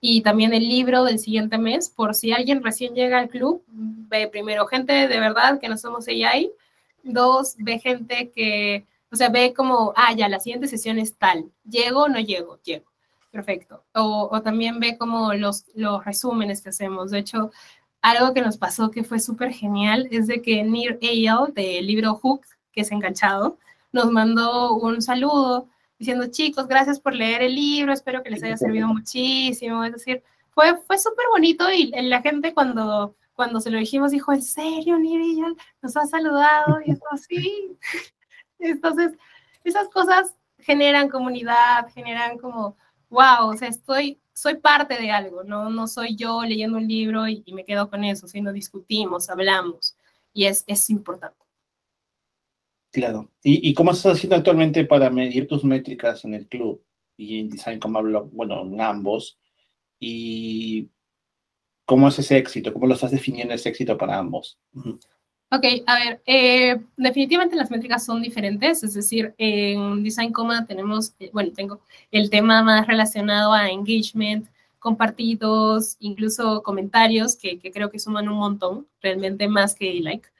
[0.00, 4.28] y también el libro del siguiente mes, por si alguien recién llega al club, ve
[4.28, 6.50] primero gente de verdad que no somos AI,
[7.02, 11.50] dos, ve gente que, o sea, ve como, ah, ya, la siguiente sesión es tal,
[11.64, 12.86] llego o no llego, llego
[13.36, 13.84] perfecto.
[13.92, 17.10] O, también ve como los, los resúmenes que hacemos.
[17.10, 17.50] De hecho,
[18.00, 22.14] algo que nos pasó que fue súper genial es de que Nir Eyal, del libro
[22.14, 22.42] Hook,
[22.72, 23.58] que es enganchado,
[23.92, 25.68] nos mandó un saludo
[25.98, 29.84] diciendo, chicos, gracias por leer el libro, espero que les haya servido muchísimo.
[29.84, 34.32] Es decir, fue, fue súper bonito y la gente cuando, cuando se lo dijimos dijo,
[34.32, 35.56] ¿en serio, Nir Eyal?
[35.82, 37.78] Nos ha saludado y eso así.
[38.58, 39.12] Entonces,
[39.64, 42.76] esas cosas generan comunidad, generan como
[43.08, 47.28] wow, o sea, estoy, soy parte de algo, no, no soy yo leyendo un libro
[47.28, 49.96] y, me quedo con eso, sino discutimos, hablamos,
[50.32, 51.35] y es, es importante.
[52.96, 53.30] Claro.
[53.42, 56.82] ¿Y, ¿Y, cómo estás haciendo actualmente para medir tus métricas en el club
[57.18, 59.38] y en Design como hablo, bueno, en ambos?
[60.00, 60.88] ¿Y
[61.84, 62.72] cómo es ese éxito?
[62.72, 64.58] ¿Cómo lo estás definiendo ese éxito para ambos?
[64.72, 71.12] Ok, a ver, eh, definitivamente las métricas son diferentes, es decir, en Design Coma tenemos,
[71.18, 74.48] eh, bueno, tengo el tema más relacionado a engagement,
[74.78, 80.30] compartidos, incluso comentarios, que, que creo que suman un montón, realmente más que like.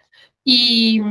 [0.43, 1.03] Y,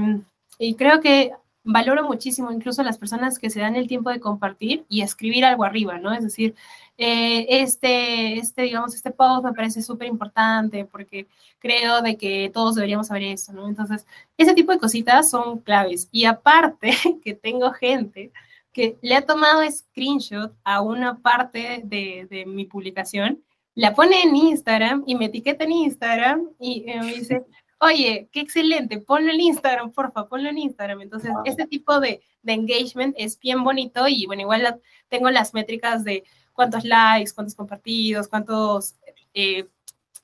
[0.59, 1.31] y creo que
[1.65, 5.63] valoro muchísimo incluso las personas que se dan el tiempo de compartir y escribir algo
[5.63, 6.13] arriba, ¿no?
[6.13, 6.55] Es decir,
[6.97, 11.27] eh, este, este, digamos, este post me parece súper importante porque
[11.59, 13.67] creo de que todos deberíamos saber eso, ¿no?
[13.67, 14.05] Entonces,
[14.37, 16.07] ese tipo de cositas son claves.
[16.11, 16.91] Y aparte,
[17.23, 18.31] que tengo gente
[18.71, 23.41] que le ha tomado screenshot a una parte de, de mi publicación,
[23.73, 27.43] la pone en Instagram y me etiqueta en Instagram y me dice,
[27.79, 31.01] oye, qué excelente, ponlo en Instagram, porfa, ponlo en Instagram.
[31.01, 36.03] Entonces, este tipo de, de, engagement es bien bonito y bueno, igual tengo las métricas
[36.03, 36.23] de
[36.53, 38.95] cuántos likes, cuántos compartidos, cuántos
[39.33, 39.67] eh,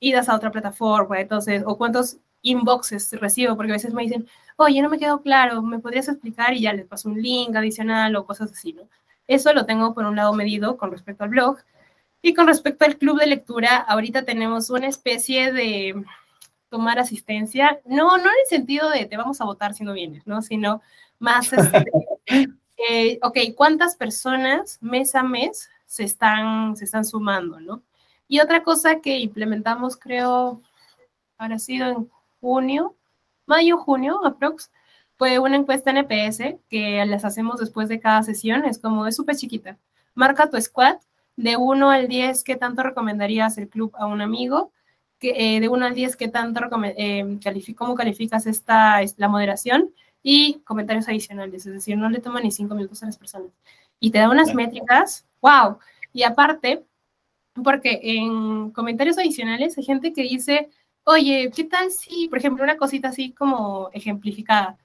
[0.00, 4.26] idas a otra plataforma, entonces, o cuántos inboxes recibo, porque a veces me dicen,
[4.56, 6.54] oye, no me quedó claro, ¿me podrías explicar?
[6.54, 8.88] Y ya les paso un link adicional o cosas así, ¿no?
[9.28, 11.58] Eso lo tengo por un lado medido con respecto al blog.
[12.22, 16.04] Y con respecto al club de lectura, ahorita tenemos una especie de
[16.72, 20.26] tomar asistencia, no, no en el sentido de te vamos a votar si no vienes,
[20.26, 20.40] ¿no?
[20.40, 20.80] Sino
[21.18, 21.84] más, este,
[22.88, 27.82] eh, ok, ¿cuántas personas mes a mes se están, se están sumando, ¿no?
[28.26, 30.62] Y otra cosa que implementamos, creo,
[31.36, 32.96] habrá sido en junio,
[33.44, 34.70] mayo, junio, aprox,
[35.18, 39.36] fue una encuesta NPS que las hacemos después de cada sesión, es como, es súper
[39.36, 39.76] chiquita.
[40.14, 40.96] Marca tu squad,
[41.36, 44.72] de 1 al 10, ¿qué tanto recomendarías el club a un amigo?
[45.22, 46.60] Eh, de 1 al 10, ¿qué tanto
[46.96, 47.38] eh,
[47.76, 49.94] cómo calificas esta, la moderación?
[50.22, 53.50] Y comentarios adicionales, es decir, no le toma ni 5 minutos a las personas.
[54.00, 55.78] Y te da unas métricas, wow.
[56.12, 56.84] Y aparte,
[57.64, 60.70] porque en comentarios adicionales hay gente que dice,
[61.04, 64.78] oye, ¿qué tal si, por ejemplo, una cosita así como ejemplificada?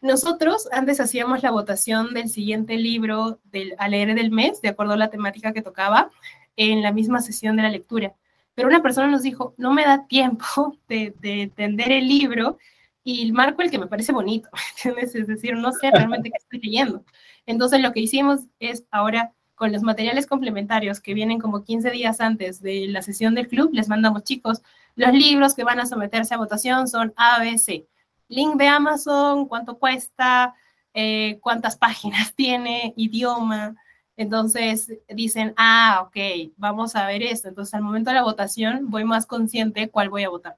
[0.00, 4.92] Nosotros antes hacíamos la votación del siguiente libro del, a leer del mes, de acuerdo
[4.92, 6.10] a la temática que tocaba,
[6.56, 8.14] en la misma sesión de la lectura
[8.56, 12.58] pero una persona nos dijo, no me da tiempo de, entender el libro
[13.04, 14.48] y marco el que me parece bonito,
[14.84, 17.04] Es decir, no sé realmente qué estoy leyendo.
[17.44, 22.20] Entonces lo que hicimos es ahora con los materiales complementarios que vienen como 15 días
[22.20, 24.62] antes de la sesión del club, les mandamos chicos,
[24.96, 27.86] los libros que van a someterse a votación son ABC.
[28.28, 30.54] Link de Amazon, cuánto cuesta,
[30.94, 33.76] eh, cuántas páginas tiene, idioma,
[34.16, 37.48] entonces dicen, ah, ok, vamos a ver esto.
[37.48, 40.56] Entonces al momento de la votación voy más consciente cuál voy a votar.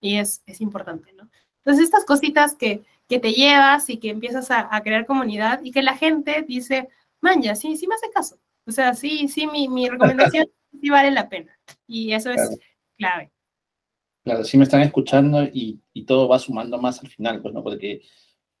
[0.00, 1.28] Y es, es importante, ¿no?
[1.58, 5.82] Entonces estas cositas que, que te llevas y que empiezas a, crear comunidad y que
[5.82, 6.88] la gente dice,
[7.20, 8.38] man, ya, sí, sí me hace caso.
[8.66, 10.48] O sea, sí, sí, mi, mi recomendación
[10.80, 11.58] sí vale la pena.
[11.86, 12.58] Y eso es
[12.96, 13.30] clave.
[14.22, 17.62] Claro, sí me están escuchando y, y, todo va sumando más al final, pues, ¿no?
[17.62, 18.02] Porque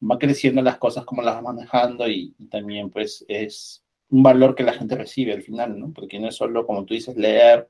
[0.02, 4.54] va creciendo las cosas como las va manejando y, y también, pues, es un valor
[4.54, 5.92] que la gente recibe al final, ¿no?
[5.92, 7.68] Porque no es solo, como tú dices, leer,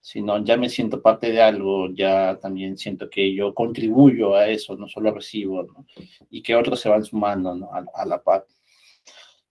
[0.00, 4.76] sino ya me siento parte de algo, ya también siento que yo contribuyo a eso,
[4.76, 5.86] no solo recibo, ¿no?
[6.30, 7.70] Y que otros se van sumando, ¿no?
[7.72, 8.46] a, la par.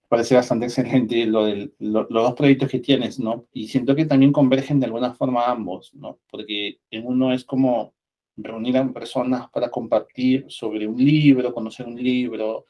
[0.07, 3.47] Parece bastante excelente lo de los dos proyectos que tienes, ¿no?
[3.51, 6.19] Y siento que también convergen de alguna forma ambos, ¿no?
[6.29, 7.93] Porque en uno es como
[8.37, 12.65] reunir a personas para compartir sobre un libro, conocer un libro,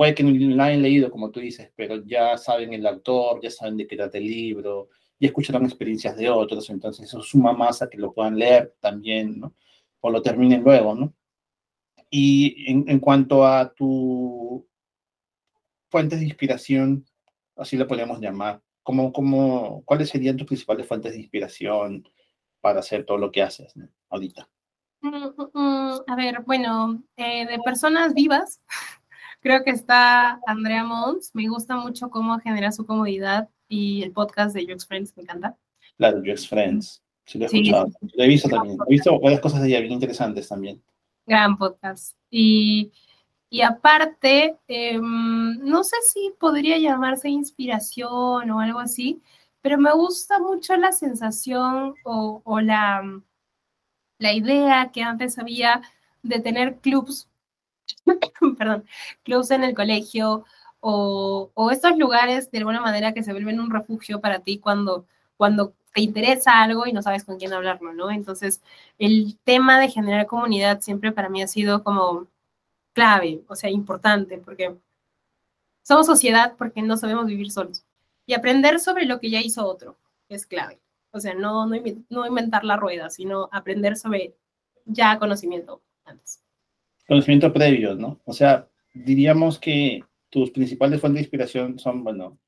[0.00, 3.50] puede que no la hayan leído, como tú dices, pero ya saben el autor, ya
[3.50, 7.82] saben de qué trata el libro, ya escucharon experiencias de otros, entonces eso suma más
[7.82, 9.54] a que lo puedan leer también, ¿no?
[10.00, 11.12] O lo terminen luego, ¿no?
[12.08, 14.66] Y en, en cuanto a tu
[15.90, 17.04] fuentes de inspiración,
[17.56, 22.08] así lo podemos llamar, ¿cómo, cómo, ¿cuáles serían tus principales fuentes de inspiración
[22.62, 23.86] para hacer todo lo que haces ¿no?
[24.08, 24.48] ahorita?
[25.02, 28.62] Mm, mm, mm, a ver, bueno, eh, de personas vivas,
[29.40, 31.30] Creo que está Andrea Mons.
[31.34, 35.56] Me gusta mucho cómo genera su comodidad y el podcast de UX Friends me encanta.
[35.96, 37.02] La de UX Friends.
[37.24, 37.90] Sí, lo he escuchado.
[38.14, 38.76] Lo he visto también.
[38.86, 40.82] He visto varias cosas de ella bien interesantes también.
[41.26, 42.16] Gran podcast.
[42.28, 42.92] Y,
[43.48, 49.22] y aparte, em, no sé si podría llamarse inspiración o algo así,
[49.62, 53.02] pero me gusta mucho la sensación o, o la,
[54.18, 55.80] la idea que antes había
[56.22, 57.29] de tener clubs
[58.58, 58.84] perdón,
[59.22, 60.44] clubs en el colegio
[60.80, 65.06] o, o, estos lugares de alguna manera que se vuelven un refugio para ti cuando,
[65.36, 68.10] cuando te interesa algo y no sabes con quién hablarlo, ¿no?
[68.10, 68.62] Entonces,
[68.98, 72.28] el tema de generar comunidad siempre para mí ha sido como
[72.92, 74.76] clave, o sea, importante, porque
[75.82, 77.84] somos sociedad porque no sabemos vivir solos.
[78.26, 79.96] Y aprender sobre lo que ya hizo otro
[80.28, 80.80] es clave.
[81.12, 81.76] O sea, no, no,
[82.10, 84.34] no inventar la rueda, sino aprender sobre
[84.84, 86.42] ya conocimiento antes.
[87.10, 88.20] Conocimiento previo, ¿no?
[88.24, 92.38] O sea, diríamos que tus principales fuentes de inspiración son, bueno,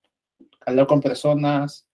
[0.64, 1.88] hablar con personas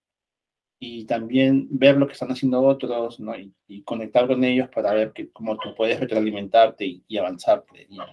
[0.77, 3.33] y también ver lo que están haciendo otros, ¿no?
[3.35, 7.87] Y, conectar con ellos para ver que, cómo tú puedes retroalimentarte y, y avanzarte.
[7.89, 8.05] No,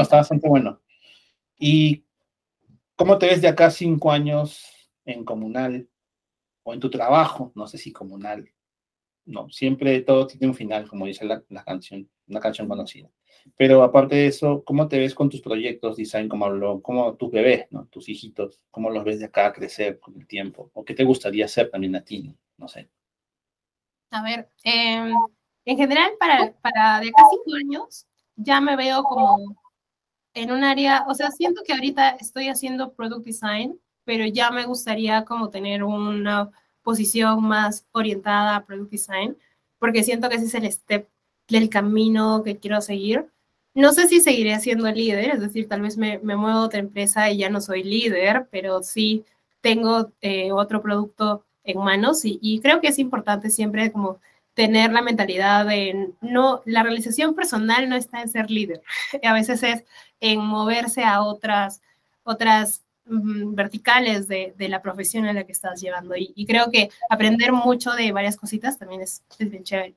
[0.00, 0.80] está bastante bueno.
[1.58, 2.06] ¿Y
[2.96, 4.64] cómo te ves de acá cinco años
[5.04, 5.86] en comunal
[6.62, 7.52] o en tu trabajo?
[7.54, 8.50] No sé si comunal.
[9.26, 13.10] No, siempre todo tiene un final, como dice la, la canción, una canción conocida.
[13.56, 17.30] Pero aparte de eso, ¿cómo te ves con tus proyectos, design, como hablo, como tus
[17.30, 18.60] bebés, tus hijitos?
[18.70, 20.70] ¿Cómo los ves de acá crecer con el tiempo?
[20.74, 22.34] ¿O qué te gustaría hacer también a ti?
[22.56, 22.88] No, sé.
[24.10, 25.12] A ver, em,
[25.64, 28.06] en general, para, para de cinco años,
[28.36, 29.56] ya me veo como
[30.34, 34.66] en un área, o sea, siento que ahorita estoy haciendo product design, pero ya me
[34.66, 36.50] gustaría como tener una
[36.82, 39.36] posición más orientada a product design,
[39.78, 41.08] porque siento que ese es el step
[41.48, 43.30] del camino que quiero seguir.
[43.74, 46.78] No sé si seguiré siendo líder, es decir, tal vez me, me muevo a otra
[46.78, 49.24] empresa y ya no soy líder, pero sí
[49.60, 54.20] tengo eh, otro producto en manos y, y, creo que es importante siempre como
[54.52, 58.82] tener la mentalidad de no, la realización personal no está en ser líder,
[59.24, 59.84] a veces es
[60.20, 61.80] en moverse a otras,
[62.22, 66.70] otras mm, verticales de, de, la profesión en la que estás llevando y, y, creo
[66.70, 69.94] que aprender mucho de varias cositas también es, es bien chévere.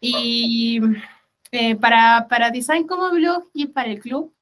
[0.00, 0.80] Y
[1.52, 4.34] eh, para, para Design como blog y para el club,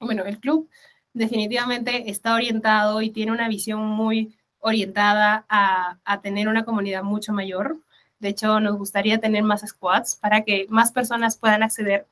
[0.00, 0.68] bueno, el club
[1.12, 7.32] definitivamente está orientado y tiene una visión muy orientada a, a, tener una comunidad mucho
[7.32, 7.78] mayor.
[8.18, 12.06] De hecho, nos gustaría tener más squads para que más personas puedan acceder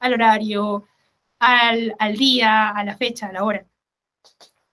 [0.00, 0.86] al horario,
[1.38, 3.64] al, al día, a la fecha, a la hora.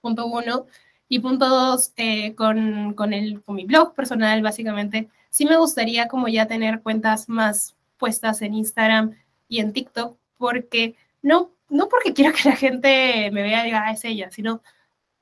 [0.01, 0.65] Punto uno.
[1.07, 6.07] Y punto dos, eh, con, con, el, con mi blog personal, básicamente, sí me gustaría
[6.07, 9.15] como ya tener cuentas más puestas en Instagram
[9.47, 13.85] y en TikTok, porque no, no porque quiero que la gente me vea y diga,
[13.85, 14.61] ah, es ella, sino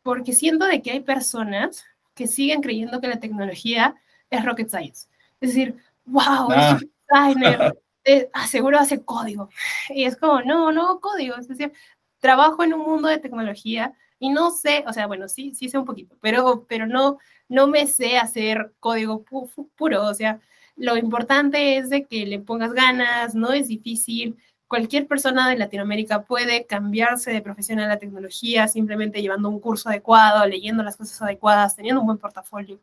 [0.02, 1.86] porque siento de que hay personas
[2.16, 3.98] que siguen creyendo que la tecnología
[4.32, 5.08] es rocket science.
[5.40, 5.76] Es decir,
[6.06, 6.80] wow, es ah.
[6.82, 9.50] un designer, eh, seguro hace código.
[9.90, 11.36] Y es como, no, no código.
[11.36, 11.72] Es decir,
[12.18, 15.78] trabajo en un mundo de tecnología y no sé, o sea, bueno, sí, sí sé
[15.78, 20.04] un poquito, pero, pero no, no me sé hacer código puro.
[20.08, 20.42] O sea,
[20.82, 24.36] lo importante es de que le pongas ganas, no es difícil.
[24.68, 29.90] Cualquier persona de Latinoamérica puede cambiarse de profesión a la tecnología simplemente llevando un curso
[29.90, 32.80] adecuado, leyendo las cosas adecuadas, teniendo un buen portafolio.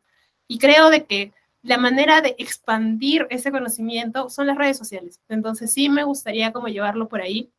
[0.46, 5.20] Y creo de que la manera de expandir ese conocimiento son las redes sociales.
[5.28, 7.50] Entonces sí me gustaría como llevarlo por ahí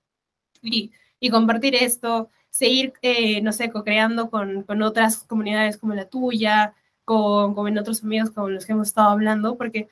[0.62, 6.06] y, y compartir esto, seguir, eh, no sé, co-creando con, con, otras comunidades como la
[6.06, 9.90] tuya, con, con otros amigos con los que hemos estado hablando, porque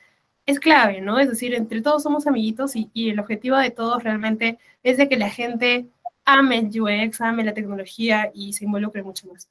[0.48, 1.20] es clave, ¿no?
[1.20, 5.18] Es decir, entre todos somos amiguitos y, el objetivo de todos realmente es de que
[5.18, 5.88] la gente
[6.24, 9.50] ame el UX, ame la tecnología y se involucre mucho más.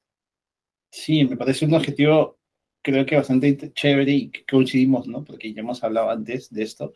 [0.90, 2.40] Sí, me parece un objetivo
[2.82, 5.24] creo que bastante chévere y que coincidimos, ¿no?
[5.24, 6.94] Porque ya hemos hablado antes de esto,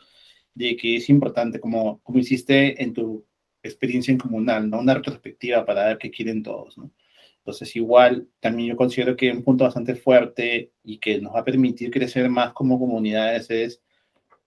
[0.55, 3.27] de que es importante, como, como hiciste en tu
[3.61, 4.79] experiencia en comunal, ¿no?
[4.79, 6.91] Una retrospectiva para ver qué quieren todos, ¿no?
[7.37, 11.45] Entonces, igual, también yo considero que un punto bastante fuerte y que nos va a
[11.45, 13.81] permitir crecer más como comunidades es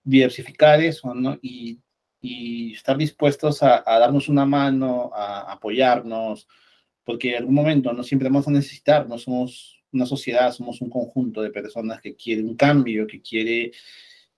[0.05, 1.13] diversificar eso.
[1.41, 1.81] Y,
[2.73, 6.47] estar dispuestos a, darnos una mano, a apoyarnos,
[7.03, 10.89] porque en algún momento no siempre vamos a necesitar, no somos una sociedad, somos un
[10.89, 13.71] conjunto de personas que quieren un cambio, que quiere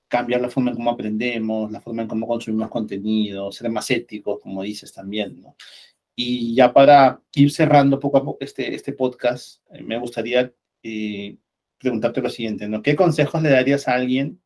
[0.09, 4.39] cambiar la forma en cómo aprendemos, la forma en cómo consumimos contenido, ser más éticos,
[4.41, 5.55] como dices también, ¿no?
[6.15, 10.51] Y ya para ir cerrando poco a poco este, este podcast, eh, me gustaría
[10.83, 11.37] eh,
[11.77, 12.69] preguntarte lo siguiente.
[12.83, 14.41] ¿Qué consejos le darías a alguien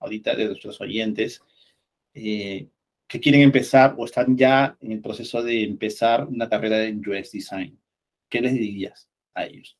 [0.00, 1.42] ahorita de nuestros oyentes
[2.14, 2.68] eh,
[3.06, 7.32] que quieren empezar o están ya en el proceso de empezar una carrera en UX
[7.32, 7.78] Design?
[8.28, 9.76] ¿Qué les dirías a ellos?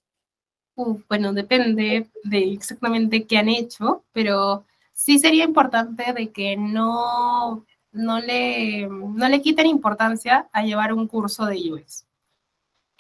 [1.09, 8.21] bueno, depende de exactamente qué han hecho, pero sí sería importante de que no, no,
[8.21, 12.07] le, no le quiten importancia a llevar un curso de UX.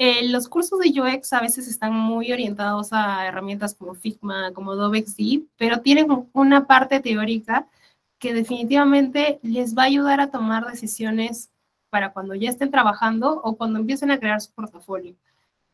[0.02, 4.72] Eh, los cursos de UX a veces están muy orientados a herramientas como Figma, como
[4.72, 7.68] Adobe XD, pero tienen una parte teórica
[8.18, 11.51] que definitivamente les va a ayudar a tomar decisiones
[11.90, 15.14] para cuando ya estén trabajando o cuando empiecen a crear su portafolio.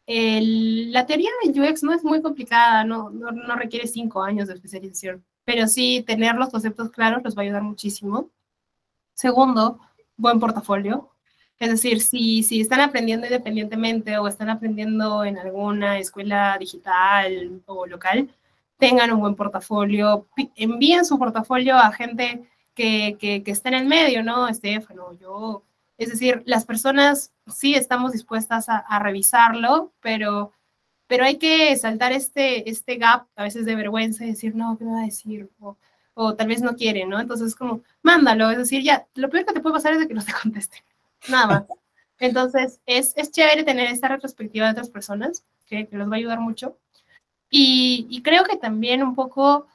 [0.08, 4.54] La teoría de UX no es muy complicada, no, no, no requiere cinco años de
[4.54, 8.28] especialización, pero sí tener los conceptos claros los va a ayudar muchísimo.
[9.14, 9.78] Segundo,
[10.16, 11.15] buen portafolio.
[11.58, 17.86] Es decir, si, si están aprendiendo independientemente o están aprendiendo en alguna escuela digital o
[17.86, 18.28] local,
[18.78, 23.86] tengan un buen portafolio, envíen su portafolio a gente que, que, que esté en el
[23.86, 24.48] medio, ¿no?
[24.48, 25.62] Estefano, yo
[25.98, 30.52] Es decir, las personas sí estamos dispuestas a, revisarlo, pero,
[31.06, 34.84] pero hay que saltar este, este gap a veces de vergüenza y decir, no, ¿qué
[34.84, 35.50] me va a decir?
[35.60, 35.76] O,
[36.14, 37.20] o tal vez no quiere, ¿no?
[37.20, 40.14] Entonces, como, mándalo, es decir, ya, lo peor que te puede pasar es de que
[40.14, 40.82] no te contesten,
[41.28, 41.64] nada más.
[42.18, 46.18] Entonces, es, es chévere tener esta retrospectiva de otras personas, que, que los va a
[46.18, 46.76] ayudar mucho.
[47.50, 49.66] Y, creo que también un poco,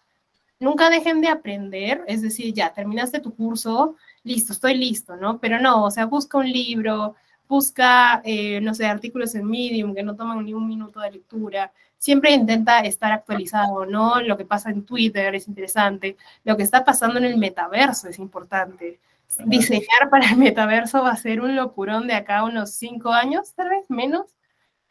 [0.60, 5.40] nunca dejen de aprender, es decir, ya, terminaste tu curso, listo, estoy listo, ¿no?
[5.40, 7.16] Pero no, o sea, busca un libro,
[7.48, 11.72] busca, eh, no sé, artículos en Medium que no toman ni un minuto de lectura.
[11.98, 14.22] Siempre intenta estar actualizado, ¿no?
[14.22, 18.20] Lo que pasa en Twitter es interesante, lo que está pasando en el metaverso es
[18.20, 19.00] importante.
[19.46, 23.70] Diseñar para el metaverso va a ser un locurón de acá unos cinco años, tal
[23.70, 24.36] vez menos.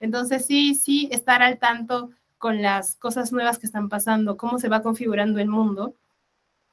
[0.00, 4.68] Entonces, sí, sí, estar al tanto con las cosas nuevas que están pasando, cómo se
[4.68, 5.94] va configurando el mundo,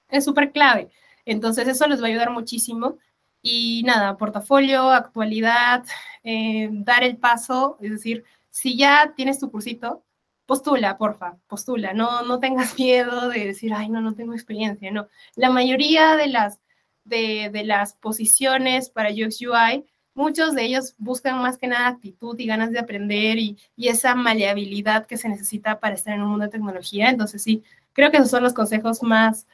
[0.10, 0.90] es súper clave.
[1.26, 2.98] Entonces, eso les va a ayudar muchísimo.
[3.42, 5.86] Y nada, portafolio, actualidad,
[6.24, 10.04] eh, dar el paso, es decir, si ya tienes tu cursito,
[10.46, 15.08] postula, porfa, postula, no, no tengas miedo de decir, ay, no, no tengo experiencia, no.
[15.36, 16.60] La mayoría de las,
[17.08, 22.46] de, las posiciones para UX UI, muchos de ellos buscan más que nada actitud y
[22.46, 26.52] ganas de aprender y, esa maleabilidad que se necesita para estar en un mundo de
[26.52, 27.10] tecnología.
[27.10, 27.64] Entonces, sí,
[27.94, 29.48] creo que esos son los consejos más,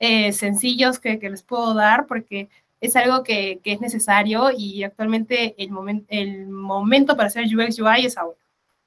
[0.00, 2.48] eh, sencillos que, les puedo dar porque
[2.80, 5.70] es algo que, es necesario y actualmente el,
[6.08, 8.38] el momento para hacer UX UI es ahora.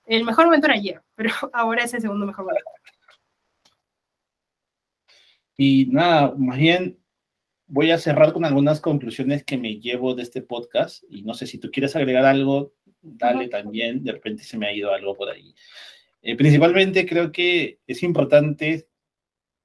[0.05, 2.71] El mejor momento era ayer, pero ahora es el segundo mejor momento.
[5.57, 6.57] Y nada, más
[7.71, 11.47] voy a cerrar con algunas conclusiones que me llevo de este podcast y no sé
[11.47, 15.29] si tú quieres agregar algo, dale también, de repente se me ha ido algo por
[15.29, 15.55] ahí.
[16.21, 18.87] Eh, principalmente creo que es importante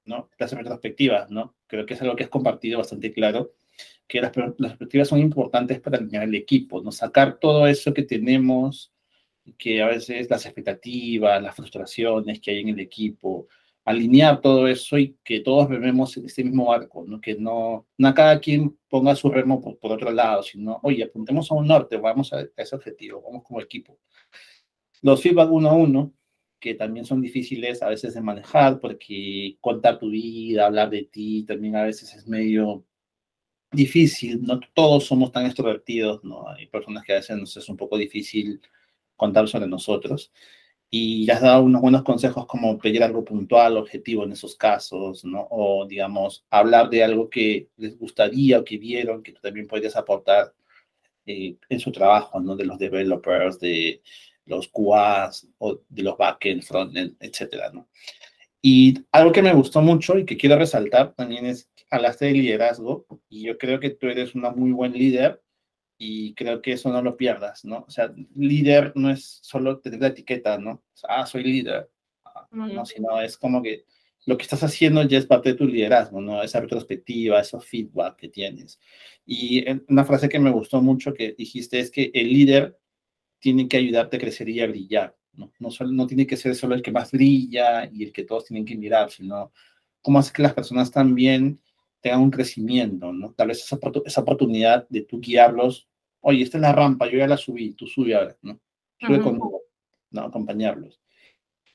[0.07, 0.29] ¿no?
[0.39, 1.55] Las perspectivas, ¿no?
[1.67, 3.53] Creo que es algo que es compartido bastante claro,
[4.07, 6.91] que las, perspectivas son importantes para alinear el equipo, ¿no?
[6.91, 8.93] Sacar todo eso que tenemos,
[9.57, 13.47] que a veces las expectativas, las frustraciones que hay en el equipo,
[13.87, 17.21] alinear todo eso y que todos vemos en este mismo barco, ¿no?
[17.21, 21.49] Que no, no cada quien ponga su remo por, por otro lado, sino, oye, apuntemos
[21.49, 23.97] a un norte, vamos a, a ese objetivo, vamos como equipo.
[25.01, 26.13] Los feedback uno a uno,
[26.59, 31.45] que también son difíciles a veces de manejar porque contar tu vida, hablar de ti,
[31.45, 32.83] también a veces es medio
[33.71, 36.45] difícil, no todos somos tan extrovertidos, ¿no?
[36.49, 38.59] Hay personas que a veces nos es un poco difícil
[39.15, 40.33] contar sobre nosotros.
[40.89, 45.25] Y ya has dado unos buenos consejos como pedir algo puntual, objetivo en esos casos,
[45.25, 45.47] ¿no?
[45.49, 49.97] O, digamos, hablar de algo que les gustaría o que vieron, que tú también podrías
[49.97, 50.53] aportar
[51.25, 52.55] eh, en su trabajo, ¿no?
[52.55, 54.01] De los developers, de,
[54.47, 57.87] los QAs o de los backend, frontend, etcétera, ¿no?
[58.61, 63.05] Y algo que me gustó mucho y que quiero resaltar también es, hablaste de liderazgo
[63.29, 65.41] y yo creo que tú eres una muy buen líder
[65.97, 67.85] y creo que eso no lo pierdas, ¿no?
[67.87, 70.83] O sea, líder no es solo tener la etiqueta, ¿no?
[71.07, 71.89] ah, soy líder,
[72.25, 73.85] ah, no, sino es como que
[74.25, 76.43] lo que estás haciendo ya es parte de tu liderazgo, ¿no?
[76.43, 78.79] Esa retrospectiva, ese feedback que tienes.
[79.25, 82.77] Y una frase que me gustó mucho que dijiste es que el líder
[83.39, 85.15] tienen que ayudarte a crecer y a brillar.
[85.33, 85.53] ¿no?
[85.59, 88.45] No, solo, no tiene que ser solo el que más brilla y el que todos
[88.45, 89.53] tienen que mirar, sino
[90.01, 91.61] cómo hacer que las personas también
[92.01, 93.33] tengan un crecimiento, ¿no?
[93.33, 95.87] Tal vez esa, esa oportunidad de tú guiarlos,
[96.21, 98.59] oye, esta es la rampa, yo ya la subí, tú sube ahora, ¿no?
[98.99, 99.61] Sube conmigo,
[100.11, 100.21] ¿no?
[100.21, 100.99] Acompañarlos.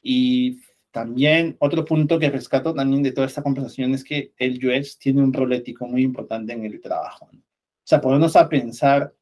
[0.02, 0.58] Y
[0.90, 5.22] también otro punto que rescato también de toda esta conversación es que el UX tiene
[5.22, 7.28] un rol ético muy importante en el trabajo.
[7.32, 7.38] ¿no?
[7.38, 9.14] O sea, ponernos a pensar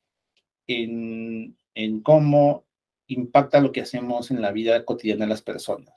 [0.67, 2.67] en en cómo
[3.07, 5.95] impacta lo que hacemos en la vida cotidiana de las personas.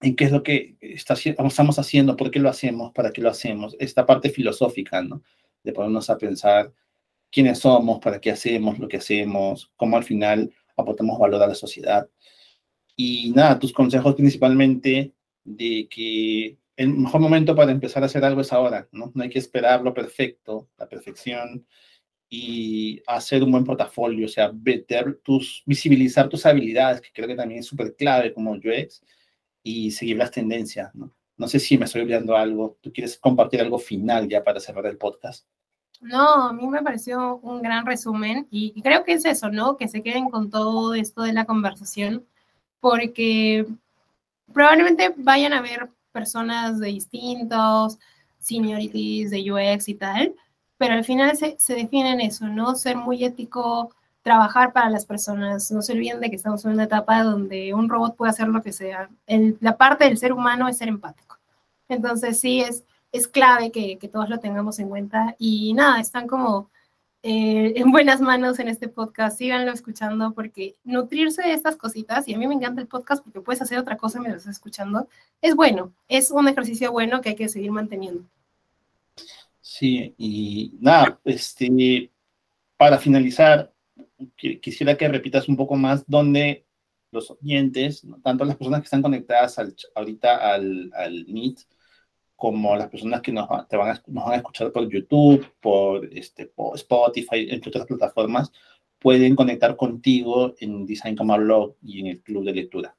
[0.00, 3.76] En qué es lo que estamos haciendo, por qué lo hacemos, para qué lo hacemos.
[3.78, 5.22] Esta parte filosófica, ¿no?
[5.62, 6.72] De ponernos a pensar
[7.30, 11.54] quiénes somos, para qué hacemos lo que hacemos, cómo al final aportamos valor a la
[11.54, 12.08] sociedad.
[12.94, 15.12] Y nada, tus consejos principalmente
[15.44, 19.12] de que el mejor momento para empezar a hacer algo es ahora, ¿no?
[19.14, 21.66] No hay que esperar lo perfecto, la perfección,
[22.28, 24.52] y hacer un buen portafolio, o sea,
[25.22, 29.02] tus, visibilizar tus habilidades, que creo que también es súper clave como UX,
[29.66, 31.10] y seguir las tendencias, ¿no?
[31.36, 32.78] No sé si me estoy olvidando algo.
[32.80, 35.44] ¿Tú quieres compartir algo final ya para cerrar el podcast?
[36.00, 39.76] No, a mí me pareció un gran resumen y, creo que es eso, ¿no?
[39.76, 42.24] Que se queden con todo esto de la conversación,
[42.78, 43.66] porque
[44.52, 47.98] probablemente vayan a ver personas de distintos
[48.38, 50.34] seniorities de UX y tal,
[50.78, 52.76] pero al final se, se define en eso, ¿no?
[52.76, 53.92] Ser muy ético,
[54.26, 55.70] trabajar para las personas.
[55.70, 58.60] No se olviden de que estamos en una etapa donde un robot puede hacer lo
[58.60, 59.08] que sea.
[59.28, 61.38] la parte del ser humano es ser empático.
[61.88, 62.82] Entonces sí, es,
[63.12, 65.36] es clave que, que, todos lo tengamos en cuenta.
[65.38, 66.68] Y nada, están como
[67.22, 69.38] eh, en buenas manos en este podcast.
[69.38, 73.40] Síganlo escuchando porque nutrirse de estas cositas, y a mí me encanta el podcast porque
[73.40, 75.08] puedes hacer otra cosa mientras estás escuchando,
[75.40, 78.24] es bueno, es un ejercicio bueno que hay que seguir manteniendo.
[79.60, 82.10] Sí, y nada, este,
[82.76, 83.72] para finalizar,
[84.36, 86.66] quisiera que repitas un poco más dónde
[87.12, 89.58] los oyentes, tanto las personas que están conectadas
[89.94, 91.60] ahorita al, al Meet,
[92.34, 96.04] como las personas que nos, te van a, nos van a escuchar por YouTube, por,
[96.12, 98.52] este, por Spotify, entre otras plataformas,
[98.98, 102.96] pueden conectar contigo en Design Como Blog y en el club de lectura.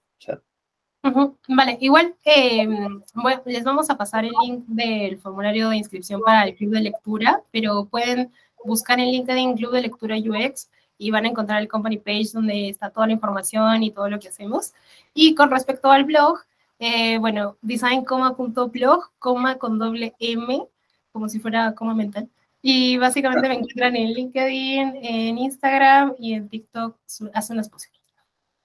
[1.47, 6.43] Vale, igual em, bueno, les vamos a pasar el link del formulario de inscripción para
[6.43, 8.31] el club de lectura, pero pueden
[8.65, 12.69] buscar en LinkedIn Club de Lectura UX y van a encontrar el company page donde
[12.69, 14.73] está toda la información y todo lo que hacemos.
[15.13, 16.39] Y con respecto al blog,
[16.79, 20.63] eh, bueno, designcoma.blog, coma con doble M,
[21.11, 22.29] como si fuera coma mental.
[22.61, 26.97] Y básicamente me encuentran en LinkedIn, en Instagram y en TikTok
[27.33, 28.01] hace unas posibles.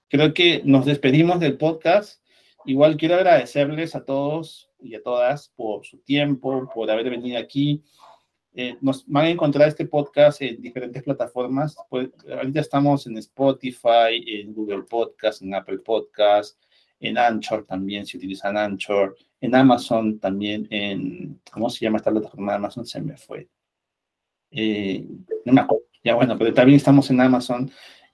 [0.09, 2.21] Creo que nos despedimos del podcast.
[2.65, 7.83] Igual quiero agradecerles a todos y a todas por su tiempo, por haber venido aquí.
[8.55, 11.75] Eh, nos van a encontrar este podcast en diferentes plataformas.
[11.89, 16.59] Pues, ahorita estamos en Spotify, en Google Podcast, en Apple Podcast,
[16.99, 22.53] en Anchor también, si utilizan Anchor, en Amazon también, en, ¿cómo se llama esta plataforma
[22.53, 22.85] de Amazon?
[22.85, 23.49] Se me fue.
[24.51, 25.05] Eh,
[25.45, 25.85] no me acuerdo.
[26.03, 27.71] Ya bueno, pero también estamos en Amazon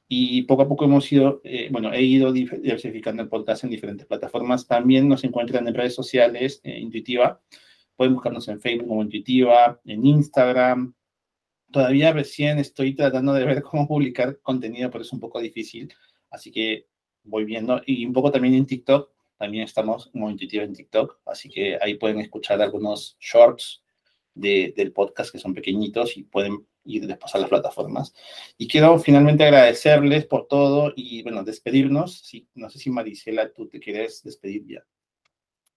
[0.07, 4.07] y poco a poco hemos ido, eh, bueno, he ido diversificando el podcast en diferentes
[4.07, 4.67] plataformas.
[4.67, 7.41] También nos encuentran en redes sociales, eh, Intuitiva.
[7.99, 10.95] Pueden buscarnos en Facebook como Intuitiva, en Instagram.
[11.69, 15.93] Todavía recién estoy tratando de ver cómo publicar contenido, pero es un poco difícil.
[16.30, 16.88] Así que
[17.23, 17.81] voy viendo.
[17.85, 21.95] Y un poco también en TikTok, también estamos muy intuitiva en TikTok, así que ahí
[21.95, 23.84] pueden escuchar algunos shorts
[24.34, 28.13] de, del podcast que son pequeñitos y pueden ir después a las plataformas.
[28.57, 32.21] Y quiero finalmente agradecerles por todo y, bueno, despedirnos.
[32.21, 34.85] Sí, no sé si Marisela, tú te quieres despedir ya.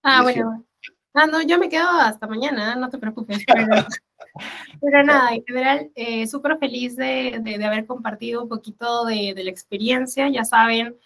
[0.04, 0.64] Ah, bueno.
[1.14, 3.44] Ah, no, yo me quedo hasta mañana, no te preocupes.
[3.46, 9.44] Pero, nada, en general, eh, súper feliz de, de, haber compartido un poquito de, de
[9.44, 10.28] la experiencia.
[10.28, 10.96] Ya saben,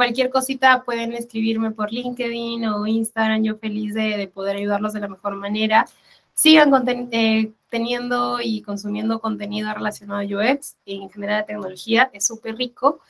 [0.00, 5.08] Cualquier cosita pueden escribirme por LinkedIn o Instagram, yo feliz de, poder ayudarlos de la
[5.08, 5.84] mejor manera.
[6.32, 6.72] Sigan
[7.12, 13.00] eh, teniendo y consumiendo contenido relacionado a UX en general a tecnología, es súper rico.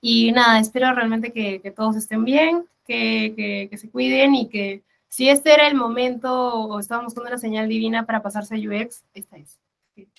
[0.00, 5.28] Y nada, espero realmente que, todos estén bien, que, que, se cuiden y que si
[5.28, 9.36] este era el momento o estábamos con una señal divina para pasarse a UX, esta
[9.38, 9.58] es.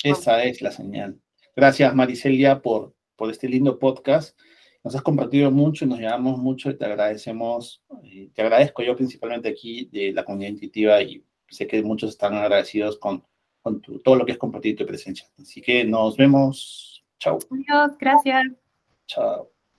[0.03, 1.17] Esa es la señal.
[1.55, 4.37] Gracias, Maricelia, por, por este lindo podcast.
[4.83, 7.81] Nos has compartido mucho, nos llevamos mucho y te agradecemos,
[8.33, 12.99] te agradezco yo principalmente aquí de la comunidad intuitiva y sé que muchos están agradecidos
[12.99, 13.25] con,
[13.61, 15.25] con todo lo que has compartido y tu presencia.
[15.39, 17.05] Así que nos vemos.
[17.17, 17.39] Chao.
[17.49, 18.43] Adiós, gracias.
[19.07, 19.50] Chao.